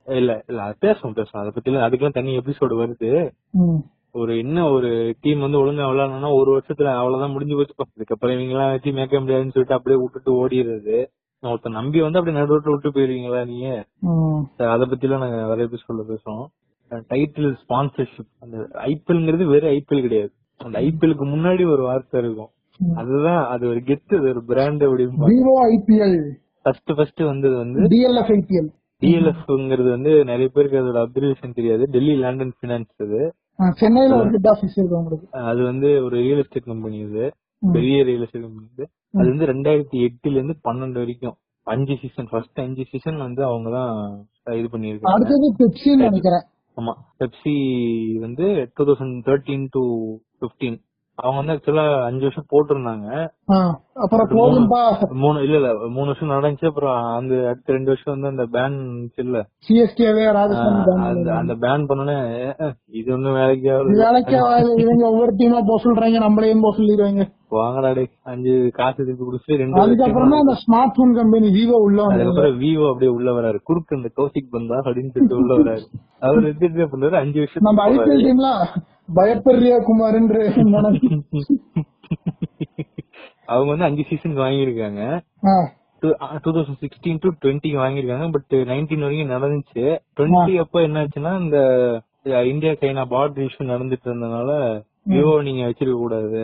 இல்ல 0.06 0.32
இல்ல 0.48 0.62
பேசுவோம் 0.80 1.16
பேசுவோம் 1.18 1.42
அதை 1.42 1.50
பத்தி 1.54 1.76
அதுக்கெல்லாம் 1.86 2.18
தனி 2.18 2.32
எபிசோடு 2.38 2.74
வருது. 2.82 3.10
ஒரு 4.12 4.32
என்ன 4.38 4.64
ஒரு 4.70 4.90
டீம் 5.20 5.40
வந்து 5.40 5.60
ஒழுங்கா 5.60 5.84
விளையாடணும்னா 5.90 6.30
ஒரு 6.40 6.50
வருஷத்துல 6.56 6.90
அவ்வளவுதான் 6.98 7.32
முடிஞ்சு 7.32 7.56
போச்சு. 7.56 7.74
இதுக்கப்புறம் 7.98 8.34
இவங்க 8.36 8.54
எல்லாம் 8.56 8.70
வச்சு 8.70 8.90
மேய்க்க 8.90 9.20
முடியாதுன்னு 9.20 9.54
சொல்லிட்டு 9.54 9.78
அப்படியே 9.78 10.00
விட்டுட்டு 10.02 10.30
ஓடிடுறது. 10.40 10.98
ஒருத்தர் 11.42 11.78
நம்பி 11.78 12.00
வந்து 12.00 12.18
அப்படியே 12.18 12.40
நடுவோட்டு 12.40 12.74
விட்டு 12.74 12.90
போயிருவீங்களா 12.90 13.40
நீங்க 13.46 13.68
அத 14.74 14.84
பத்தி 14.84 15.06
எல்லாம் 15.06 15.24
நாங்க 15.24 15.40
வேற 15.50 15.68
எபிசோட்ல 15.68 16.04
பேசுவோம். 16.12 16.46
டைட்டில் 17.12 17.50
ஸ்பான்சர்ஷிப் 17.62 18.32
அந்த 18.40 18.56
ஐபிஎல்ங்கிறது 18.90 19.44
வெறும் 19.52 19.72
ஐபிஎல் 19.76 20.04
கிடையாது. 20.06 20.32
அந்த 20.60 20.76
ஐபிஎலுக்கு 20.80 21.24
முன்னாடி 21.34 21.62
ஒரு 21.74 21.82
வார்த்தை 21.82 22.20
இருக்கும். 22.24 22.50
அதுதான் 22.80 23.42
அது 23.46 23.64
ஒரு 23.68 23.80
கெத்து 23.80 24.14
அது 24.18 24.28
ஒரு 24.28 24.42
பிராண்ட் 24.44 24.82
அப்படின்னு 24.82 25.28
விவோ 25.32 25.54
ஐபிஎல் 25.74 26.18
ஃபர்ஸ்ட் 26.64 26.92
ஃபர்ஸ்ட் 26.96 27.22
வந்தது 27.22 27.54
வந்து 27.56 27.88
டிஎல்எஃப் 27.94 28.32
ஐபிஎல் 28.36 28.70
டிஎல்எஃப்ங்கிறது 29.02 29.90
வந்து 29.90 30.12
நிறைய 30.24 30.48
பேருக்கு 30.48 30.80
அதோட 30.82 30.98
அப்சர்வேஷன் 31.04 31.56
தெரியாது. 31.56 31.84
டெல்லி 31.86 32.14
லேண்டன் 32.22 32.52
பினான்ஸ் 32.60 33.02
அது. 33.06 33.20
சென்னையில 33.80 34.16
ஒரு 34.16 34.30
ஹெட் 34.30 34.48
ஆபீஸ் 34.52 34.76
இருக்கு 34.78 34.98
உங்களுக்கு. 34.98 35.26
அது 35.50 35.62
வந்து 35.62 35.88
ஒரு 36.04 36.14
ரியல் 36.18 36.38
எஸ்டேட் 36.38 36.64
கம்பெனி 36.64 36.98
இது. 36.98 37.24
பெரிய 37.62 38.04
ரியல் 38.04 38.22
எஸ்டேட் 38.22 38.46
கம்பெனி 38.46 38.68
இது. 38.74 38.84
அது 39.18 39.26
வந்து 39.30 39.46
ரெண்டாயிரத்தி 39.52 39.98
எட்டுல 40.06 40.38
இருந்து 40.38 40.56
பன்னெண்டு 40.68 41.00
வரைக்கும். 41.02 41.36
அஞ்சு 41.66 41.94
சீசன் 42.00 42.28
ஃபர்ஸ்ட் 42.30 42.60
அஞ்சு 42.60 42.84
சீசன் 42.90 43.20
வந்து 43.26 43.42
அவங்க 43.44 43.68
தான் 43.70 43.92
இது 44.60 44.68
பண்ணிருக்காங்க 44.72 45.14
அடுத்தது 45.14 45.46
பெப்சின்னு 45.60 46.06
நினைக்கிறேன். 46.06 46.44
ஆமா. 46.76 46.92
பெப்சி 47.20 47.54
வந்து 48.20 48.46
two 48.76 48.84
thousand 48.84 49.16
thirteen 49.28 49.66
to 49.70 49.82
fifteen 50.42 50.78
அவங்க 51.18 51.38
வந்து 51.40 51.54
ஆக்சுவலா 51.54 51.82
அஞ்சு 52.06 52.24
வருஷம் 52.24 52.48
போட்டிருந்தாங்க. 52.52 53.08
அப்புறம் 54.04 54.30
மூணு 55.16 55.36
இல்ல 55.44 55.56
இல்ல 55.58 55.68
மூணு 55.88 56.06
வருஷம் 56.06 56.32
நடந்துச்சு 56.32 56.70
அப்புறம் 56.70 56.96
அந்த 57.14 57.34
அடுத்த 57.50 57.72
ரெண்டு 57.72 57.90
வருஷம் 57.90 58.14
வந்து 58.14 58.30
அந்த 58.32 58.44
பேன் 58.54 58.76
இல்ல. 59.16 59.36
சிஎஸ்கேவே 59.66 60.24
அந்த. 60.30 61.28
அந்த 61.38 61.54
பேன் 61.62 61.86
பண்ணனே 61.90 62.16
இது 62.92 63.14
ஒண்ணும் 63.14 63.38
வேலைக்கு 63.38 63.68
வேலைக்கே. 64.00 64.40
இவங்க 64.82 65.04
ஒவ்வொரு 65.10 65.34
டீமா 65.38 65.60
போக 65.68 65.78
சொல்றாங்க 65.84 66.24
நம்மளையும் 66.24 66.64
போக 66.64 66.74
சொல்லிடுவாங்க? 66.78 67.24
வாங்கடா 67.54 67.90
டேய் 67.92 68.10
அஞ்சு 68.24 68.52
காசு 68.72 68.98
திருப்பி 68.98 69.24
குடிச்சு 69.24 69.58
ரெண்டு 69.60 69.80
அதுக்கப்புறம் 69.80 70.32
அந்த 70.38 70.54
ஸ்மார்ட் 70.62 70.96
போன் 70.96 71.12
கம்பெனி 71.18 71.48
விவோ 71.56 71.76
உள்ள 71.84 72.00
அதுக்கப்புறம் 72.08 72.56
விவோ 72.62 72.88
அப்படியே 72.88 73.12
உள்ள 73.12 73.30
வராரு. 73.32 73.58
குறுக்கு 73.62 73.98
இந்த 73.98 74.10
கௌசிக் 74.16 74.52
பந்தா 74.52 74.78
அப்படின்னு 74.80 75.12
சொல்லிட்டு 75.14 75.38
உள்ள 75.38 75.52
வராரு. 75.60 75.84
அவர் 76.22 76.44
எடுத்து 76.48 76.68
என்ன 76.70 76.88
பண்றாரு 76.92 77.16
அஞ்சு 77.22 77.38
நம்ம 77.60 77.78
வருஷம் 77.82 78.02
ஐபிஎல் 78.02 78.24
டீம்ல 78.26 78.50
பயப்படுறியா 79.08 79.76
குமார்ன்ற 79.88 80.38
அவங்க 83.52 83.68
வந்து 83.70 83.86
அஞ்சு 83.86 84.02
சீசன் 84.08 84.42
வாங்கியிருக்காங்க. 84.42 85.00
Two 86.44 86.50
thousand 86.54 86.80
sixteen 86.84 87.20
to 87.22 87.30
twenty 87.42 87.70
வாங்கியிருக்காங்க. 87.80 88.26
பட் 88.34 88.54
நைன்டீன் 88.70 89.04
வரைக்கும் 89.06 89.34
நடந்துச்சு. 89.34 89.84
டுவெண்ட்டி 90.16 90.54
அப்போ 90.62 90.80
என்னாச்சுன்னா 90.86 91.32
இந்த 91.44 91.58
இந்தியா 92.52 92.72
சைனா 92.82 93.04
பார்டர் 93.12 93.46
இஷ்யூ 93.48 93.64
நடந்துட்டு 93.72 94.08
இருந்தனால 94.10 94.50
விவோ 95.12 95.34
நீங்க 95.48 95.62
வச்சிருக்க 95.68 95.96
கூடாது 96.02 96.42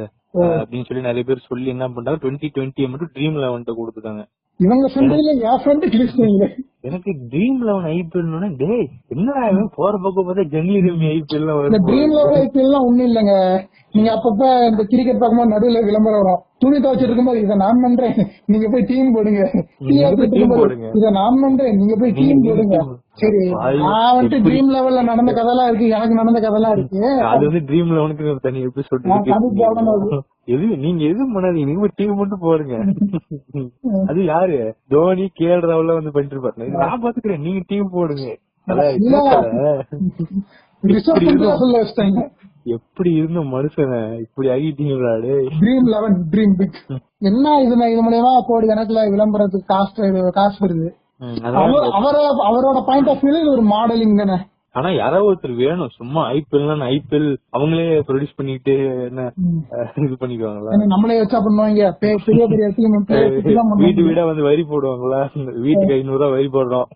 அப்படின்னு 0.61 0.87
சொல்லி 0.89 1.07
நிறைய 1.09 1.25
பேர் 1.29 1.49
சொல்லி 1.51 1.69
என்ன 1.75 1.89
பண்றாங்க 1.95 2.21
டுவெண்ட்டி 2.25 2.49
டுவெண்ட்டி 2.57 2.89
மட்டும் 2.91 3.13
ட்ரீம் 3.15 3.41
லெவன்ட்ட 3.45 3.73
கொடுத்துட்டாங்க. 3.79 4.23
இவங்க 4.61 4.87
சொன்னதுல 4.95 5.33
என் 5.49 5.61
ஃப்ரெண்டு 5.63 5.87
கிழிச்சிட்டீங்களே 5.93 6.49
எனக்கு 6.83 7.17
ட்ரீம் 7.31 7.59
லெவன் 7.59 7.85
ஐபிஎல் 7.85 8.57
டேய் 8.57 8.89
என்னடா 9.09 9.49
இவன் 9.49 9.71
போற 9.75 9.99
பக்கம் 10.03 10.29
பார்த்தா 10.29 10.49
ஜென்லி 10.49 10.79
ரம்மி 10.81 11.21
ஐபிஎல் 11.21 11.65
இந்த 11.65 11.93
ட்ரீம் 11.93 12.09
லெவல் 12.09 12.47
ஐபிஎல் 12.47 12.59
எல்லாம் 12.59 12.85
ஒண்ணும் 12.85 13.07
இல்லங்க. 13.07 13.61
நீங்க 13.93 14.13
அப்பப்ப 14.13 14.71
இந்த 14.71 14.85
கிரிக்கெட் 14.89 15.19
பார்க்கும்போது 15.19 15.51
நடுவுல 15.51 15.85
விளம்பரம் 15.85 16.23
வரும். 16.23 16.41
துணி 16.59 16.79
துவச்சிட்டு 16.79 17.03
இருக்கும்போது 17.03 17.41
இதை 17.41 17.57
நான் 17.57 17.79
பண்றேன். 17.83 18.15
நீங்க 18.47 18.69
போய் 18.71 18.83
டீம் 18.83 19.13
போடுங்க. 19.13 19.51
இதை 20.95 21.11
நான் 21.11 21.39
பண்றேன். 21.43 21.77
நீங்க 21.77 21.97
போய் 22.01 22.13
டீம் 22.13 22.41
போடுங்க. 22.45 22.77
சரி. 23.13 23.51
நான் 23.77 24.17
வந்துட்டு 24.17 24.29
எப்படி- 24.29 24.33
ட்ரீம் 24.33 24.77
லெவல்ல 24.77 25.05
நடந்த 25.05 25.33
கதைலாம் 25.33 25.67
இருக்கு. 25.69 25.89
எனக்கு 25.89 26.15
நடந்த 26.15 26.51
கதைலாம் 26.51 26.71
இருக்கு. 26.71 27.21
அது 27.21 27.51
வந்து 27.51 27.73
ட்ரீம் 27.73 27.87
லெவனுக்கு 27.87 28.37
தனி 28.41 28.67
எபிசோட் 28.67 29.05
கவனமா 29.55 29.97
இருக்கு. 29.97 30.23
எது 30.45 30.77
நீங்க 30.77 31.05
எதுவும் 31.05 31.37
பண்ணாதீங்க. 31.37 31.65
நீங்க 31.65 31.89
டீம் 31.95 32.15
மட்டும் 32.15 32.39
போடுங்க. 32.41 32.75
அது 34.07 34.25
யாரு? 34.25 34.75
தோனி 34.89 35.29
கேஎல் 35.41 35.69
ராகுல 35.71 35.95
வந்து 35.95 36.13
பண்ணிட்டு 36.13 36.37
இருப்பாரு 36.37 36.70
நான் 36.71 37.03
பாத்துக்கிறேன். 37.03 37.39
நீங்க 37.39 37.61
டீம் 37.67 37.91
போடுங்க. 37.91 38.27
எப்படி 42.65 43.11
இருந்த 43.13 43.41
மனுஷன? 43.41 44.19
இப்படி 44.21 44.49
ஆகிட்டீங்களா 44.49 45.21
டேய்? 45.21 45.47
ட்ரீம் 45.61 45.85
லெவன் 45.85 46.25
ட்ரீம் 46.31 46.55
பிக் 46.57 46.79
என்ன 47.19 47.61
இது 47.61 47.75
இது 47.91 48.11
மூலியமா 48.11 48.41
கோடி 48.47 48.67
கணக்குல 48.67 49.11
விளம்பரத்துக்கு 49.11 49.67
காசு 49.67 50.31
காசு 50.31 50.67
வருது. 50.67 50.89
ம், 51.19 51.37
அதனால 51.43 51.65
அவர் 51.65 51.91
அவர 51.91 52.19
அவரோட 52.51 52.85
பாயிண்ட் 52.85 53.09
ஆஃப் 53.09 53.23
வியூல 53.23 53.41
இது 53.41 53.51
ஒரு 53.51 53.63
மாடலிங் 53.63 54.17
தானே. 54.17 54.39
ஆனா 54.79 54.89
யாராவது 54.99 55.29
ஒருத்தர் 55.29 55.55
வேணும். 55.61 55.93
சும்மா 55.99 56.21
ஐபிஎல் 56.35 56.83
ஐபிஎல் 56.95 57.27
அவங்களே 57.57 57.87
ப்ரொடியூஸ் 58.09 58.37
பண்ணிட்டு 58.41 58.75
என்ன 59.07 59.23
இது 60.07 60.17
பண்ணிக்குவாங்களா? 60.21 60.77
நம்மளே 60.93 61.17
வச்சா 61.21 61.39
பண்ணுவாங்க. 61.47 61.89
பெரிய 62.03 62.45
பெரிய 62.53 62.69
வீட்டு 63.83 64.03
வீடா 64.09 64.25
வந்து 64.31 64.45
வரி 64.49 64.65
போடுவாங்களா? 64.73 65.21
வீட்டுக்கு 65.67 65.97
ஐநூறு 65.97 66.21
ரூபாய் 66.21 66.35
வரி 66.37 66.49
போடுறோம். 66.57 66.87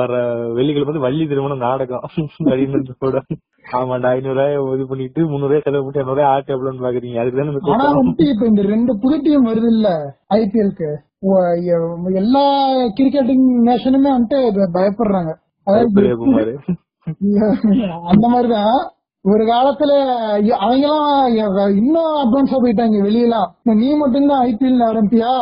வர 0.00 0.20
வெள்ளிக்கிழமை 0.58 0.90
வந்து 0.90 1.04
வள்ளி 1.06 1.26
திருமணம் 1.32 1.64
நாடகம். 1.66 2.04
அப்படின்னு 2.50 2.98
போட 3.04 3.22
ஆமாண்டா 3.78 4.08
ஐநூறு 4.16 4.38
ரூபாய் 4.38 4.76
இது 4.76 4.86
பண்ணிட்டு 4.92 5.20
முந்நூறு 5.32 5.52
ரூபாய் 5.52 5.66
செலவு 5.66 5.84
பண்ணி 5.84 6.00
இரநூறு 6.00 6.18
ரூபாய் 6.18 6.32
ஆட்டு 6.34 6.80
பாக்குறீங்க. 6.86 7.18
அதுக்கு 7.22 7.40
தானே 7.40 8.30
இப்ப 8.32 8.46
இந்த 8.52 8.62
ரெண்டு 8.74 8.94
புது 9.04 9.18
டீம் 9.26 9.48
வருது 9.50 9.70
இல்ல 9.76 9.88
ஐபிஎல்க்கு 10.40 10.90
எல்லா 12.22 12.44
கிரிக்கெட்டிங் 12.98 13.46
நேஷனுமே 13.68 14.10
வந்துட்டு 14.16 14.70
பயப்படுறாங்க. 14.78 15.32
அதாவது 15.66 16.56
அந்த 18.10 18.26
மாதிரிதான் 18.28 18.76
ஒரு 19.24 19.42
காலத்துல 19.44 19.92
அவங்க 20.58 20.86
எல்லாம் 20.86 21.74
இன்னும் 21.76 22.14
அட்வான்ஸா 22.22 22.58
போயிட்டாங்க 22.62 22.96
வெளியெல்லாம் 23.04 23.48
நீ 23.80 23.88
மட்டும்தான் 23.94 24.44
ஐபிஎல் 24.48 24.84
ஆரம்பியா 24.88 25.32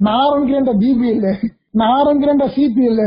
நான் 0.00 0.20
ஆரம்பிக்கிறேன்டா 0.24 0.74
பிபிஎல் 0.82 1.26
நான் 1.72 1.94
ஆரம்பிக்கிறேன்டா 1.98 2.46
சிபிஎல். 2.54 3.02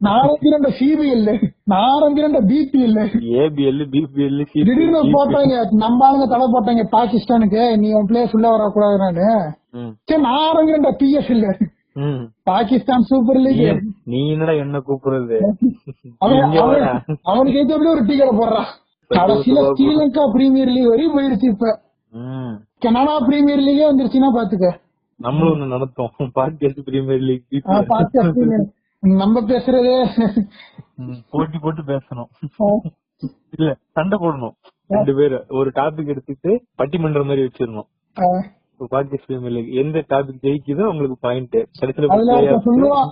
நான் 0.00 0.16
ஆரம்பிக்கிறேன்டா 0.16 0.70
சிபிஎல் 0.78 1.24
நான் 1.64 1.88
ஆரம்பிக்கிறேன்டா 1.94 2.42
பிபிஎல் 2.50 2.98
ஏபிஎல் 3.38 3.82
பிபிஎல் 3.94 4.38
திடீர்னு 4.58 5.00
போட்டாங்க 5.14 5.54
நம்ம 5.82 6.06
ஆளுங்க 6.08 6.26
தடை 6.26 6.46
போட்டாங்க 6.54 6.84
பாகிஸ்தானுக்கு. 6.96 7.62
நீ 7.76 7.88
உன் 7.92 8.08
பிளேயர்ஸ் 8.10 8.36
உள்ள 8.38 8.48
வரக்கூடாதுன்னு. 8.56 9.28
ம். 9.72 9.92
சரி 10.04 10.22
நான் 10.22 10.44
ஆரம்பிக்கிறேன்டா 10.48 10.94
பிஎஸ்எல். 11.00 11.48
பாகிஸ்தான் 12.42 13.00
சூப்பர் 13.00 13.36
லீக் 13.36 13.58
நீ- 14.06 14.30
என்னடா 14.30 14.52
என்ன 14.52 14.78
கூப்பிடுறது. 14.78 15.38
அவனுக்கு 17.22 17.58
ஏத்த 17.58 17.68
எப்படி 17.68 17.90
ஒரு 17.90 18.04
டீ 18.06 18.18
கடை 18.18 18.38
போடுறான்? 18.38 18.64
கடைசியில 19.10 19.60
ஸ்ரீலங்கா 19.78 20.32
பிரீமியர் 20.32 20.68
லீக் 20.68 20.88
வரையும் 20.88 21.18
போயிருச்சு 21.18 21.44
இப்ப. 21.44 21.80
கனடா 22.78 23.18
பிரீமியர் 23.18 23.58
லீகே 23.58 23.94
வந்துருச்சுன்னா 23.94 24.36
பாத்துக்க. 24.36 24.78
நம்மளும் 25.16 25.60
ஒண்ணு 25.60 25.74
நடத்தோம் 25.74 26.30
பாட்காஸ்ட் 26.34 26.82
பிரீமியர் 26.82 27.20
லீக். 27.20 27.44
நம்ம 29.00 29.40
பேசுறதே. 29.40 30.06
போட்டி 31.30 31.58
போட்டு 31.58 31.82
பேசணும். 31.82 32.28
இல்ல 33.58 33.76
சண்டை 33.92 34.18
போடணும். 34.18 34.52
ரெண்டு 34.88 35.14
பேரும் 35.14 35.44
ஒரு 35.48 35.70
டாபிக் 35.74 36.06
எடுத்துட்டு 36.06 36.64
பட்டிமன்றம் 36.78 37.26
மாதிரி 37.26 37.42
வச்சிடணும். 37.42 37.86
பிரீமியர் 39.26 39.52
லீக் 39.52 39.84
எந்த 39.84 40.04
டாபிக் 40.08 40.38
ஜெயிக்குதோ 40.42 40.82
உங்களுக்கு 40.82 41.16
பாயிண்ட். 41.20 41.68
ஒருத்தன் 42.06 42.64
சொல்லுவான் 42.64 43.10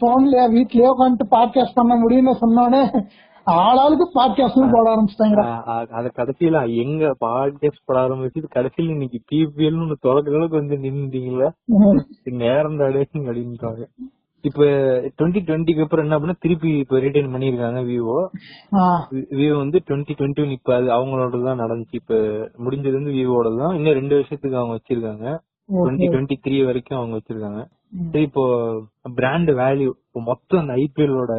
போன்லயா 0.00 0.44
வீட்லயே 0.54 0.86
உட்காந்துட்டு 0.86 1.30
பாட்காஸ்ட் 1.30 1.74
பண்ண 1.74 1.94
முடியும்னு 1.94 2.36
சொன்னோடனே 2.40 3.04
ஆளாளுக்கு 3.46 4.06
பாட்காஸ்டும் 4.14 4.72
போட 4.72 4.96
ஆரம்பிச்சிட்டாங்கடா. 4.96 5.44
ஆ, 5.44 5.64
ஆ, 5.66 5.86
அத 5.90 6.10
கடைசியில 6.16 6.76
எங்க 6.76 7.06
பாட்காஸ்ட் 7.06 7.84
போட 7.84 8.00
ஆரம்பிச்சு 8.00 8.44
கடைசியில 8.54 8.90
இன்னைக்கு 8.90 9.20
பிபிஎல் 9.32 9.92
ஒண்ணு 9.92 9.92
அளவுக்கு 10.34 10.56
வந்து 10.56 10.76
நின்னுட்டீங்களா 10.76 11.50
நேரம் 12.22 12.78
தாடே 12.78 13.06
அப்படின்றாங்க 13.14 13.86
இப்ப 14.48 14.62
டுவெண்ட்டி 15.18 15.40
டுவெண்ட்டிக்கு 15.48 15.84
அப்புறம் 15.84 16.06
என்ன 16.06 16.16
பண்ண 16.20 16.32
திருப்பி 16.44 16.70
இப்ப 16.82 17.00
ரிட்டைன் 17.04 17.32
பண்ணிருக்காங்க 17.34 17.80
விவோ 17.90 18.16
விவோ 19.38 19.56
வந்து 19.62 19.78
டுவெண்ட்டி 19.88 20.14
டுவெண்ட்டி 20.18 20.42
ஒன் 20.44 20.56
இப்ப 20.56 20.74
அது 20.78 20.88
அவங்களோட 20.96 21.42
தான் 21.46 21.62
நடந்துச்சு. 21.62 22.00
இப்ப 22.02 22.14
முடிஞ்சது 22.64 22.98
வந்து 22.98 23.14
விவோட 23.18 23.48
தான். 23.60 23.74
இன்னும் 23.78 23.98
ரெண்டு 24.00 24.16
வருஷத்துக்கு 24.18 24.60
அவங்க 24.60 24.76
வச்சிருக்காங்க. 24.78 25.26
டுவெண்ட்டி 25.68 26.08
டுவெண்ட்டி 26.12 26.36
த்ரீ 26.44 26.56
வரைக்கும் 26.68 26.98
அவங்க 27.00 27.14
வச்சிருக்காங்க. 27.18 27.62
சரி 28.12 28.24
இப்போ 28.28 28.44
பிராண்ட் 29.18 29.50
வேல்யூ 29.60 29.90
இப்போ 30.06 30.20
மொத்தம் 30.28 30.60
அந்த 30.62 30.74
ஐபிஎல்லோட 30.84 31.32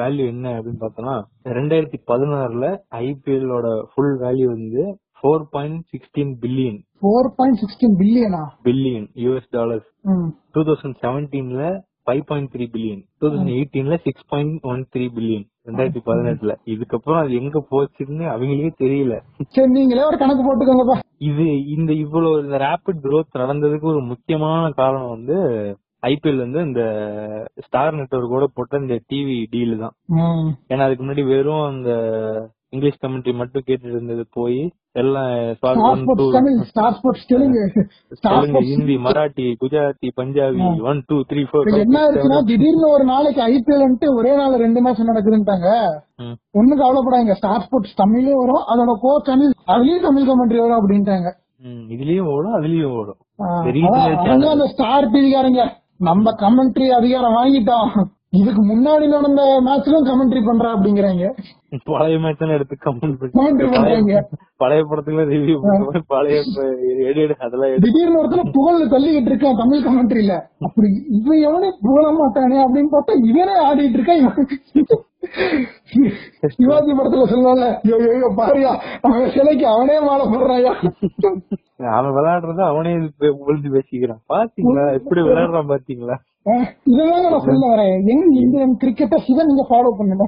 வேல்யூ 0.00 0.24
என்ன 0.32 0.46
அப்படின்னு 0.56 0.82
பார்த்தோம்னா 0.82 1.14
ரெண்டாயிரத்தி 1.58 1.98
பதினாறுல 2.10 2.66
ஐபிஎல்லோட 3.04 3.68
ஃபுல் 3.90 4.16
வேல்யூ 4.24 4.48
வந்து 4.56 4.82
four 5.18 5.44
point 5.54 5.80
sixteen 5.92 6.32
billion 6.42 6.78
4.16 7.02 7.96
பில்லியனா 8.00 8.42
billion 8.66 9.06
US 9.24 9.48
dollars. 9.56 9.88
Two 10.54 10.62
thousand 10.68 10.98
செவன்டீன்ல 11.04 11.62
five 12.08 12.24
point 12.28 12.50
three 12.54 12.66
billion 12.74 13.02
two 13.20 13.26
thousand 13.30 13.54
எயிட்டீன்ல 13.56 13.96
six 14.06 14.28
point 14.32 14.66
one 14.72 14.82
three 14.94 15.06
billion 15.16 15.46
ரெண்டாயிரத்தி 15.68 16.00
பதினெட்டுல. 16.06 16.52
இதுக்கப்புறம் 16.74 17.18
அது 17.22 17.32
எங்க 17.40 17.58
போச்சுன்னு 17.72 18.24
அவங்களுக்கே 18.34 18.70
தெரியல. 18.82 19.14
சரி 19.56 19.70
நீங்களே 19.74 20.06
ஒரு 20.10 20.18
கணக்கு 20.22 20.44
போட்டுக்கோங்கப்பா. 20.46 20.96
இது 21.30 21.46
இந்த 21.76 21.90
இவ்வளவு 22.04 22.40
இந்த 22.44 22.58
ரேபிட் 22.64 23.02
growth 23.06 23.32
நடந்ததுக்கு 23.42 23.86
ஒரு 23.94 24.02
முக்கியமான 24.12 24.70
காரணம் 24.80 25.12
வந்து 25.16 25.36
ஐபிஎல் 26.10 26.42
வந்து 26.44 26.60
இந்த 26.68 26.82
ஸ்டார் 27.66 27.98
நெட்வொர்க்கோட 28.00 28.46
போட்ட 28.56 28.82
இந்த 28.84 28.96
டிவி 29.10 29.36
டீல் 29.54 29.74
தான். 29.84 29.94
ஏன்னா 30.72 30.84
அதுக்கு 30.86 31.02
முன்னாடி 31.04 31.24
வெறும் 31.32 31.64
அந்த 31.72 31.90
இங்கிலீஷ் 32.72 32.98
கமெண்ட்ரி 33.04 33.32
மட்டும் 33.40 33.64
கேட்டுட்டு 33.66 33.94
இருந்தது 33.96 34.24
போய் 34.36 34.58
எல்லாம் 35.00 35.30
Telugu. 37.30 38.60
Hindi 38.70 38.96
Marathi 39.06 39.46
Gujarati 39.62 40.08
Punjabi 40.18 40.66
one 40.90 41.00
two 41.06 41.16
three 41.30 41.42
four 41.48 41.68
இப்ப 41.68 41.82
என்ன 41.84 41.98
ஆயிடுச்சுன்னா 42.02 42.40
திடீர்னு 42.50 42.88
ஒரு 42.96 43.04
நாளைக்கு 43.12 43.42
ஐபிஎல் 43.54 44.16
ஒரே 44.20 44.32
நாள் 44.40 44.58
ரெண்டு 44.64 44.82
மேட்ச் 44.86 45.08
நடக்குதுன்ட்டாங்க. 45.10 45.68
ஒண்ணு 46.60 46.74
கவலைப்படாங்க 46.82 47.36
ஸ்டார் 47.40 47.64
ஸ்போர்ட்ஸ் 47.66 47.98
தமிழ்லயும் 48.02 48.42
வரும் 48.42 48.64
அதோட 48.72 48.94
கோ 49.04 49.12
தமிழ் 49.30 49.54
அதுலயும் 49.74 50.06
தமிழ் 50.08 50.28
கமெண்ட்ரி 50.30 50.60
வரும் 50.64 50.78
அப்படின்ட்டாங்க. 50.80 51.28
இதுலயும் 51.94 52.30
ஓடும் 52.34 52.56
அதுலயும் 52.58 52.94
ஓடும். 52.98 53.20
அந்த 54.52 54.66
ஸ்டார் 54.74 55.10
டிவிக்காரங்க 55.14 55.64
நம்ம 56.08 56.30
கமெண்ட்ரி 56.44 56.88
அதிகாரம் 57.00 57.36
வாங்கிட்டோம். 57.38 57.90
இதுக்கு 58.32 58.62
முன்னாடி 58.62 59.04
நடந்த 59.12 59.42
மேட்ச்லயும் 59.66 60.06
கமெண்ட்ரி 60.08 60.40
பண்றா 60.46 60.70
அப்படிங்கிறாங்க. 60.74 61.26
பழைய 61.90 62.16
மேட்ச் 62.24 62.42
எடுத்து 62.56 62.76
கமெண்ட் 62.86 63.16
பண்றாங்க. 63.20 64.18
பழைய 64.62 64.82
படத்துல 64.90 65.24
ரிவ்யூ 65.30 65.56
பழைய 66.12 66.38
அதெல்லாம் 67.46 67.82
திடீர்னு 67.84 68.20
ஒருத்தர் 68.20 68.52
புகழ் 68.56 68.92
தள்ளிக்கிட்டு 68.94 69.30
இருக்கான் 69.32 69.60
தமிழ் 69.62 69.84
கமெண்ட்ரியில 69.86 70.34
அப்படி 70.68 70.88
இவன் 71.18 71.42
எவனே 71.48 71.70
புகழ 71.86 72.04
மாட்டானே 72.20 72.58
அப்படின்னு 72.66 72.92
பார்த்தா 72.96 73.18
இவனே 73.30 73.56
ஆடிட்டு 73.68 73.98
இருக்கான். 73.98 74.24
சிவாஜி 76.54 76.92
படத்துல 76.98 77.24
சொல்லுவாங்க 77.32 77.64
ஐயோ 78.10 78.28
பாரியா 78.40 78.72
அவன் 79.06 79.32
சிலைக்கு 79.36 79.66
அவனே 79.74 79.96
மாலை 80.06 80.26
போடுறாயா? 80.32 80.72
அவன் 81.96 82.14
விளையாடுறத 82.16 82.60
அவனே 82.70 82.92
இது 82.98 83.28
உழுந்து 83.42 83.68
பேசிக்கிறான். 83.74 84.22
பாத்தீங்களா? 84.32 84.84
எப்படி 84.98 85.20
விளையாடுறான் 85.26 85.72
பாத்தீங்களா? 85.72 86.16
இதுதாங்க 86.88 87.26
நான் 87.26 87.46
சொல்ல 87.46 87.64
வரேன். 87.70 87.94
எங்க 88.06 88.24
இந்தியன் 88.40 88.74
கிரிக்கெட்ட 88.76 89.16
சிவன் 89.26 89.48
நீங்க 89.50 89.64
ஃபாலோ 89.68 89.90
பண்ணுங்க 89.98 90.26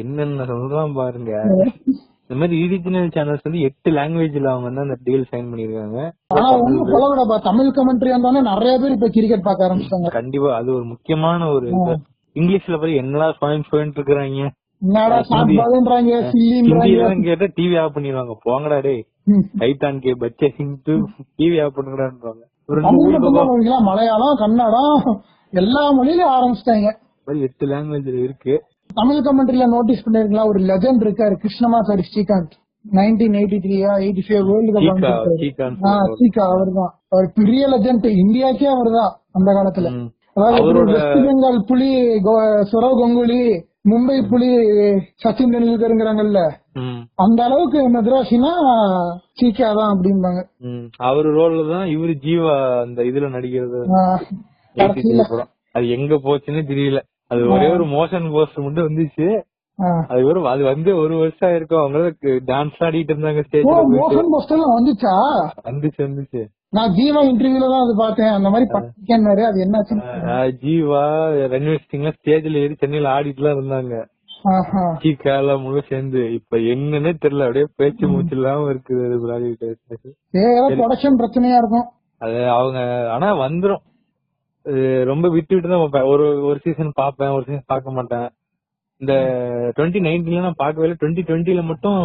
என்னென்ன 0.00 0.46
சொல்றான் 0.50 0.96
பாருங்க. 0.96 1.32
இந்த 2.24 2.40
மாதிரி 2.40 2.58
ரீஜனல் 2.64 3.08
சேனல்ஸ் 3.14 3.46
வந்து 3.46 3.64
எட்டு 3.66 3.88
லாங்குவேஜ்ல 3.90 4.50
அவங்க 4.50 4.66
வந்து 4.68 4.84
அந்த 4.84 4.96
டீல் 5.06 5.26
சைன் 5.30 5.48
பண்ணிருக்காங்க 5.50 5.98
ஆனா 6.34 6.46
ஒண்ணும் 6.58 6.90
சொல்ல 6.92 7.08
விடப்பா 7.10 7.36
தமிழ் 7.48 7.68
கமெண்ட்ரி 7.78 8.12
வந்தோடனே 8.14 8.42
நிறைய 8.46 8.74
பேர் 8.82 8.94
இப்ப 8.96 9.08
கிரிக்கெட் 9.08 9.46
பார்க்க 9.48 9.66
ஆரம்பிச்சிட்டாங்க. 9.66 10.10
கண்டிப்பா 10.16 10.50
அது 10.58 10.70
ஒரு 10.76 10.86
முக்கியமான 10.92 11.48
ஒரு 11.56 11.66
இது. 11.72 11.94
இங்கிலீஷ்ல 12.36 12.78
போய் 12.82 13.00
என்னடா 13.02 13.26
பாயிண்ட் 13.42 13.68
பாயிண்ட் 13.72 13.98
இருக்கிறாங்க? 13.98 14.46
கேட்டா 17.26 17.48
டிவி 17.58 17.76
ஆஃப் 17.82 17.94
பண்ணிடுவாங்க. 17.96 18.34
போங்கடா 18.46 18.78
டேய். 18.86 19.02
டைட்டான் 19.60 20.00
கே 20.04 20.14
பச்சே 20.22 20.48
டிவி 21.38 21.58
ஆஃப் 21.64 21.76
பண்ணுங்கடான்றாங்க. 21.76 22.42
மலையாளம் 23.88 24.40
கன்னடம் 24.40 25.04
எல்லா 25.52 25.90
மொழியிலும் 25.90 26.28
ஆரம்பிச்சிட்டாங்க. 26.28 26.96
எட்டு 27.24 27.66
லாங்குவேஜ்ல 27.66 28.22
இருக்கு. 28.22 28.62
தமிழ் 28.94 29.16
கமெண்ட்ரியில 29.16 29.66
நோட்டீஸ் 29.66 30.08
பண்ணிருக்கலாம் 30.08 30.46
ஒரு 30.46 30.58
லெஜண்ட் 30.58 31.02
இருக்காரு 31.02 31.36
கிருஷ்ணமாசாரி 31.36 32.02
ஸ்ரீகாந்த். 32.14 32.60
நைன்டீன் 32.92 33.36
எயிட்டி 33.36 33.58
த்ரீயா 33.58 33.90
எயிட்டி 33.92 34.20
ஃபைவ் 34.28 34.44
வேர்ல்டு 34.44 34.72
கப் 34.72 34.84
ஆ, 35.84 35.98
சீகா 35.98 36.52
அவர்தான். 36.52 36.94
அவர் 37.08 37.32
பெரிய 37.34 37.68
லெஜண்ட் 37.68 38.06
இந்தியாக்கே 38.06 38.64
அவர்தான் 38.64 39.12
அந்த 39.32 39.52
காலத்துல. 39.52 40.08
அதாவது 40.34 40.62
அவரோட- 40.62 40.92
வெஸ்ட் 40.92 41.26
பெங்கால் 41.26 41.66
புலி 41.66 42.06
சௌரவ் 42.72 43.00
கங்குலி 43.02 43.70
மும்பை 43.90 44.28
புலி 44.28 44.56
சச்சின் 45.24 45.52
டெண்டுல்கருங்கிறாங்கல்ல. 45.52 46.50
அந்த 47.14 47.44
அளவுக்கு 47.44 47.90
மெத்ராசினா 47.92 48.50
சீக்கா 49.42 49.74
தான் 49.74 49.98
அப்படிம்பாங்க. 49.98 50.46
அவரு 50.96 51.36
ரோல்ல 51.36 51.70
தான் 51.70 51.86
இவரு 51.86 52.16
ஜீவா 52.22 52.82
அந்த 52.82 53.02
இதுல 53.02 53.30
நடிக்கிறது. 53.30 53.86
கடைசியில. 54.76 55.24
படம் 55.30 55.50
அது 55.74 55.88
எங்க 55.90 56.14
போச்சுன்னு 56.24 56.62
தெரியல. 56.68 57.00
அது 57.28 57.42
ஒரே 57.48 57.68
ஒரு 57.70 57.84
மோஷன் 57.86 58.26
போஸ்டர் 58.32 58.64
மட்டும் 58.64 58.88
வந்துச்சு. 58.88 59.26
அது 60.08 60.26
ஒரு 60.26 60.48
அது 60.48 60.62
வந்து 60.64 60.96
ஒரு 60.96 61.14
வருஷம் 61.16 61.48
ஆயிருக்கும். 61.48 61.82
அவங்க 61.82 62.00
டான்ஸ் 62.46 62.80
ஆடிட்டு 62.80 63.12
இருந்தாங்க 63.14 63.42
ஸ்டேஜ்ல 63.46 63.76
மோசன் 63.94 64.32
போஸ்டர்லாம் 64.32 64.74
வந்துச்சா? 64.74 65.14
வந்துச்சு 65.64 66.00
வந்துச்சு. 66.00 66.42
நான் 66.70 66.92
ஜீவா 66.92 67.20
இன்டர்வியூல 67.22 67.66
தான் 67.68 67.84
அது 67.84 67.94
பார்த்தேன். 67.96 68.32
அந்த 68.32 68.48
மாதிரி 68.50 68.66
பண்ணிருக்கேன்னாரு 68.72 69.42
அது 69.42 69.58
என்னாச்சுன்னு 69.64 70.04
ஆஹ் 70.32 70.50
ஜீவா 70.62 71.02
ரன்வீர் 71.54 71.88
சிங்லாம் 71.90 72.16
ஸ்டேஜ்ல 72.18 72.62
ஏறி 72.62 72.74
சென்னையில 72.74 73.08
ஆடிட்டு 73.08 73.36
எல்லாம் 73.36 73.58
இருந்தாங்க. 73.58 73.94
ஆஹா. 74.52 74.84
சீக்கா 75.02 75.34
முழு 75.58 75.82
சேர்ந்து. 75.88 76.32
இப்ப 76.32 76.56
என்னன்னே 76.72 77.12
தெரியல. 77.22 77.42
அப்படியே 77.42 77.66
பேச்சு 77.76 78.08
மூச்சு 78.08 78.36
இல்லாம 78.36 78.70
இருக்குது. 78.70 79.04
ப்ராஜெக்ட் 79.24 80.78
ப்ரொடக்ஷன் 80.80 81.18
பிரச்சனையா 81.20 81.56
இருக்கும். 81.56 81.86
அது 82.20 82.48
அவங்க 82.48 82.78
ஆனா 83.10 83.28
வந்துரும். 83.38 83.82
ரொம்ப 85.04 85.26
விட்டு 85.28 85.54
விட்டு 85.54 85.68
தான் 85.68 85.80
பார்ப்பேன். 85.80 86.08
ஒரு 86.12 86.26
ஒரு 86.44 86.58
சீசன் 86.64 86.90
பார்ப்பேன் 86.94 87.30
ஒரு 87.30 87.44
சீசன் 87.44 87.70
பார்க்க 87.72 87.90
மாட்டேன். 87.90 88.28
இந்த 89.00 89.14
டுவெண்ட்டி 89.76 90.00
நைன்டீன்ல 90.06 90.40
நான் 90.40 90.60
பார்க்கவே 90.62 90.86
இல்லை. 90.86 90.98
டுவெண்ட்டி 91.00 91.22
டுவெண்ட்டில 91.28 91.62
மட்டும் 91.64 92.00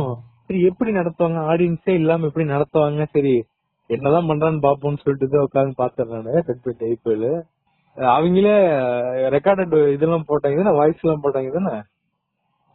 சரி 0.45 0.62
எப்படி 0.64 0.91
நடத்துவாங்க? 0.91 1.39
ஆடியன்ஸே 1.51 1.93
இல்லாம 2.01 2.26
எப்படி 2.26 2.45
நடத்துவாங்க? 2.49 3.05
சரி 3.12 3.36
என்னதான் 3.89 4.30
பண்றான்னு 4.30 4.66
பாப்போம்னு 4.66 5.03
சொல்லிட்டு 5.03 5.43
உட்காந்து 5.43 5.76
பார்த்தேன் 5.76 6.10
நானு. 6.10 6.34
டுவெண்ட்டி 6.47 6.88
ஐபிஎல் 6.91 7.28
அவங்களே 7.97 8.55
ரெக்கார்டட் 9.36 9.76
இதெல்லாம் 9.93 10.28
போட்டாங்க. 10.28 10.58
தானே 10.62 10.74
வாய்ஸ் 10.80 11.03
எல்லாம் 11.03 11.24
போட்டாங்க. 11.24 11.51
தானே 11.58 11.76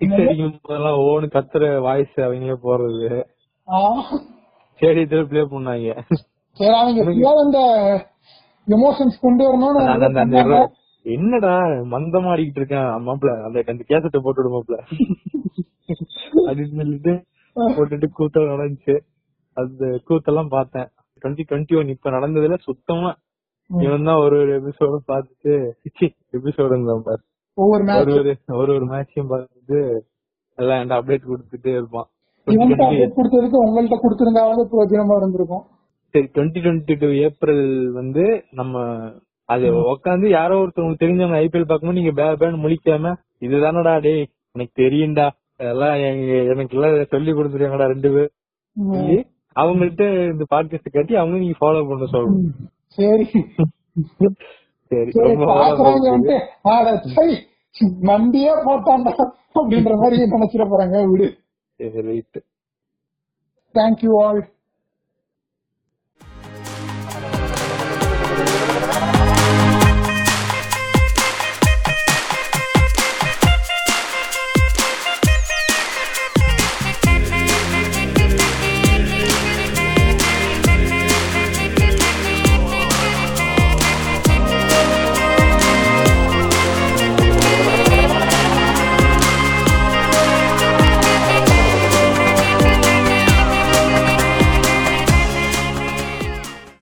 சிக்ஸ் 0.00 0.20
அடிக்கும் 0.22 0.54
போதெல்லாம் 0.62 1.00
ஓன்னு 1.02 1.26
கத்துற 1.34 1.64
வாய்ஸ் 1.80 2.16
அவங்களே 2.26 2.56
போடுறது. 2.64 3.10
ஆ. 3.68 3.78
ஸ்டேடியத்துல 4.80 5.24
ப்ளே 5.24 5.42
பண்ணாங்க 5.50 5.90
சரி 6.56 6.72
அவங்க 6.78 7.28
அந்த 7.42 7.60
எமோஷன்ஸ் 8.66 9.16
கொண்டு 9.20 9.42
வரணும்னு. 9.46 10.62
என்னடா? 11.06 11.52
மந்தமா 11.92 12.28
ஆடிக்கிட்டு 12.32 12.60
இருக்கேன். 12.60 12.88
மாப்பிள 13.06 13.30
அந்த 13.42 13.64
அந்த 13.66 13.82
கேசட்டை 13.88 14.20
போட்டு 14.22 14.42
விடு 14.42 14.54
மாப்பிள 14.54 14.76
அப்படின்னு 16.46 16.76
சொல்லிட்டு 16.80 17.14
போட்டுட்டு 17.76 18.06
கூட்டம் 18.10 18.52
நடந்துச்சு. 18.52 18.94
அந்த 19.56 19.84
கூத்தெல்லாம் 20.08 20.48
பார்த்தேன். 20.48 20.88
டுவெண்ட்டி 21.22 21.44
டுவெண்ட்டி 21.50 21.74
ஒன் 21.78 21.88
இப்ப 21.88 22.10
நடந்ததுல 22.10 22.56
சுத்தமா 22.60 23.10
இவன் 23.70 24.04
தான் 24.04 24.22
ஒரு 24.22 24.36
ஒரு 24.38 24.52
எபிசோட 24.60 24.96
பார்த்துட்டு 25.10 25.52
எபிசோடு 26.32 26.78
பாரு. 27.02 27.22
ஒவ்வொரு 27.58 27.84
ஒரு 28.00 28.14
ஒரு 28.60 28.70
ஒரு 28.74 28.86
மேட்சையும் 28.86 29.30
பார்த்துட்டு 29.32 29.78
எல்லாம் 30.58 30.78
என்கிட்ட 30.78 30.98
அப்டேட் 31.00 31.28
கொடுத்துட்டே 31.28 31.72
இருப்பான். 31.76 32.08
உங்கள்ட்ட 32.46 33.96
கொடுத்திருந்தாவது 34.04 34.62
பிரயோஜனமா 34.70 35.16
இருந்திருக்கும். 35.16 35.64
டுவெண்ட்டி 36.14 36.60
டுவெண்ட்டி 36.64 36.94
டூ 36.98 37.08
ஏப்ரல் 37.26 37.92
வந்து 37.92 38.44
நம்ம 38.50 38.80
அது 39.44 39.66
உட்காந்து 39.92 40.26
யாரோ 40.28 40.56
ஒருத்தவங்க 40.62 40.96
தெரிஞ்சவங்க 41.00 41.38
ஐபிஎல் 41.44 41.68
பார்க்கும்போது 41.70 42.00
நீங்க 42.00 42.12
பே 42.18 42.26
பேன்னு 42.40 42.62
முழிக்காம 42.64 43.14
இதுதானடா 43.40 44.00
டேய் 44.00 44.24
எனக்கு 44.52 44.74
தெரியும்டா. 44.82 45.26
அதெல்லாம் 45.60 45.94
எனக்கு 46.52 46.76
எல்லாம் 46.76 47.10
சொல்லி 47.10 47.32
கொடுத்துருக்காங்கடா 47.32 47.86
ரெண்டு 47.86 48.10
பேர். 48.14 48.30
அவங்கள்ட்ட 49.56 50.04
இந்த 50.32 50.44
பாட்காஸ்ட் 50.54 50.94
கட்டி 50.96 51.14
அவங்க 51.16 51.36
நீங்க 51.38 51.56
ஃபாலோ 51.60 51.82
பண்ண 51.88 52.04
சொல்லணும். 52.12 52.52
சரி. 52.98 53.26
சரி 57.16 57.36
நம்பியே 58.00 58.52
போட்டான்டா 58.66 59.12
அப்படின்ற 59.54 59.92
மாதிரி 60.02 60.16
நினைச்சிட 60.34 60.64
போறாங்க 60.72 60.98
விடு. 61.10 61.28
Right 62.08 62.38
thank you 63.74 64.12
all 64.24 64.42